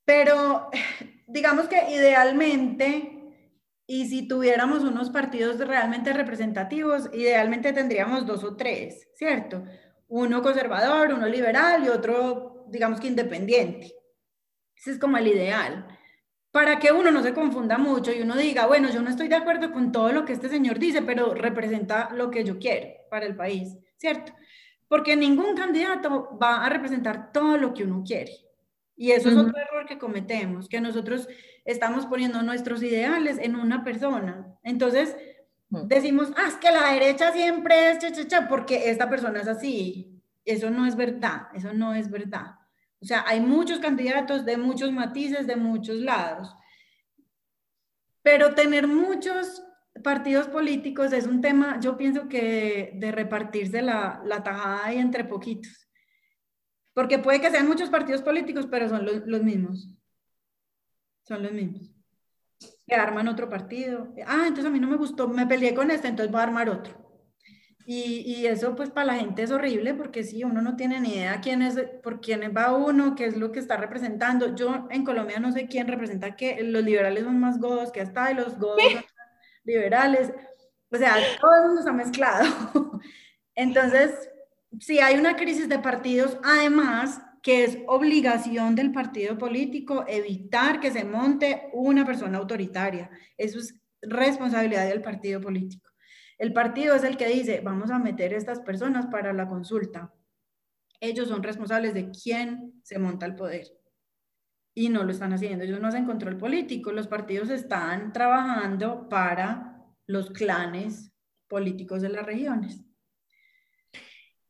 [0.04, 0.68] pero
[1.26, 3.32] digamos que idealmente,
[3.86, 9.64] y si tuviéramos unos partidos realmente representativos, idealmente tendríamos dos o tres, ¿cierto?
[10.14, 13.92] Uno conservador, uno liberal y otro, digamos que independiente.
[14.76, 15.86] Ese es como el ideal.
[16.50, 19.34] Para que uno no se confunda mucho y uno diga, bueno, yo no estoy de
[19.34, 23.26] acuerdo con todo lo que este señor dice, pero representa lo que yo quiero para
[23.26, 23.76] el país.
[24.04, 24.32] ¿cierto?
[24.86, 28.32] Porque ningún candidato va a representar todo lo que uno quiere.
[28.96, 31.26] Y eso es otro error que cometemos, que nosotros
[31.64, 34.46] estamos poniendo nuestros ideales en una persona.
[34.62, 35.16] Entonces,
[35.84, 39.48] decimos, ah, es que la derecha siempre es cha, cha, cha, porque esta persona es
[39.48, 40.22] así.
[40.44, 42.56] Eso no es verdad, eso no es verdad.
[43.00, 46.54] O sea, hay muchos candidatos de muchos matices, de muchos lados.
[48.22, 49.62] Pero tener muchos
[50.02, 55.24] partidos políticos es un tema, yo pienso que de repartirse la, la tajada ahí entre
[55.24, 55.88] poquitos.
[56.94, 59.90] Porque puede que sean muchos partidos políticos, pero son los mismos.
[61.24, 61.93] Son los mismos.
[62.86, 64.14] Que arman otro partido.
[64.26, 66.68] Ah, entonces a mí no me gustó, me peleé con este, entonces voy a armar
[66.68, 67.04] otro.
[67.86, 71.16] Y, y, eso pues para la gente es horrible porque si uno no tiene ni
[71.16, 74.54] idea quién es, por quién va uno, qué es lo que está representando.
[74.54, 78.32] Yo en Colombia no sé quién representa que los liberales son más godos que hasta
[78.32, 78.80] y los godos
[79.64, 80.32] liberales,
[80.90, 82.44] o sea, todo el mundo está mezclado.
[83.54, 84.30] Entonces,
[84.80, 90.90] si hay una crisis de partidos, además que es obligación del partido político evitar que
[90.90, 93.10] se monte una persona autoritaria.
[93.36, 95.90] Eso es responsabilidad del partido político.
[96.38, 100.10] El partido es el que dice, vamos a meter estas personas para la consulta.
[100.98, 103.66] Ellos son responsables de quién se monta el poder.
[104.74, 105.64] Y no lo están haciendo.
[105.64, 106.92] Ellos no hacen control político.
[106.92, 111.12] Los partidos están trabajando para los clanes
[111.46, 112.82] políticos de las regiones.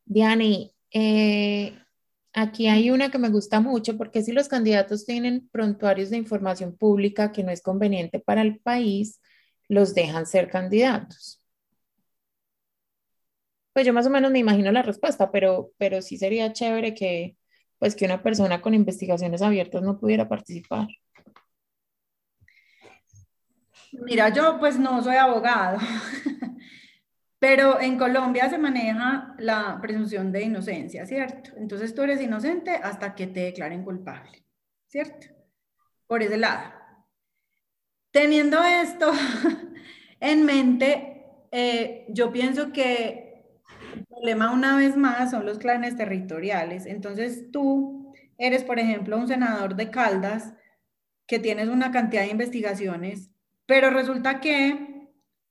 [0.05, 1.77] Diani, eh,
[2.35, 6.77] aquí hay una que me gusta mucho porque si los candidatos tienen prontuarios de información
[6.77, 9.21] pública que no es conveniente para el país,
[9.67, 11.41] los dejan ser candidatos.
[13.73, 17.37] Pues yo más o menos me imagino la respuesta, pero, pero sí sería chévere que,
[17.79, 20.87] pues que una persona con investigaciones abiertas no pudiera participar.
[23.91, 25.79] Mira, yo pues no soy abogado,
[27.45, 31.51] pero en Colombia se maneja la presunción de inocencia, ¿cierto?
[31.57, 34.43] Entonces tú eres inocente hasta que te declaren culpable,
[34.87, 35.27] ¿cierto?
[36.07, 36.73] Por ese lado.
[38.09, 39.11] Teniendo esto
[40.19, 43.45] en mente, eh, yo pienso que
[43.93, 46.87] el problema una vez más son los clanes territoriales.
[46.87, 50.55] Entonces tú eres, por ejemplo, un senador de Caldas
[51.27, 53.29] que tienes una cantidad de investigaciones,
[53.67, 54.94] pero resulta que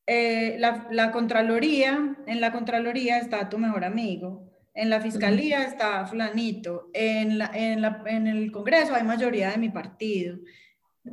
[0.07, 6.91] eh, la, Contraloría, en la Contraloría está tu mejor amigo, en la Fiscalía está fulanito,
[6.93, 10.39] en, en el Congreso hay mayoría de mi partido.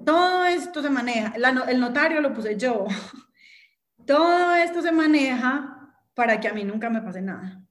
[0.06, 2.86] Todo esto se maneja, el notario lo puse yo.
[4.06, 7.62] Todo esto se maneja para que a mí nunca me pase nada.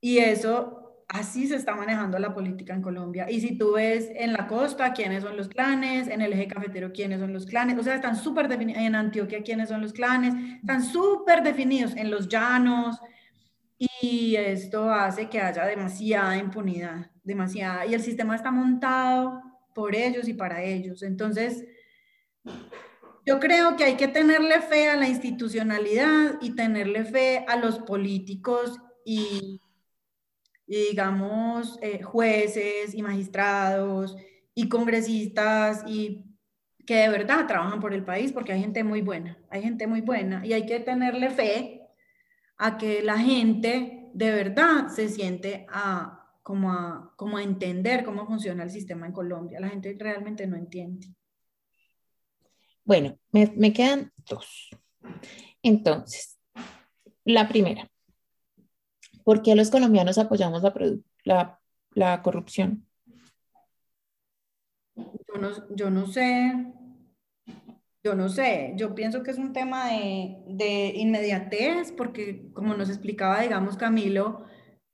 [0.00, 0.81] Y eso,
[1.12, 3.30] así se está manejando la política en Colombia.
[3.30, 6.90] Y si tú ves en la costa quiénes son los clanes, en el eje cafetero
[6.90, 10.34] quiénes son los clanes, o sea, están súper definidos, en Antioquia quiénes son los clanes,
[10.60, 12.98] están súper definidos en los llanos.
[13.78, 17.84] Y esto hace que haya demasiada impunidad, demasiada.
[17.84, 19.42] Y el sistema está montado
[19.74, 21.02] por ellos y para ellos.
[21.02, 21.62] Entonces,
[23.26, 27.80] yo creo que hay que tenerle fe a la institucionalidad y tenerle fe a los
[27.80, 29.60] políticos y,
[30.76, 34.16] digamos, eh, jueces y magistrados
[34.54, 36.24] y congresistas y
[36.86, 40.00] que de verdad trabajan por el país porque hay gente muy buena, hay gente muy
[40.00, 41.82] buena y hay que tenerle fe
[42.56, 48.64] a que la gente de verdad se siente a como a, como entender cómo funciona
[48.64, 49.60] el sistema en Colombia.
[49.60, 51.08] La gente realmente no entiende.
[52.84, 54.70] Bueno, me, me quedan dos.
[55.62, 56.38] Entonces,
[57.24, 57.88] la primera,
[59.24, 60.72] ¿por qué los colombianos apoyamos la,
[61.24, 61.60] la,
[61.94, 62.86] la corrupción?
[64.94, 66.72] Yo no, yo no sé,
[68.04, 72.88] yo no sé, yo pienso que es un tema de, de inmediatez, porque como nos
[72.88, 74.44] explicaba, digamos, Camilo,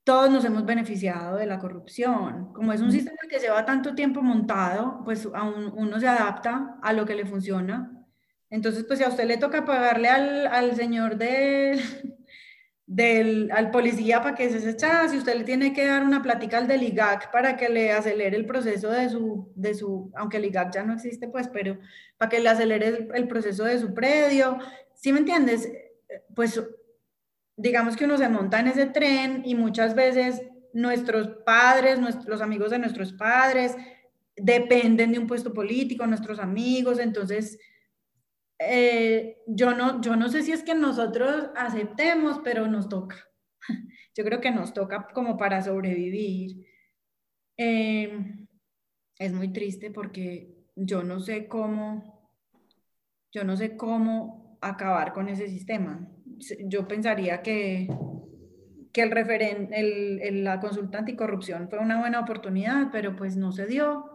[0.05, 2.53] todos nos hemos beneficiado de la corrupción.
[2.53, 6.93] Como es un sistema que lleva tanto tiempo montado, pues aún uno se adapta a
[6.93, 8.07] lo que le funciona.
[8.51, 11.79] Entonces, pues si a usted le toca pagarle al, al señor de,
[12.89, 16.57] del, al policía para que se echa, si usted le tiene que dar una plática
[16.57, 20.47] al del IGAC para que le acelere el proceso de su, de su, aunque el
[20.47, 21.79] IGAC ya no existe, pues, pero
[22.17, 24.57] para que le acelere el, proceso de su predio,
[24.95, 25.71] ¿sí me entiendes?
[26.35, 26.63] Pues
[27.57, 30.41] digamos que uno se monta en ese tren y muchas veces
[30.73, 33.77] nuestros padres, nuestros, los amigos de nuestros padres,
[34.35, 37.59] dependen de un puesto político, nuestros amigos, entonces
[38.59, 43.17] eh, yo, no, yo no sé si es que nosotros aceptemos, pero nos toca.
[44.17, 46.67] Yo creo que nos toca como para sobrevivir.
[47.57, 48.49] Em,
[49.17, 52.33] es muy triste porque yo no sé cómo,
[53.33, 56.09] yo no sé cómo acabar con ese sistema
[56.67, 57.89] yo pensaría que,
[58.93, 63.67] que el referen el, la consulta anticorrupción fue una buena oportunidad, pero pues no se
[63.67, 64.11] dio.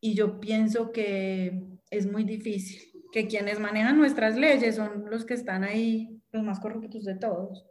[0.00, 5.34] Y yo pienso que es muy difícil, que quienes manejan nuestras leyes son los que
[5.34, 7.64] están ahí, los más corruptos de todos.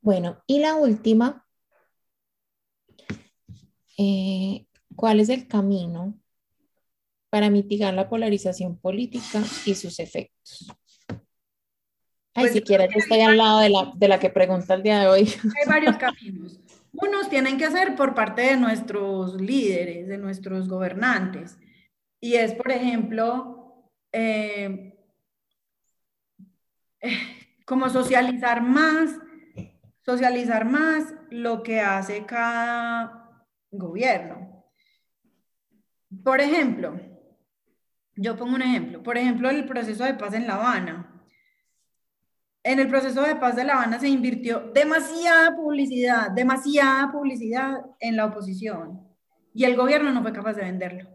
[0.00, 1.44] Bueno, y la última,
[3.98, 4.64] eh,
[4.94, 6.14] ¿cuál es el camino
[7.30, 10.72] para mitigar la polarización política y sus efectos?
[11.08, 15.00] Ay, pues, siquiera yo estoy al lado de la, de la que pregunta el día
[15.00, 15.22] de hoy.
[15.60, 16.60] Hay varios caminos.
[16.92, 21.58] Unos tienen que ser por parte de nuestros líderes, de nuestros gobernantes.
[22.20, 23.59] Y es, por ejemplo,
[24.12, 24.98] eh,
[27.66, 29.10] como socializar más,
[30.04, 34.64] socializar más lo que hace cada gobierno.
[36.24, 37.00] Por ejemplo,
[38.16, 41.10] yo pongo un ejemplo, por ejemplo, el proceso de paz en La Habana
[42.62, 48.16] en el proceso de paz de La Habana se invirtió demasiada publicidad, demasiada publicidad en
[48.16, 49.08] la oposición
[49.54, 51.08] y el gobierno no fue capaz de venderlo.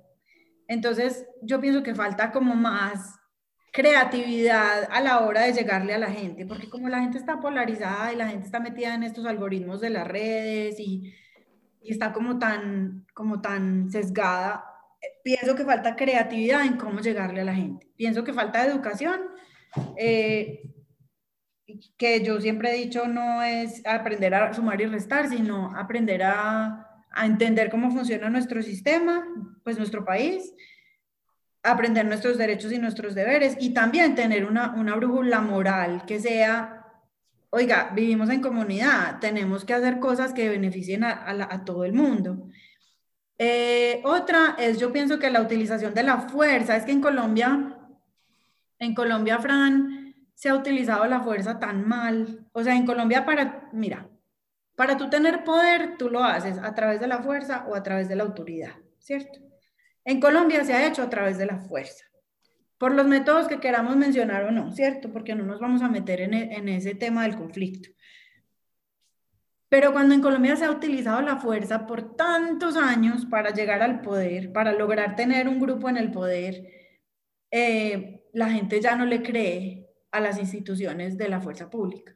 [0.68, 3.16] Entonces, yo pienso que falta como más
[3.72, 8.14] creatividad a la hora de llegarle a la gente, porque como la gente está polarizada
[8.14, 11.14] y la gente está metida en estos algoritmos de las redes y,
[11.82, 14.66] está como tan, como tan sesgada,
[15.00, 17.88] eh, pienso que falta creatividad en cómo llegarle a la gente.
[17.96, 19.22] Pienso que falta educación,
[19.96, 20.64] eh,
[21.98, 26.85] que yo siempre he dicho no es aprender a sumar y restar, sino aprender a,
[27.16, 29.26] a entender cómo funciona nuestro sistema,
[29.64, 30.54] pues nuestro país,
[31.64, 36.86] aprender nuestros derechos y nuestros deberes y también tener una, una brújula moral que sea,
[37.50, 42.50] oiga, vivimos en comunidad, tenemos que hacer cosas que beneficien a, todo el mundo.
[43.38, 47.78] Eh, otra es, yo pienso que la utilización de la fuerza, es que en Colombia,
[48.78, 52.46] en Colombia, Fran, se ha utilizado la fuerza tan mal.
[52.52, 54.10] O sea, en Colombia para, mira,
[54.76, 58.10] para tú tener poder, tú lo haces a través de la fuerza o a través
[58.10, 59.40] de la autoridad, ¿cierto?
[60.04, 62.06] En Colombia se ha hecho a través de la fuerza,
[62.78, 65.12] por los métodos que queramos mencionar o no, ¿cierto?
[65.12, 67.90] Porque no nos vamos a meter en, e, ese tema del conflicto.
[69.70, 74.02] Pero cuando en Colombia se ha utilizado la fuerza por tantos años para llegar al
[74.02, 76.68] poder, para lograr tener un grupo en el poder,
[77.50, 82.15] eh, la gente ya no le cree a las instituciones de la fuerza pública.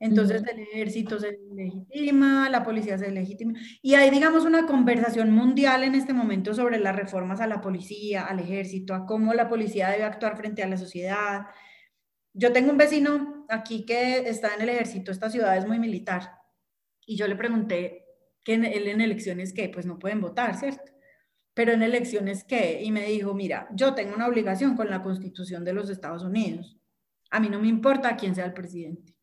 [0.00, 3.52] Entonces el ejército se legitima, la policía se legitima.
[3.82, 8.24] Y hay, digamos, una conversación mundial en este momento sobre las reformas a la policía,
[8.24, 11.42] al ejército, a cómo la policía debe actuar frente a la sociedad.
[12.32, 16.30] Yo tengo un vecino aquí que está en el ejército, esta ciudad es muy militar.
[17.04, 18.06] Y yo le pregunté
[18.42, 20.92] que él en elecciones qué, pues no pueden votar, ¿cierto?
[21.52, 25.62] Pero en elecciones qué, y me dijo, mira, yo tengo una obligación con la constitución
[25.62, 26.78] de los Estados Unidos.
[27.30, 29.19] A mí no me importa quién sea el presidente.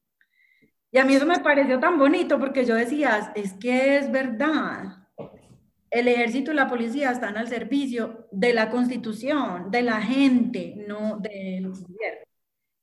[0.91, 5.07] Y a mí eso me pareció tan bonito porque yo decía, es que es verdad.
[5.89, 11.17] El ejército y la policía están al servicio de la constitución, de la gente, no
[11.17, 12.25] del gobierno.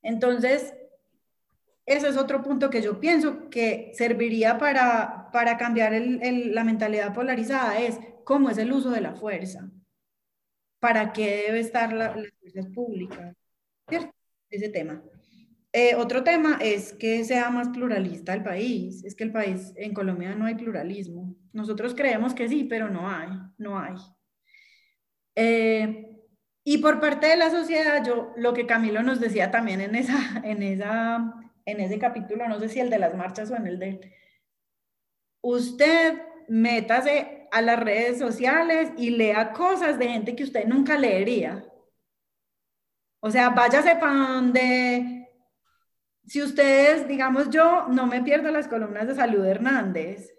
[0.03, 0.75] Entonces,
[1.87, 7.79] ese es otro punto que yo pienso que serviría para, para cambiar la mentalidad polarizada,
[7.79, 9.71] es cómo es el uso de la fuerza.
[10.81, 13.35] ¿Para qué debe estar la, las fuerzas públicas?
[13.89, 14.15] ¿Cierto?
[14.51, 15.03] Ese tema.
[15.77, 19.03] Eh, otro tema es que sea más pluralista el país.
[19.05, 21.35] Es que el país, en Colombia no hay pluralismo.
[21.53, 23.97] Nosotros creemos que sí, pero no hay, no hay.
[25.35, 26.17] Eh,
[26.63, 30.41] y por parte de la sociedad, yo lo que Camilo nos decía también en, esa,
[30.45, 31.35] en, esa,
[31.65, 34.15] en ese capítulo, no sé si el de las marchas o en el de...
[35.43, 41.65] Usted métase a las redes sociales y lea cosas de gente que usted nunca leería.
[43.19, 45.24] O sea, váyase para donde
[46.27, 50.35] si ustedes, digamos, yo no me pierdo las columnas de Salud Hernández,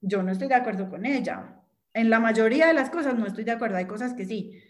[0.00, 1.62] yo no estoy de acuerdo con ella.
[1.94, 4.60] En la mayoría de las cosas no estoy de acuerdo, hay cosas que sí,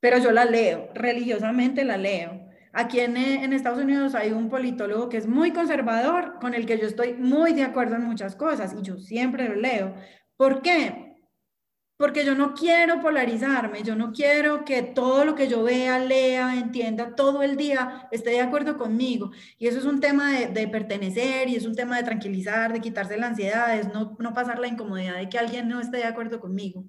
[0.00, 2.48] pero yo la leo, religiosamente la leo.
[2.72, 6.78] Aquí en, en, Estados Unidos hay un politólogo que es muy conservador, con el que
[6.78, 9.94] yo estoy muy de acuerdo en muchas cosas y yo siempre lo leo.
[10.36, 11.03] ¿Por qué?
[11.96, 16.58] Porque yo no quiero polarizarme, yo no quiero que todo lo que yo vea, lea,
[16.58, 19.30] entienda todo el día esté de acuerdo conmigo.
[19.58, 23.16] Y eso es un tema de, pertenecer y es un tema de tranquilizar, de quitarse
[23.16, 26.40] la ansiedad, es no, no pasar la incomodidad de que alguien no esté de acuerdo
[26.40, 26.84] conmigo.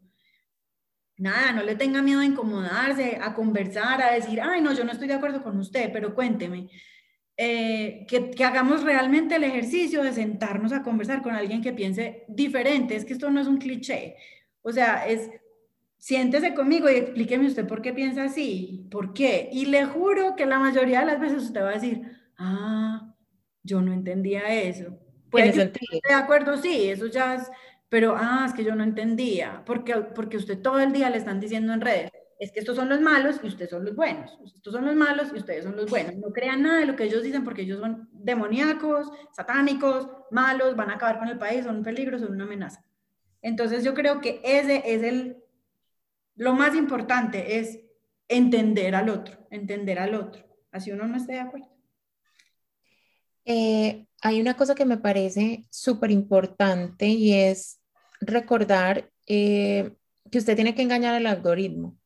[1.17, 4.91] Nada, no le tenga miedo a incomodarse, a conversar, a decir, ay, no, yo no
[4.91, 6.69] estoy de acuerdo con usted, pero cuénteme.
[7.37, 12.25] Eh, que, que, hagamos realmente el ejercicio de sentarnos a conversar con alguien que piense
[12.27, 12.95] diferente.
[12.95, 14.15] Es que esto no es un cliché.
[14.65, 15.29] O sea, es,
[15.99, 19.47] siéntese conmigo y explíqueme usted por qué piensa así, por qué.
[19.51, 22.01] Y le juro que la mayoría de las veces usted va a decir,
[22.39, 23.13] ah,
[23.61, 24.97] yo no entendía eso.
[25.29, 27.51] Puede que esté de acuerdo, sí, eso ya es,
[27.89, 31.39] pero, ah, es que yo no entendía, porque, porque usted todo el día le están
[31.39, 34.37] diciendo en redes, es que estos son los malos y ustedes son los buenos.
[34.43, 36.15] Estos son los malos y ustedes son los buenos.
[36.15, 40.89] No crean nada de lo que ellos dicen porque ellos son demoníacos, satánicos, malos, van
[40.89, 42.83] a acabar con el país, son un peligro, son una amenaza.
[43.45, 45.37] Entonces yo creo que ese es el,
[46.35, 47.79] lo más importante es
[48.27, 51.69] entender al otro, entender al otro, así uno no esté de acuerdo.
[53.45, 57.79] Eh, hay una cosa que me parece súper importante y es
[58.19, 59.93] recordar eh,
[60.31, 61.99] que usted tiene que engañar al algoritmo,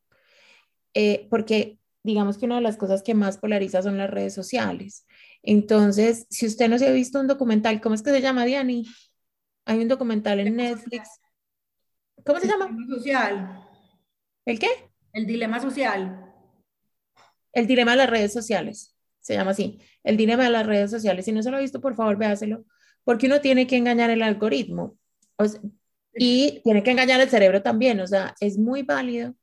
[0.94, 5.06] eh, porque digamos que una de las cosas que más polariza son las redes sociales.
[5.42, 8.86] Entonces, si usted no se ha visto un documental, ¿cómo es que se llama, Diani?
[9.64, 11.08] Hay un documental en Netflix
[12.26, 12.66] ¿Cómo se llama?
[12.66, 13.68] El dilema social.
[14.46, 14.68] ¿El qué?
[15.14, 16.26] El dilema social.
[17.54, 18.96] El dilema de las redes sociales.
[19.22, 19.80] Se llama así.
[20.04, 21.26] El dilema de las redes sociales.
[21.26, 22.66] Si no se lo ha visto, por favor, véaselo.
[23.04, 24.98] Porque uno tiene que engañar el algoritmo.
[26.14, 28.00] y tiene que engañar el cerebro también.
[28.00, 29.36] O sea, es muy válido.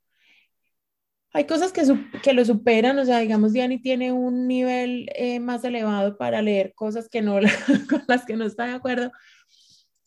[1.33, 1.83] hay cosas que,
[2.23, 6.73] que lo superan, o sea, digamos, Diani tiene un nivel eh, más elevado para leer
[6.75, 7.35] cosas que no,
[7.91, 9.13] con las que no está de acuerdo,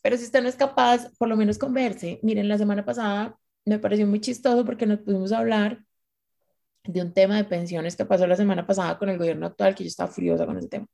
[0.02, 2.20] pero si usted no es capaz, por lo menos converse.
[2.22, 5.84] Miren, la semana pasada me pareció muy chistoso porque nos pudimos hablar
[6.84, 9.84] de un tema de pensiones que pasó la semana pasada con el gobierno actual, que
[9.84, 10.86] yo estaba furiosa con ese tema.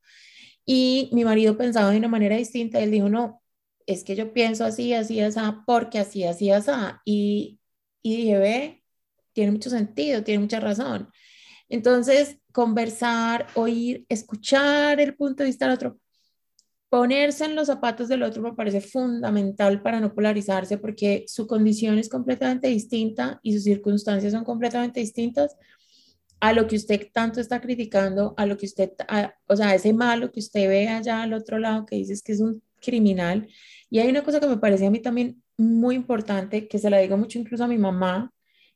[0.65, 3.41] Y mi marido pensaba de una manera distinta, él dijo, no,
[3.85, 6.71] es que yo pienso así, así, así, porque así, así, así.
[7.05, 7.59] Y,
[8.01, 8.83] y dije, ve,
[9.33, 11.09] tiene mucho sentido, tiene mucha razón.
[11.69, 15.99] Entonces, conversar, oír, escuchar el punto de vista del otro,
[16.89, 21.97] ponerse en los zapatos del otro me parece fundamental para no polarizarse porque su condición
[21.97, 25.55] es completamente distinta y sus circunstancias son completamente distintas
[26.39, 28.91] a lo que usted tanto está criticando, a lo que usted,
[29.47, 32.39] o sea, ese malo que usted ve allá al otro lado que dices que es
[32.39, 33.47] un criminal.
[33.89, 36.99] Y hay una cosa que me parece a mí también muy importante, que se la
[36.99, 38.31] digo mucho incluso a mi mamá,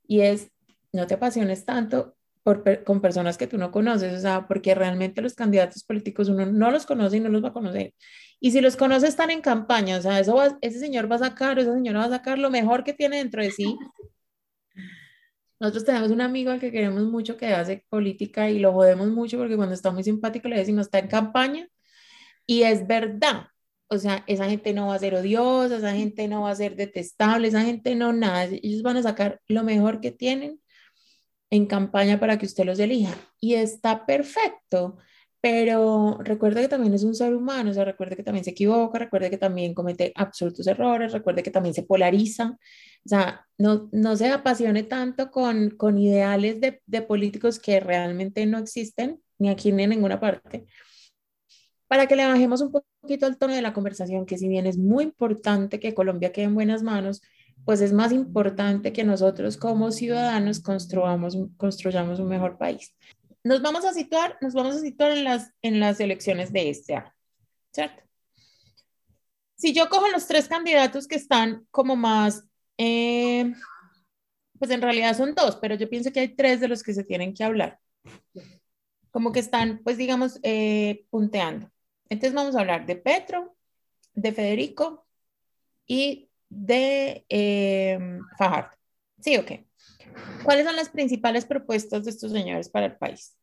[0.08, 0.50] y es,
[0.92, 5.22] no te apasiones tanto por, con personas que tú no conoces, o sea, porque realmente
[5.22, 7.94] los candidatos políticos uno no los conoce y no los va a conocer.
[8.40, 11.60] Y si los conoce están en campaña, o sea, eso ese señor va a sacar,
[11.60, 13.78] esa señora va a sacar lo mejor que tiene dentro de sí.
[15.60, 19.38] Nosotros tenemos un amigo al que queremos mucho que hace política y lo jodemos mucho
[19.38, 21.68] porque cuando está muy simpático le decimos está en campaña
[22.46, 23.48] y es verdad.
[23.88, 26.76] O sea, esa gente no va a ser odiosa, esa gente no va a ser
[26.78, 28.46] detestable, esa gente no nada.
[28.46, 30.61] Ellos van a sacar lo mejor que tienen
[31.52, 33.14] en campaña para que usted los elija.
[33.40, 34.98] Y está perfecto,
[35.42, 38.98] pero recuerde que también es un ser humano, o sea, recuerde que también se equivoca,
[38.98, 42.58] recuerde que también comete absolutos errores, recuerde que también se polariza,
[43.06, 48.46] o sea, no, no se apasione tanto con, con ideales de, de políticos que realmente
[48.46, 50.66] no existen, ni aquí ni en ninguna parte,
[51.88, 54.78] para que le bajemos un poquito el tono de la conversación, que si bien es
[54.78, 57.22] muy importante que Colombia quede en buenas manos,
[57.66, 62.96] pues es más importante que nosotros como ciudadanos construyamos, construyamos un mejor país.
[63.44, 66.96] Nos vamos a situar, nos vamos a situar en las, en las elecciones de este
[66.96, 67.14] año,
[67.72, 68.04] ¿cierto?
[69.56, 72.44] Si yo cojo los tres candidatos que están como más,
[72.78, 73.54] eh,
[74.58, 77.04] pues en realidad son dos, pero yo pienso que hay tres de los que se
[77.04, 77.80] tienen que hablar,
[79.12, 81.70] como que están, pues digamos, eh, punteando.
[82.10, 83.56] Entonces vamos a hablar de Petro,
[84.14, 85.06] de Federico
[85.86, 88.72] y de eh, Fajardo.
[89.20, 89.66] ¿Sí o qué?
[90.44, 93.38] ¿Cuáles son las principales propuestas de estos señores para el país?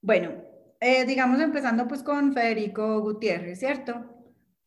[0.00, 0.32] Bueno,
[0.80, 4.04] eh, digamos empezando pues con Federico Gutiérrez, ¿cierto?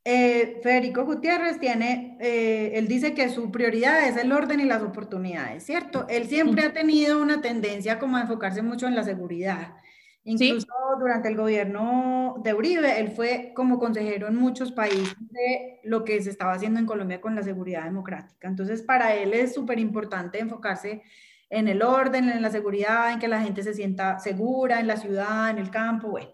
[0.04, 5.64] Eh, Federico Gutiérrez tiene, él dice que su prioridad es el orden y las oportunidades,
[5.64, 6.06] ¿cierto?
[6.10, 9.76] Él siempre ha tenido una tendencia como a enfocarse mucho en la seguridad.
[10.24, 10.68] Incluso
[11.00, 16.22] durante el gobierno de Uribe, él fue como consejero en muchos países de lo que
[16.22, 18.48] se estaba haciendo en Colombia con la seguridad democrática.
[18.48, 21.02] Entonces, para él es súper importante enfocarse
[21.50, 24.98] en el orden, en la seguridad, en que la gente se sienta segura en la
[24.98, 26.30] ciudad, en el campo, bueno.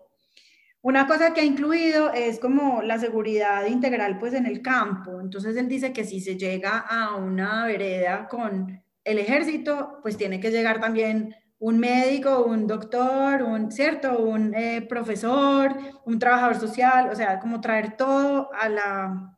[0.81, 5.19] Una cosa que ha incluido es como la seguridad integral pues en el campo.
[5.19, 10.39] Entonces él dice que si se llega a una vereda con el ejército, pues tiene
[10.39, 14.19] que llegar también un médico, un doctor, un, ¿cierto?
[14.19, 15.75] Un eh, profesor,
[16.05, 19.38] un trabajador social, o sea, como traer todo a, la,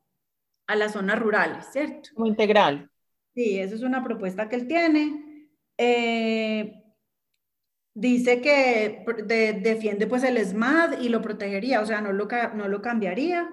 [0.68, 2.10] a las zonas rurales, ¿cierto?
[2.14, 2.90] Como integral.
[3.34, 5.48] Sí, esa es una propuesta que él tiene.
[5.78, 6.84] Eh,
[7.94, 9.06] dice que
[9.62, 13.50] defiende pues el SMAD y lo protegería, o sea, no lo, no lo cambiaría,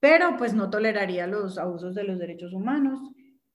[0.00, 3.00] pero pues no toleraría los abusos de los derechos humanos.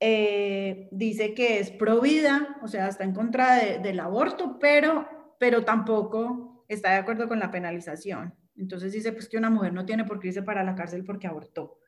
[0.06, 5.08] Eh, dice que es pro vida, o sea, está en contra del aborto, pero,
[5.40, 8.36] pero tampoco está de acuerdo con la penalización.
[8.58, 11.28] Entonces dice pues que una mujer no tiene por qué irse para la cárcel porque
[11.28, 11.80] abortó.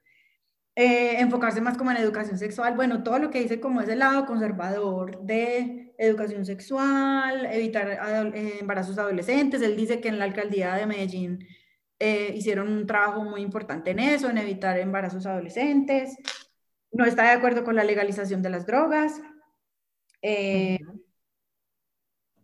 [0.77, 3.99] Eh, enfocarse más como en educación sexual, bueno, todo lo que dice como es el
[3.99, 9.61] lado conservador de educación sexual, evitar eh, embarazos adolescentes.
[9.61, 11.45] Él dice que en la alcaldía de Medellín
[12.33, 16.17] hicieron un trabajo muy importante en eso, en evitar embarazos adolescentes
[16.95, 19.21] no está de acuerdo con la legalización de las drogas.
[20.21, 20.79] Eh,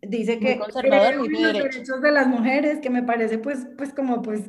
[0.02, 4.42] dice que conservador, los derechos de las mujeres, que me parece pues, pues como, pues,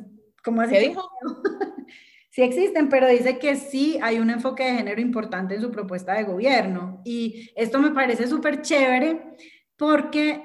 [0.44, 0.74] como así.
[0.74, 1.08] ¿Qué dijo?
[2.30, 6.12] sí existen, pero dice que sí hay un enfoque de género importante en su propuesta
[6.12, 7.00] de gobierno.
[7.04, 9.22] Y esto me parece súper chévere
[9.76, 10.42] porque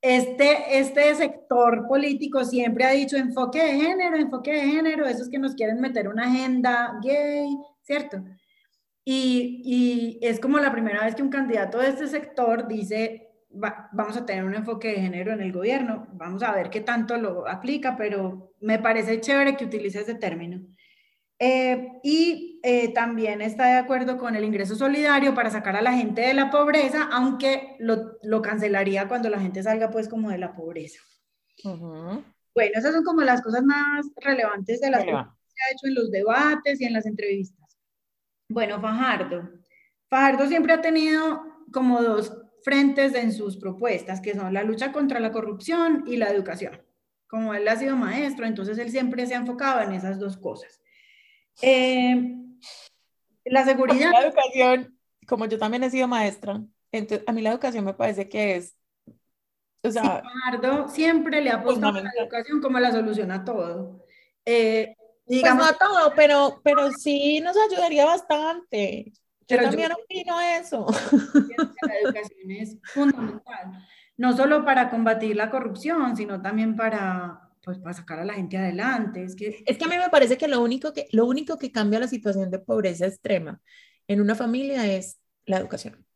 [0.00, 5.38] este, este sector político siempre ha dicho enfoque de género, enfoque de género, esos que
[5.38, 8.24] nos quieren meter una agenda gay, ¿cierto?
[9.04, 14.24] Y, es como la primera vez que un candidato de este sector dice, vamos a
[14.24, 17.96] tener un enfoque de género en el gobierno, vamos a ver qué tanto lo aplica,
[17.96, 20.60] pero me parece chévere que utilice ese término.
[21.38, 25.92] Eh, y eh, también está de acuerdo con el ingreso solidario para sacar a la
[25.92, 30.38] gente de la pobreza, aunque lo, lo cancelaría cuando la gente salga pues como de
[30.38, 31.00] la pobreza.
[31.62, 35.94] Bueno, esas son como las cosas más relevantes de las que se ha hecho en
[35.94, 37.63] los debates y en las entrevistas.
[38.54, 39.50] Bueno, Fajardo.
[40.08, 42.32] Fajardo siempre ha tenido como dos
[42.62, 46.80] frentes en sus propuestas, que son la lucha contra la corrupción y la educación.
[47.26, 50.80] Como él ha sido maestro, entonces él siempre se ha enfocado en esas dos cosas.
[51.62, 52.36] Eh,
[53.44, 54.12] la seguridad.
[54.12, 56.62] La educación, como yo también he sido maestra,
[56.92, 58.76] entonces a mí la educación me parece que es,
[59.82, 60.22] o sea,
[60.86, 64.06] siempre le ha apostado a la educación como la solución a todo.
[64.46, 64.94] Eh,
[65.26, 69.12] digamos, pues no a todo, pero, pero sí nos ayudaría bastante.
[69.46, 70.86] Yo también opino eso.
[71.82, 73.86] La educación es fundamental,
[74.16, 78.56] no solo para combatir la corrupción, sino también para, pues para sacar a la gente
[78.56, 79.22] adelante.
[79.22, 81.72] Es que, es que a mí me parece que lo, único que lo único que
[81.72, 83.60] cambia la situación de pobreza extrema
[84.08, 86.06] en una familia es la educación.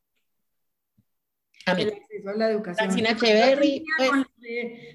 [1.66, 1.82] A mí.
[1.82, 3.06] El acceso a la educación.
[3.06, 4.10] Echeverry, pues.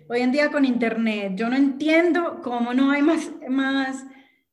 [0.09, 4.05] Hoy, en día con internet, yo no entiendo cómo no hay más, más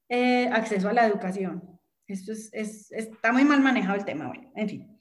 [0.09, 1.63] eh, acceso a la educación.
[2.07, 4.99] Esto es, es, está muy mal manejado el tema, bueno, en fin.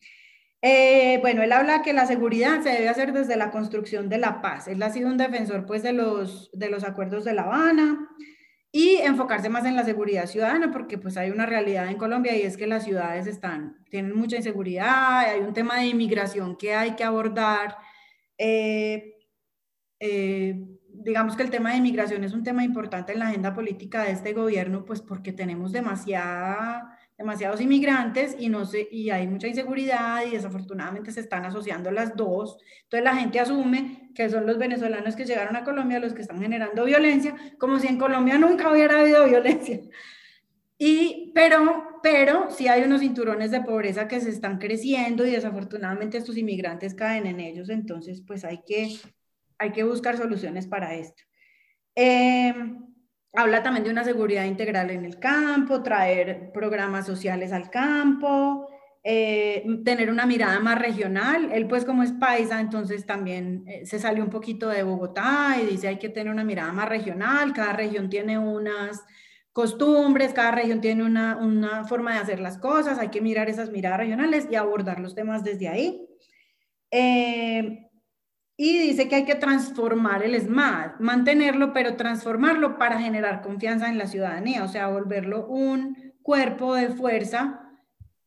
[0.62, 4.42] Eh, bueno, él habla que la seguridad se debe hacer desde la construcción de la
[4.42, 4.68] paz.
[4.68, 8.10] Él ha sido un defensor pues de los, de los acuerdos de La Habana
[8.72, 12.42] y enfocarse más en la seguridad ciudadana porque pues hay una realidad en Colombia y
[12.42, 16.96] es que las ciudades están, tienen mucha inseguridad, hay un tema de inmigración que hay
[16.96, 17.78] que abordar.
[18.38, 19.16] Eh,
[20.00, 24.04] eh, digamos que el tema de inmigración es un tema importante en la agenda política
[24.04, 29.48] de este gobierno pues porque tenemos demasiada demasiados inmigrantes y, no sé, y hay mucha
[29.48, 32.58] inseguridad y desafortunadamente se están asociando las dos.
[32.84, 36.42] Entonces la gente asume que son los venezolanos que llegaron a Colombia los que están
[36.42, 39.82] generando violencia, como si en Colombia nunca hubiera habido violencia.
[40.78, 46.18] Y, pero, pero sí hay unos cinturones de pobreza que se están creciendo y desafortunadamente
[46.18, 48.96] estos inmigrantes caen en ellos, entonces pues hay que,
[49.60, 51.22] hay que buscar soluciones para esto.
[51.96, 52.54] Eh,
[53.34, 58.68] Habla también de una seguridad integral en el campo, traer programas sociales al campo,
[59.04, 61.52] eh, tener una mirada más regional.
[61.52, 65.68] Él pues como es paisa, entonces también eh, se salió un poquito de Bogotá y
[65.68, 69.04] dice hay que tener una mirada más regional, cada región tiene unas
[69.54, 73.70] costumbres, cada región tiene una, una forma de hacer las cosas, hay que mirar esas
[73.70, 76.08] miradas regionales y abordar los temas desde ahí.
[78.62, 83.98] Y dice que hay que transformar el SMAD, mantenerlo, pero transformarlo para generar confianza en
[83.98, 87.62] la ciudadanía, o sea, volverlo un cuerpo de fuerza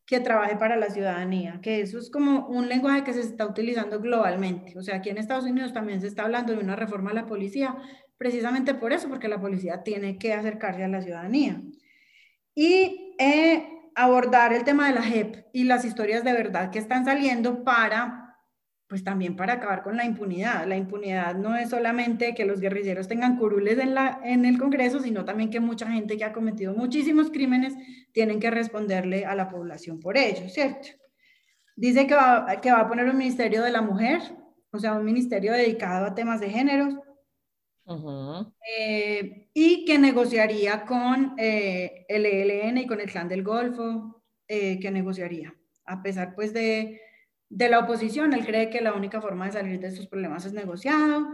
[0.07, 3.99] que trabaje para la ciudadanía, que eso es como un lenguaje que se está utilizando
[3.99, 4.75] globalmente.
[4.75, 7.27] O sea, aquí en Estados Unidos también se está hablando de una reforma a la
[7.27, 7.75] policía,
[8.17, 11.61] precisamente por eso, porque la policía tiene que acercarse a la ciudadanía.
[12.55, 17.05] Y eh, abordar el tema de la JEP y las historias de verdad que están
[17.05, 18.22] saliendo para
[18.93, 20.67] pues también para acabar con la impunidad.
[20.67, 24.99] La impunidad no es solamente que los guerrilleros tengan curules en, la, en el Congreso,
[24.99, 27.73] sino también que mucha gente que ha cometido muchísimos crímenes
[28.11, 30.89] tienen que responderle a la población por ello, ¿cierto?
[31.75, 34.21] Dice que va, que va a poner un ministerio de la mujer,
[34.69, 36.93] o sea, un ministerio dedicado a temas de géneros,
[38.77, 44.79] eh, y que negociaría con eh, el ELN y con el clan del Golfo, eh,
[44.79, 45.51] que negociaría,
[45.83, 47.01] a pesar pues de
[47.55, 50.53] de la oposición, él cree que la única forma de salir de estos problemas es
[50.53, 51.27] negociado.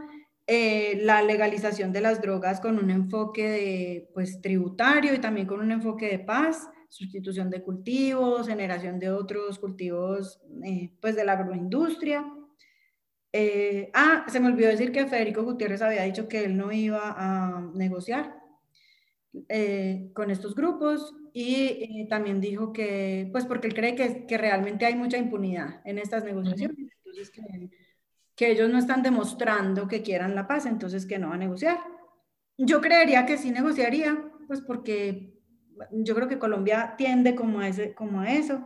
[0.47, 5.61] Eh, la legalización de las drogas con un enfoque de, pues, tributario y también con
[5.61, 11.33] un enfoque de paz, sustitución de cultivos, generación de otros cultivos eh, pues, de la
[11.33, 12.25] agroindustria.
[13.31, 17.15] Eh, ah, se me olvidó decir que Federico Gutiérrez había dicho que él no iba
[17.15, 18.38] a negociar
[20.13, 24.95] con estos grupos y también dijo que, pues porque él cree que, que, realmente hay
[24.95, 27.69] mucha impunidad en estas negociaciones, entonces que,
[28.35, 31.77] que, ellos no están demostrando que quieran la paz, entonces que no va a negociar.
[32.57, 35.39] Yo creería que sí negociaría, pues porque
[35.91, 38.65] yo creo que Colombia tiende como a, ese, como a eso,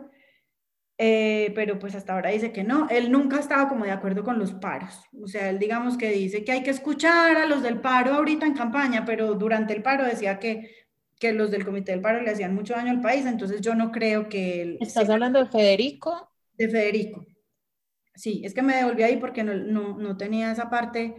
[0.98, 2.88] eh, pero pues hasta ahora dice que no.
[2.90, 6.12] Él nunca ha estado como de acuerdo con los paros, o sea, él digamos que
[6.12, 9.82] dice que hay que escuchar a los del paro ahorita en campaña, pero durante el
[9.82, 10.70] paro decía que
[11.24, 13.94] que los del Comité del Paro le hacían mucho daño al país, entonces yo no
[13.94, 14.78] creo que...
[14.82, 16.30] ¿Estás hablando de Federico?
[16.58, 17.26] De Federico.
[18.14, 21.16] Sí, es que me devolví ahí porque no, no, no tenía esa parte,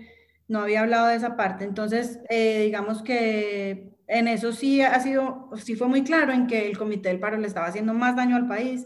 [0.46, 5.48] no había hablado de esa parte, entonces eh, digamos que en eso sí ha sido,
[5.56, 8.36] sí fue muy claro en que el Comité del Paro le estaba haciendo más daño
[8.36, 8.84] al país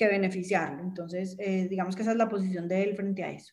[0.00, 3.52] que beneficiarlo, entonces eh, digamos que esa es la posición de él frente a eso.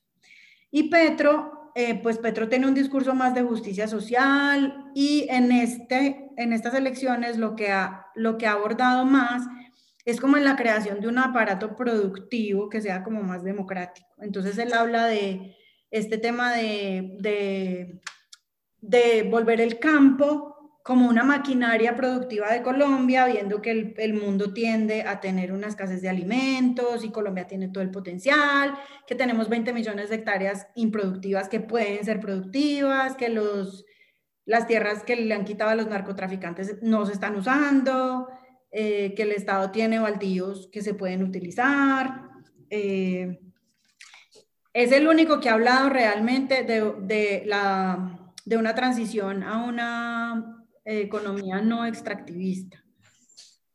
[0.72, 6.32] Y Petro eh, pues Petro tiene un discurso más de justicia social y en, este,
[6.36, 9.44] en estas elecciones lo que, ha, lo que ha abordado más
[10.03, 14.07] es como en la creación de un aparato productivo que sea como más democrático.
[14.18, 15.56] Entonces él habla de
[15.91, 18.02] este tema de, de,
[18.82, 20.57] de volver el campo
[20.88, 25.68] como una maquinaria productiva de Colombia, viendo que el, el, mundo tiende a tener una
[25.68, 28.73] escasez de alimentos y Colombia tiene todo el potencial,
[29.05, 33.84] que tenemos 20 millones de hectáreas improductivas que pueden ser productivas, que los,
[34.45, 38.30] las tierras que le han quitado a los narcotraficantes no se están usando,
[38.72, 42.30] eh, que el Estado tiene baldíos que se pueden utilizar.
[42.69, 43.38] Eh,
[44.72, 50.57] es el único que ha hablado realmente de, de, la, de una transición a una
[50.88, 52.84] economía no extractivista.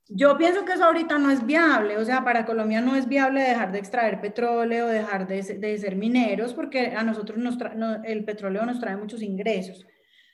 [0.08, 3.40] Yo pienso que eso ahorita no es viable, o sea, para Colombia no es viable
[3.40, 7.56] dejar de extraer petróleo, dejar de, de ser mineros, porque a nosotros nos
[8.04, 9.86] el petróleo nos trae muchos ingresos.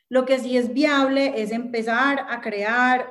[0.09, 3.11] Lo que sí es viable es empezar a crear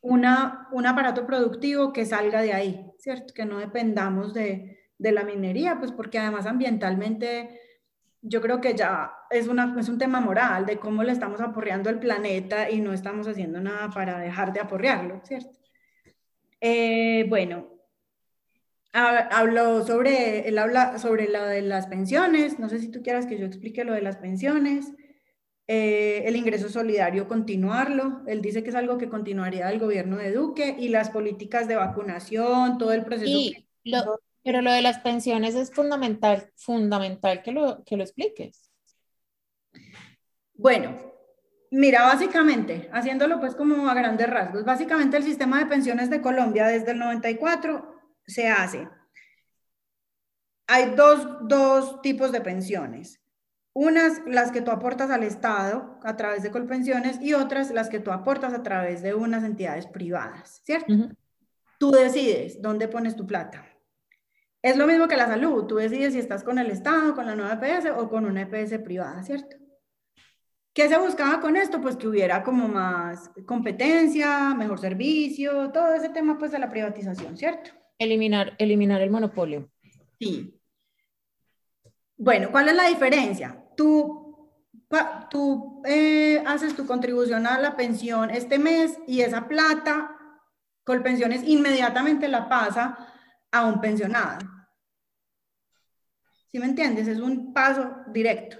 [0.00, 3.34] una, un aparato productivo que salga de ahí, ¿cierto?
[3.34, 7.60] Que no dependamos de, de la minería, pues porque además ambientalmente
[8.26, 11.90] yo creo que ya es, una, es un tema moral de cómo le estamos aporreando
[11.90, 15.50] el planeta y no estamos haciendo nada para dejar de aporrearlo, ¿cierto?
[16.60, 17.68] Eh, bueno,
[18.92, 23.38] habló sobre, él habla sobre lo de las pensiones, no sé si tú quieras que
[23.38, 24.94] yo explique lo de las pensiones,
[25.66, 30.32] eh, el ingreso solidario continuarlo, él dice que es algo que continuaría el gobierno de
[30.32, 33.30] Duque y las políticas de vacunación, todo el proceso.
[33.30, 38.70] Y lo, pero lo de las pensiones es fundamental, fundamental que lo, que lo expliques.
[40.52, 40.94] Bueno,
[41.70, 46.66] mira, básicamente, haciéndolo pues como a grandes rasgos, básicamente el sistema de pensiones de Colombia
[46.66, 47.90] desde el 94
[48.26, 48.86] se hace.
[50.66, 53.20] Hay dos, dos tipos de pensiones.
[53.72, 57.98] Unas las que tú aportas al Estado a través de Colpensiones y otras las que
[57.98, 60.94] tú aportas a través de unas entidades privadas, ¿cierto?
[61.78, 63.73] Tú decides dónde pones tu plata.
[64.64, 67.36] Es lo mismo que la salud, tú decides si estás con el Estado, con la
[67.36, 69.58] nueva EPS o con una EPS privada, ¿cierto?
[70.72, 71.82] ¿Qué se buscaba con esto?
[71.82, 77.36] Pues que hubiera como más competencia, mejor servicio, todo ese tema pues de la privatización,
[77.36, 77.72] ¿cierto?
[77.98, 79.68] Eliminar, eliminar el monopolio.
[80.18, 80.58] Sí.
[82.16, 83.62] Bueno, ¿cuál es la diferencia?
[83.76, 84.50] Tú,
[85.28, 90.16] tú eh, haces tu contribución a la pensión este mes y esa plata,
[90.84, 93.12] con pensiones inmediatamente la pasa
[93.52, 94.53] a un pensionado.
[96.54, 97.08] ¿Sí me entiendes?
[97.08, 98.58] Es un paso directo.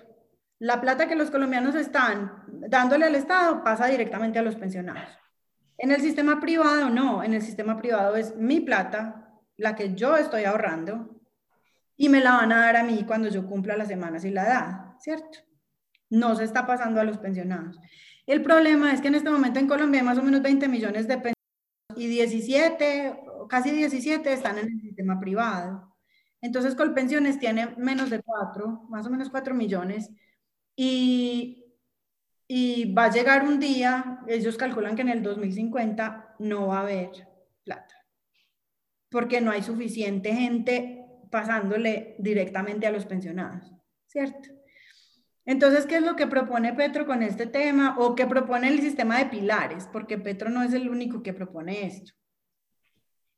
[0.58, 5.16] La plata que los colombianos están dándole al Estado pasa directamente a los pensionados.
[5.78, 10.16] En el sistema privado no, en el sistema privado es mi plata, la que yo
[10.16, 11.20] estoy ahorrando,
[11.96, 14.44] y me la van a dar a mí cuando yo cumpla las semanas y la
[14.44, 15.38] edad, ¿cierto?
[16.10, 17.78] No se está pasando a los pensionados.
[18.26, 21.06] El problema es que en este momento en Colombia hay más o menos 20 millones
[21.06, 21.34] de pensionados
[21.96, 25.93] y 17, casi 17 están en el sistema privado.
[26.44, 30.10] Entonces, Colpensiones tiene menos de 4, más o menos 4 millones,
[30.76, 31.64] y,
[32.46, 36.82] y va a llegar un día, ellos calculan que en el 2050 no va a
[36.82, 37.08] haber
[37.64, 37.94] plata,
[39.08, 43.72] porque no hay suficiente gente pasándole directamente a los pensionados,
[44.06, 44.50] ¿cierto?
[45.46, 47.96] Entonces, ¿qué es lo que propone Petro con este tema?
[47.98, 51.86] O que propone el sistema de pilares, porque Petro no es el único que propone
[51.86, 52.12] esto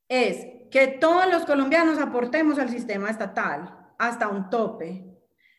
[0.09, 5.05] es que todos los colombianos aportemos al sistema estatal hasta un tope.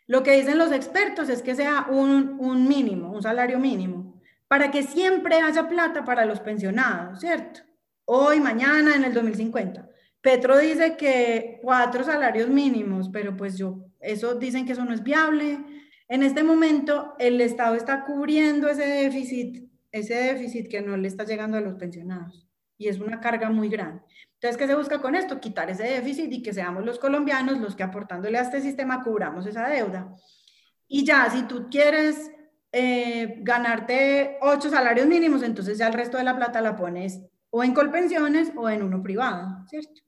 [0.05, 4.71] Lo que dicen los expertos es que sea un, un mínimo, un salario mínimo, para
[4.71, 7.61] que siempre haya plata para los pensionados, ¿cierto?
[8.05, 9.89] Hoy, mañana, en el 2050.
[10.21, 15.03] Petro dice que cuatro salarios mínimos, pero pues yo, eso dicen que eso no es
[15.03, 15.59] viable.
[16.07, 21.25] En este momento, el Estado está cubriendo ese déficit, ese déficit que no le está
[21.25, 22.46] llegando a los pensionados.
[22.77, 24.01] Y es una carga muy grande.
[24.33, 25.39] Entonces, ¿qué se busca con esto?
[25.39, 29.45] Quitar ese déficit y que seamos los colombianos los que aportándole a este sistema cubramos
[29.47, 30.13] esa deuda.
[30.87, 32.31] Y ya, si tú quieres
[32.71, 37.63] eh, ganarte ocho salarios mínimos, entonces ya el resto de la plata la pones o
[37.63, 40.01] en colpensiones o en uno privado, ¿cierto?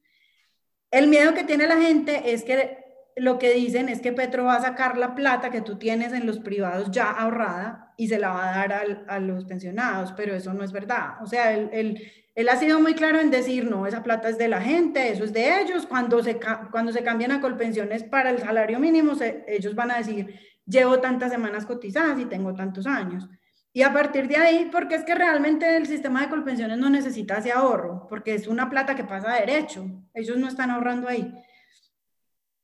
[0.92, 2.78] El miedo que tiene la gente es que
[3.16, 6.26] lo que dicen es que Petro va a sacar la plata que tú tienes en
[6.26, 10.54] los privados ya ahorrada y se la va a dar a los pensionados, pero eso
[10.54, 11.22] no es verdad.
[11.22, 12.02] O sea, el,
[12.40, 15.26] él ha sido muy claro en decir, no, esa plata es de la gente, eso
[15.26, 15.86] es de ellos.
[15.86, 16.40] Cuando se,
[16.72, 19.12] cuando se cambian a colpensiones para el salario mínimo,
[19.46, 23.28] ellos van a decir, llevo tantas semanas cotizadas y tengo tantos años.
[23.74, 27.40] Y a partir de ahí, porque es que realmente el sistema de colpensiones no necesita
[27.40, 31.34] ese ahorro, porque es una plata que pasa derecho, ellos no están ahorrando ahí.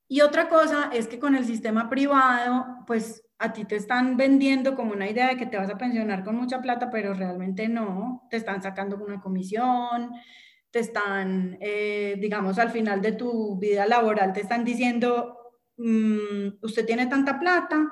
[0.08, 4.76] Y otra cosa es que con el sistema privado, pues a ti te están vendiendo
[4.76, 8.28] como una idea de que te vas a pensionar con mucha plata, pero realmente no,
[8.30, 10.12] te están sacando una comisión,
[10.72, 15.38] te están, eh, digamos, al final de tu vida laboral, te están diciendo,
[15.78, 17.86] mm, usted tiene tanta plata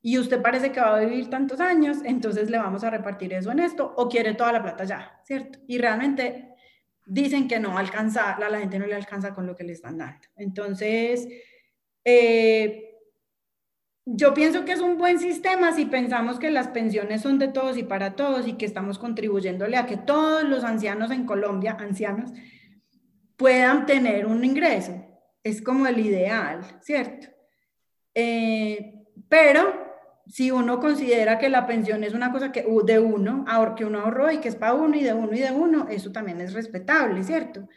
[0.00, 3.50] y usted parece que va a vivir tantos años, entonces le vamos a repartir eso
[3.50, 5.58] en esto, o quiere toda la plata ya, ¿cierto?
[5.66, 6.54] Y realmente
[7.06, 9.98] dicen que no alcanza, a la gente no le alcanza con lo que le están
[9.98, 10.26] dando.
[10.36, 11.26] Entonces,
[12.04, 12.93] eh,
[14.06, 17.78] yo pienso que es un buen sistema si pensamos que las pensiones son de todos
[17.78, 22.30] y para todos y que estamos contribuyéndole a que todos los ancianos en Colombia, ancianos,
[23.36, 25.04] puedan tener un ingreso.
[25.42, 27.28] Es como el ideal, ¿cierto?
[28.14, 29.84] Eh, pero
[30.26, 33.44] si uno considera que la pensión es una cosa que de uno,
[33.76, 36.12] que uno ahorró y que es para uno y de uno y de uno, eso
[36.12, 37.68] también es respetable, ¿cierto?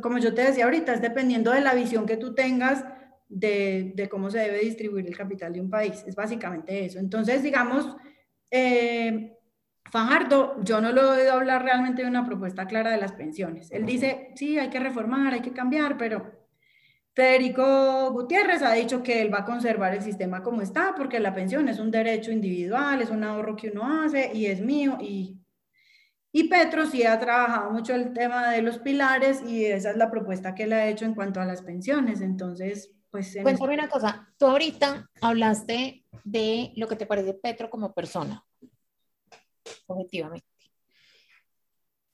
[0.00, 2.84] Como yo te decía ahorita, es dependiendo de la visión que tú tengas
[3.34, 6.04] de, cómo se debe distribuir el capital de un país.
[6.06, 6.98] Es básicamente eso.
[6.98, 7.96] Entonces, digamos,
[8.50, 9.36] eh,
[9.90, 13.70] Fajardo, yo no lo he oído hablar realmente de una propuesta clara de las pensiones.
[13.70, 16.32] Él dice, sí, hay que reformar, hay que cambiar, pero
[17.14, 21.34] Federico Gutiérrez ha dicho que él va a conservar el sistema como está, porque la
[21.34, 24.98] pensión es un derecho individual, es un ahorro que uno hace y es mío.
[25.00, 25.38] Y,
[26.32, 30.10] y Petro sí ha trabajado mucho el tema de los pilares y esa es la
[30.10, 32.20] propuesta que él ha hecho en cuanto a las pensiones.
[32.20, 37.94] Entonces, pues, Cuéntame una cosa, tú ahorita hablaste de lo que te parece Petro como
[37.94, 38.44] persona,
[39.86, 40.44] objetivamente.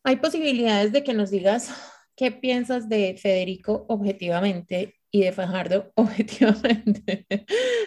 [0.05, 1.74] ¿Hay posibilidades de que nos digas
[2.14, 7.27] qué piensas de Federico objetivamente y de Fajardo objetivamente,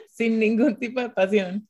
[0.09, 1.69] sin ningún tipo de pasión?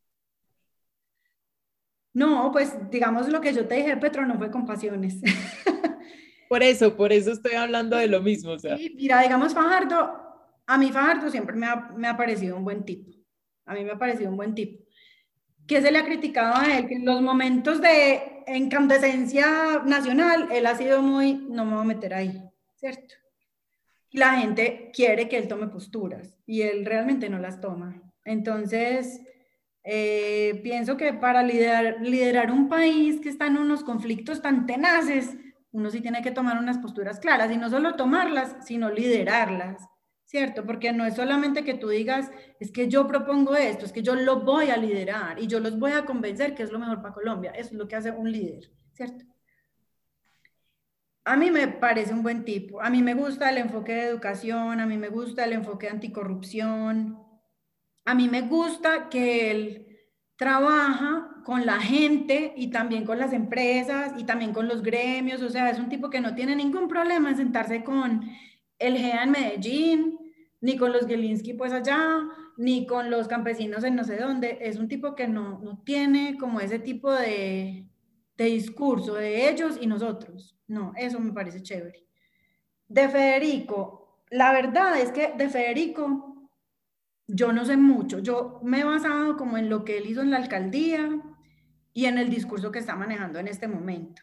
[2.14, 5.20] No, pues digamos lo que yo te dije, Petro no fue con pasiones.
[6.54, 8.60] Por eso, por eso estoy hablando de lo mismo.
[8.60, 10.23] Sí, mira, digamos Fajardo,
[10.66, 13.12] a mí Fajardo siempre me ha, me ha parecido un buen tipo.
[13.66, 14.84] A mí me ha parecido un buen tipo.
[15.68, 16.88] ¿Qué se le ha criticado a él?
[16.88, 21.88] Que en los momentos de incandescencia nacional, él ha sido muy, no me voy a
[21.88, 22.42] meter ahí,
[22.76, 23.16] ¿cierto?
[24.10, 28.02] Y la gente quiere que él tome posturas y él realmente no las toma.
[28.26, 29.22] Entonces,
[29.84, 35.36] eh, pienso que para liderar, liderar un país que está en unos conflictos tan tenaces,
[35.72, 39.82] uno sí tiene que tomar unas posturas claras y no solo tomarlas, sino liderarlas.
[40.34, 40.66] ¿Cierto?
[40.66, 44.16] Porque no es solamente que tú digas, es que yo propongo esto, es que yo
[44.16, 47.14] lo voy a liderar y yo los voy a convencer que es lo mejor para
[47.14, 47.52] Colombia.
[47.52, 49.26] Eso es lo que hace un líder, ¿cierto?
[51.24, 52.82] A mí me parece un buen tipo.
[52.82, 55.92] A mí me gusta el enfoque de educación, a mí me gusta el enfoque de
[55.92, 57.20] anticorrupción.
[58.04, 59.88] A mí me gusta que él
[60.36, 65.44] trabaja con la gente y también con las empresas y también con los gremios.
[65.44, 68.28] O sea, es un tipo que no tiene ningún problema en sentarse con
[68.80, 70.23] el GEA en Medellín,
[70.64, 72.24] ni con los Gilinski pues allá,
[72.56, 74.60] ni con los campesinos en no sé dónde.
[74.62, 77.86] Es un tipo que no, no tiene como ese tipo de,
[78.38, 80.58] de discurso de ellos y nosotros.
[80.68, 82.08] No, eso me parece chévere.
[82.88, 86.50] De Federico, la verdad es que de Federico
[87.28, 88.20] yo no sé mucho.
[88.20, 91.10] Yo me he basado como en lo que él hizo en la alcaldía
[91.92, 94.22] y en el discurso que está manejando en este momento.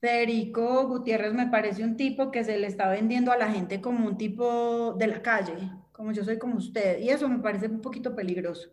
[0.00, 4.06] Federico Gutiérrez me parece un tipo que se le está vendiendo a la gente como
[4.06, 5.54] un tipo de la calle,
[5.92, 8.68] como yo soy como usted, y eso me parece un poquito peligroso,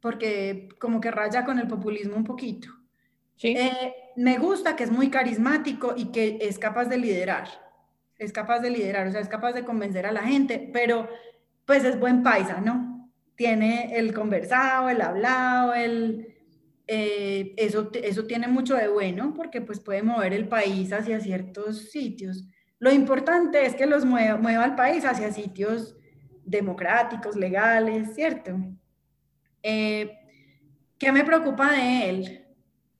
[0.00, 2.68] porque como que raya con el populismo un poquito.
[3.36, 3.56] ¿Sí?
[3.56, 7.48] Eh, me gusta que es muy carismático y que es capaz de liderar,
[8.18, 11.08] es capaz de liderar, o sea, es capaz de convencer a la gente, pero
[11.66, 13.10] pues es buen paisa, ¿no?
[13.36, 16.31] Tiene el conversado, el hablado, el,
[16.86, 21.90] eh, eso, eso tiene mucho de bueno porque pues puede mover el país hacia ciertos
[21.90, 22.44] sitios.
[22.78, 25.94] Lo importante es que los mueva, mueva el país hacia sitios
[26.44, 28.58] democráticos, legales, ¿cierto?
[29.62, 30.18] Eh,
[30.98, 32.44] ¿Qué me preocupa de él?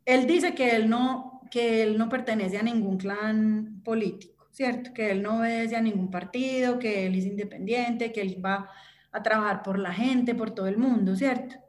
[0.04, 4.92] Él dice que él, no, que él no pertenece a ningún clan político, ¿cierto?
[4.92, 8.70] Que él no obedece a ningún partido, que él es independiente, que él va
[9.10, 11.61] a trabajar por la gente, por todo el mundo, ¿cierto?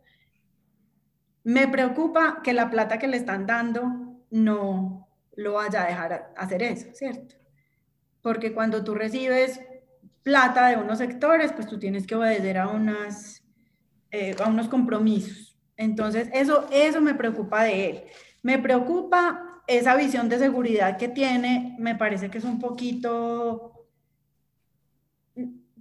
[1.43, 6.63] Me preocupa que la plata que le están dando no lo vaya a dejar hacer
[6.63, 7.35] eso, ¿cierto?
[8.21, 9.59] Porque cuando tú recibes
[10.23, 13.43] plata de unos sectores, pues tú tienes que obedecer a, unas,
[14.11, 15.57] eh, a unos compromisos.
[15.75, 18.03] Entonces, eso, eso me preocupa de él.
[18.41, 23.72] Me preocupa esa visión de seguridad que tiene, me parece que es un poquito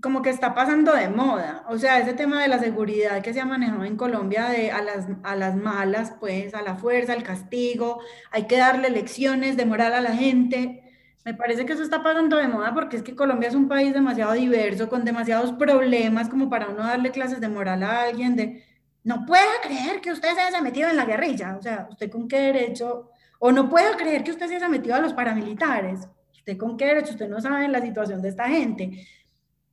[0.03, 1.65] como que está pasando de moda.
[1.69, 4.83] O sea, ese tema de la seguridad que se ha manejado en Colombia de a
[4.83, 8.01] las, a las malas, pues a la fuerza, al castigo,
[8.33, 10.83] hay que darle lecciones de moral a la gente.
[11.24, 13.95] Me parece que eso está pasando de moda porque es que Colombia es un país
[13.95, 18.35] demasiado diverso, con demasiados problemas como para uno darle clases de moral a alguien.
[18.35, 18.65] De...
[19.05, 22.27] no puedo creer que usted se haya metido en la guerrilla, o sea, ¿usted con
[22.27, 23.11] qué derecho?
[23.39, 26.87] O no puedo creer que usted se haya metido a los paramilitares, ¿usted con qué
[26.87, 27.12] derecho?
[27.12, 29.07] Usted no sabe la situación de esta gente.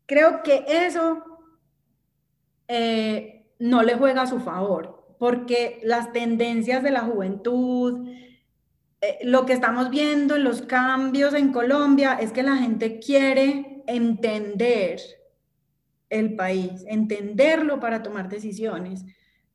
[0.10, 1.24] Creo que eso
[2.68, 8.10] eh, no le juega a su favor, porque las tendencias de la juventud,
[9.02, 13.84] eh, lo que estamos viendo en los cambios en Colombia es que la gente quiere
[13.86, 15.00] entender
[16.10, 19.06] el país, entenderlo para tomar decisiones.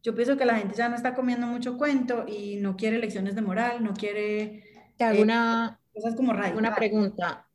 [0.04, 3.34] Yo pienso que la gente ya no está comiendo mucho cuento y no quiere lecciones
[3.34, 4.62] de moral, no quiere...
[4.96, 7.48] Te hago una, cosas como una pregunta.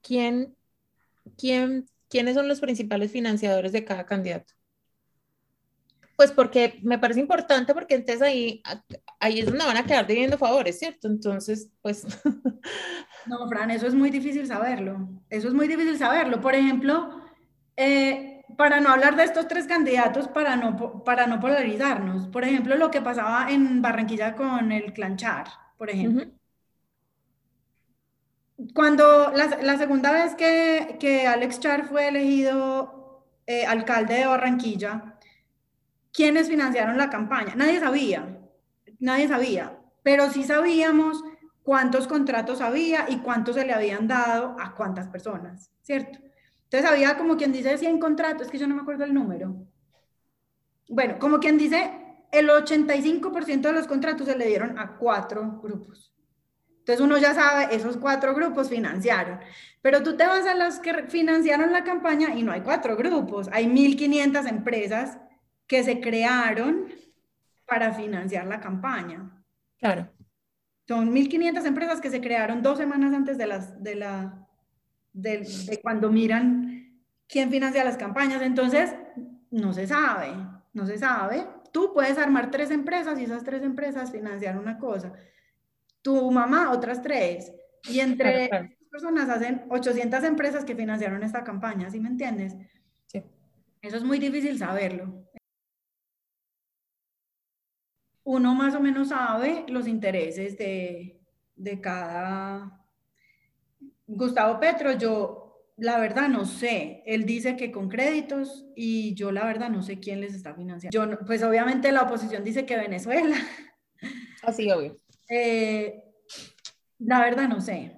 [0.00, 0.56] ¿Quién,
[1.36, 4.52] quién, ¿Quiénes son los principales financiadores de cada candidato?
[6.14, 8.62] Pues porque me parece importante porque entonces ahí,
[9.18, 11.08] ahí es donde van a quedar debiendo favores, ¿cierto?
[11.08, 12.06] Entonces, pues...
[13.24, 15.08] No, Fran, eso es muy difícil saberlo.
[15.30, 16.40] Eso es muy difícil saberlo.
[16.40, 17.22] Por ejemplo,
[17.76, 22.76] eh, para no hablar de estos tres candidatos, para no, para no polarizarnos, por ejemplo,
[22.76, 25.46] lo que pasaba en Barranquilla con el Clanchar,
[25.78, 26.26] por ejemplo.
[28.74, 35.18] Cuando la, segunda vez que, que, Alex Char fue elegido eh, alcalde de Barranquilla,
[36.12, 37.54] ¿quiénes financiaron la campaña?
[37.54, 38.38] Nadie sabía,
[38.98, 41.22] nadie sabía, pero sí sabíamos
[41.62, 46.18] cuántos contratos había y cuántos se le habían dado a cuántas personas, ¿cierto?
[46.64, 49.54] Entonces había como quien dice 100 contratos, es que yo no me acuerdo el número.
[50.88, 51.90] Bueno, como quien dice,
[52.30, 56.11] el 85% de los contratos se le dieron a cuatro grupos.
[56.82, 59.38] Entonces uno ya sabe, esos cuatro grupos financiaron.
[59.82, 63.48] Pero tú te vas a los que financiaron la campaña y no hay cuatro grupos,
[63.52, 65.18] hay 1.500 empresas
[65.68, 66.88] que se crearon
[67.66, 69.30] para financiar la campaña.
[69.78, 70.10] Claro.
[70.88, 74.44] Son 1.500 empresas que se crearon dos semanas antes de, las, de, la,
[75.12, 78.42] de, cuando miran quién financia las campañas.
[78.42, 78.92] Entonces,
[79.52, 80.34] no se sabe,
[80.72, 81.46] no se sabe.
[81.70, 85.12] Tú puedes armar tres empresas y esas tres empresas financiar una cosa.
[86.02, 87.52] Tu mamá, otras tres.
[87.88, 88.48] Y entre
[88.90, 92.54] personas hacen 800 empresas que financiaron esta campaña, ¿sí me entiendes?
[93.06, 93.22] Sí.
[93.80, 95.26] Eso es muy difícil saberlo.
[98.24, 101.20] Uno más o menos sabe los intereses de,
[101.56, 102.86] de cada
[104.06, 105.42] Gustavo Petro, yo
[105.76, 107.02] la verdad no sé.
[107.06, 110.92] Él dice que con créditos y yo la verdad no sé quién les está financiando.
[110.94, 113.36] Yo, pues obviamente la oposición dice que Venezuela.
[114.42, 115.01] Así, obvio.
[115.34, 116.04] Eh,
[116.98, 117.96] la verdad no sé.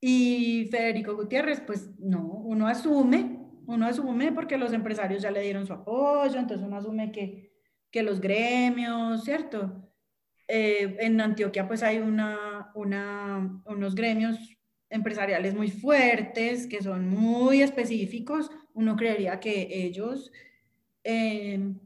[0.00, 5.66] Y Federico Gutiérrez, pues no, uno asume, uno asume porque los empresarios ya le dieron
[5.66, 7.52] su apoyo, entonces uno asume que,
[7.90, 9.90] que los gremios, ¿cierto?
[10.48, 14.38] Eh, en Antioquia pues hay una, una, unos gremios
[14.88, 20.32] empresariales muy fuertes, que son muy específicos, uno creería que ellos,
[21.04, 21.78] em,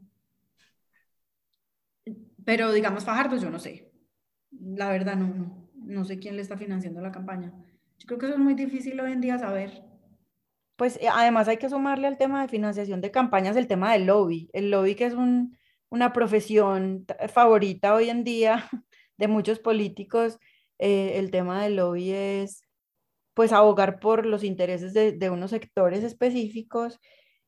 [2.45, 3.84] pero digamos Fajardo, yo no sé,
[4.59, 7.53] la verdad no, no, no sé quién le está financiando la campaña.
[7.97, 9.83] Yo creo que eso es muy difícil hoy en día saber.
[10.75, 14.05] Pues eh, además hay que sumarle al tema de financiación de campañas el tema del
[14.05, 14.49] lobby.
[14.53, 15.57] El lobby que es un,
[15.89, 18.69] una profesión favorita hoy en día
[19.17, 20.39] de muchos políticos,
[20.77, 22.61] eh, el tema del lobby es
[23.33, 26.99] pues abogar por los intereses de, unos sectores específicos.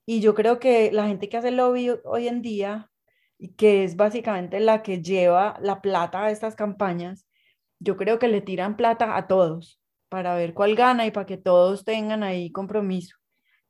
[0.05, 2.91] Y yo creo que la gente que hace lobby hoy en día,
[3.57, 7.25] que es básicamente la que lleva la plata a estas campañas,
[7.79, 11.37] yo creo que le tiran plata a todos para ver cuál gana y para que
[11.37, 13.17] todos tengan ahí compromiso.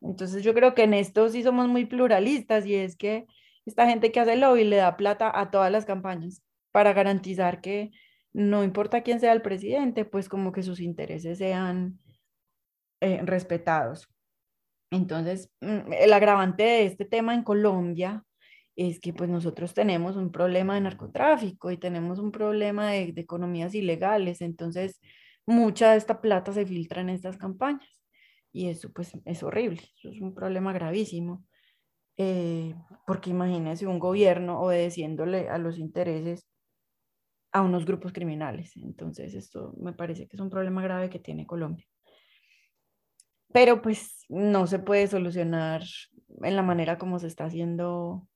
[0.01, 3.25] Entonces yo creo que en esto sí somos muy pluralistas y es que
[3.65, 6.41] esta gente que hace lobby le da plata a todas las campañas
[6.71, 7.91] para garantizar que
[8.33, 11.99] no importa quién sea el presidente, pues como que sus intereses sean
[13.01, 14.07] eh, respetados.
[14.91, 18.23] Entonces, mm, el agravante de este tema en Colombia
[18.77, 23.73] es que pues nosotros tenemos un problema de narcotráfico y tenemos un problema de, economías
[23.73, 25.01] ilegales, entonces
[25.47, 27.89] mucha de esta plata se filtra en estas campañas.
[28.53, 31.43] Y eso pues es horrible, eso es un problema gravísimo,
[32.17, 32.75] eh,
[33.07, 36.47] porque imagínense un gobierno obedeciéndole a los intereses
[37.51, 41.47] a unos grupos criminales, entonces esto me parece que es un problema grave que tiene
[41.47, 41.85] Colombia.
[43.51, 45.83] Pero pues no se puede solucionar
[46.43, 48.27] en la manera como se está haciendo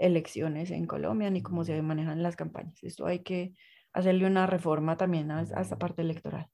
[0.00, 2.82] elecciones en Colombia ni cómo se manejan las campañas.
[2.82, 3.54] Esto hay que
[3.92, 6.48] hacerle una reforma también a, esta parte electoral.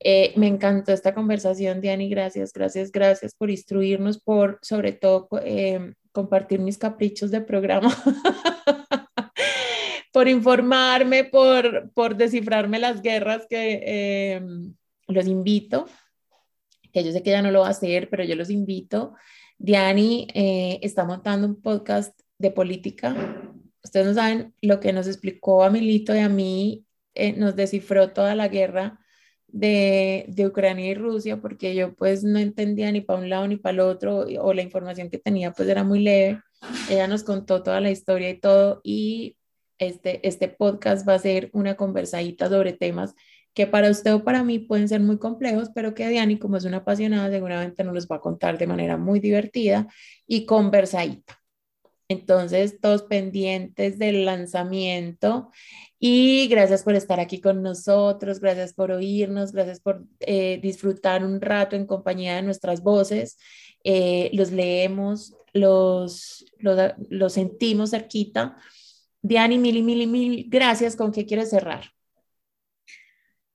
[0.00, 2.08] Eh, me encantó esta conversación, Diani.
[2.08, 7.90] Gracias, gracias, gracias por instruirnos, por sobre todo eh, compartir mis caprichos de programa,
[10.12, 14.42] por informarme, por, por descifrarme las guerras que eh,
[15.08, 15.86] los invito
[16.96, 19.12] que yo sé que ya no lo va a hacer, pero yo los invito.
[19.58, 23.14] Diani eh, está montando un podcast de política.
[23.82, 28.10] Ustedes no saben lo que nos explicó a Milito y a mí, eh, nos descifró
[28.12, 29.00] toda la guerra
[29.48, 33.56] de, de, Ucrania y Rusia, porque yo pues no entendía ni para un lado ni
[33.56, 36.40] para el otro, o la información que tenía pues era muy leve.
[36.90, 39.36] Ella nos contó toda la historia y todo, y
[39.78, 43.14] este, este podcast va a ser una conversadita sobre temas
[43.54, 46.64] que para usted o para mí pueden ser muy complejos, pero que Diani, como es
[46.64, 49.86] una apasionada, seguramente nos los va a contar de manera muy divertida
[50.26, 51.40] y conversadita.
[52.08, 55.50] Entonces, todos pendientes del lanzamiento
[55.98, 61.40] y gracias por estar aquí con nosotros, gracias por oírnos, gracias por eh, disfrutar un
[61.40, 63.38] rato en compañía de nuestras voces.
[63.82, 68.56] Eh, los leemos, los, los, sentimos cerquita.
[69.22, 70.94] Diani, mil y mil y mil gracias.
[70.94, 71.86] ¿Con qué quieres cerrar?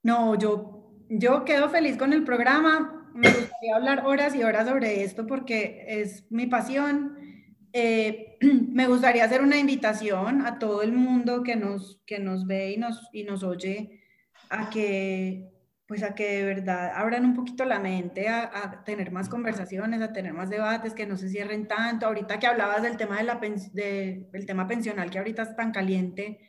[0.04, 3.12] No, yo, yo quedo feliz con el programa.
[3.14, 7.31] Me gustaría hablar horas y horas sobre esto porque es mi pasión.
[7.74, 12.72] Eh, me gustaría hacer una invitación a todo el mundo que nos, que nos ve
[12.72, 14.02] y nos, y nos oye
[14.50, 15.50] a que,
[15.88, 20.14] pues a que de verdad abran un poquito la mente, a, tener más conversaciones, a
[20.14, 22.06] tener más debates, que no se cierren tanto.
[22.06, 23.40] Ahorita que hablabas del tema, de la,
[23.74, 26.40] de, del tema pensional que ahorita es tan caliente,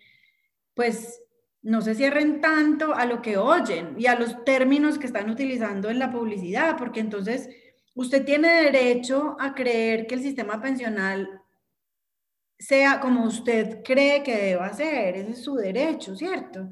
[0.75, 1.21] pues
[1.63, 5.91] no se cierren tanto a lo que oyen y a los términos que están utilizando
[5.91, 7.49] en la publicidad, porque entonces
[7.95, 11.43] usted tiene derecho a creer que el sistema pensional
[12.59, 16.69] sea como usted cree que deba ser, ese es su derecho, ¿cierto?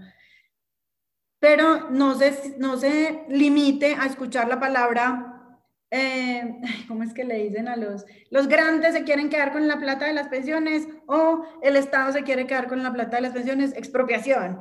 [1.41, 5.59] Pero no se, no se limite a escuchar la palabra,
[5.91, 9.79] eh, ¿cómo es que le dicen a los, los grandes se quieren quedar con la
[9.79, 13.33] plata de las pensiones o el Estado se quiere quedar con la plata de las
[13.33, 13.75] pensiones?
[13.77, 14.61] Expropiación.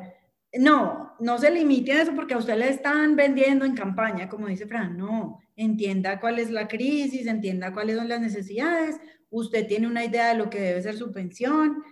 [0.53, 4.48] No, no se limite a eso porque a usted le están vendiendo en campaña, como
[4.48, 4.98] dice Fran.
[4.98, 8.99] No, entienda cuál es la crisis, entienda cuáles son las necesidades.
[9.30, 11.84] Usted tiene una idea de lo que debe ser su pensión.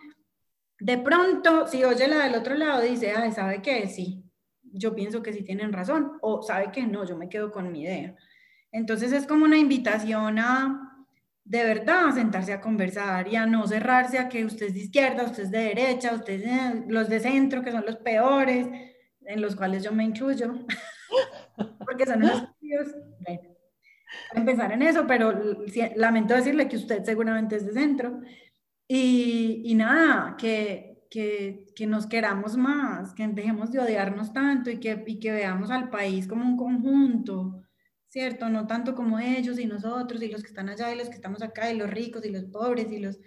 [0.80, 3.88] De pronto, si oye la del otro lado, dice, ay, ¿sabe qué?
[3.88, 4.23] Sí,
[4.64, 6.14] yo pienso que sí tienen razón.
[6.22, 8.15] O sabe que no, yo me quedo con mi idea.
[8.72, 10.84] Entonces es como una invitación a
[11.44, 15.23] de verdad sentarse a conversar y a no cerrarse a que usted es de izquierda,
[15.23, 18.68] usted es de derecha, usted es los de centro, que son los peores,
[19.22, 20.65] en los cuales yo me incluyo,
[21.85, 22.88] porque son los estudios.
[23.26, 23.56] Bueno,
[24.34, 25.34] empezar en eso, pero
[25.95, 28.22] lamento decirle que usted seguramente es de centro.
[28.88, 34.80] Y, y nada, que, que, que, nos queramos más, que dejemos de odiarnos tanto y
[34.80, 37.68] que, y que veamos al país como un conjunto
[38.08, 38.49] ¿cierto?
[38.49, 41.41] No tanto como ellos y nosotros y los que están allá y los que estamos
[41.41, 43.20] acá y los ricos y los pobres y los...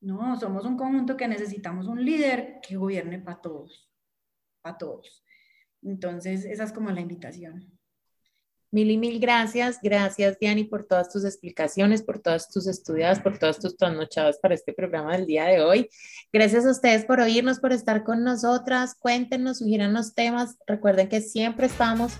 [0.00, 3.88] No, somos un conjunto que necesitamos un líder que gobierne para todos,
[4.60, 5.24] para todos.
[5.82, 7.73] Entonces, esa es como la invitación.
[8.74, 9.78] Mil y mil gracias.
[9.80, 14.56] Gracias, Diani, por todas tus explicaciones, por todas tus estudiadas, por todas tus trasnochadas para
[14.56, 15.88] este programa del día de hoy.
[16.32, 18.96] Gracias a ustedes por oírnos, por estar con nosotras.
[18.96, 20.56] Cuéntenos, sugieran los temas.
[20.66, 22.14] Recuerden que siempre estamos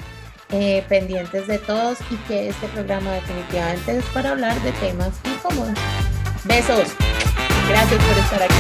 [0.52, 5.76] eh, pendientes de todos y que este programa definitivamente es para hablar de temas incómodos.
[6.44, 6.94] Besos.
[7.68, 8.54] Gracias por estar aquí.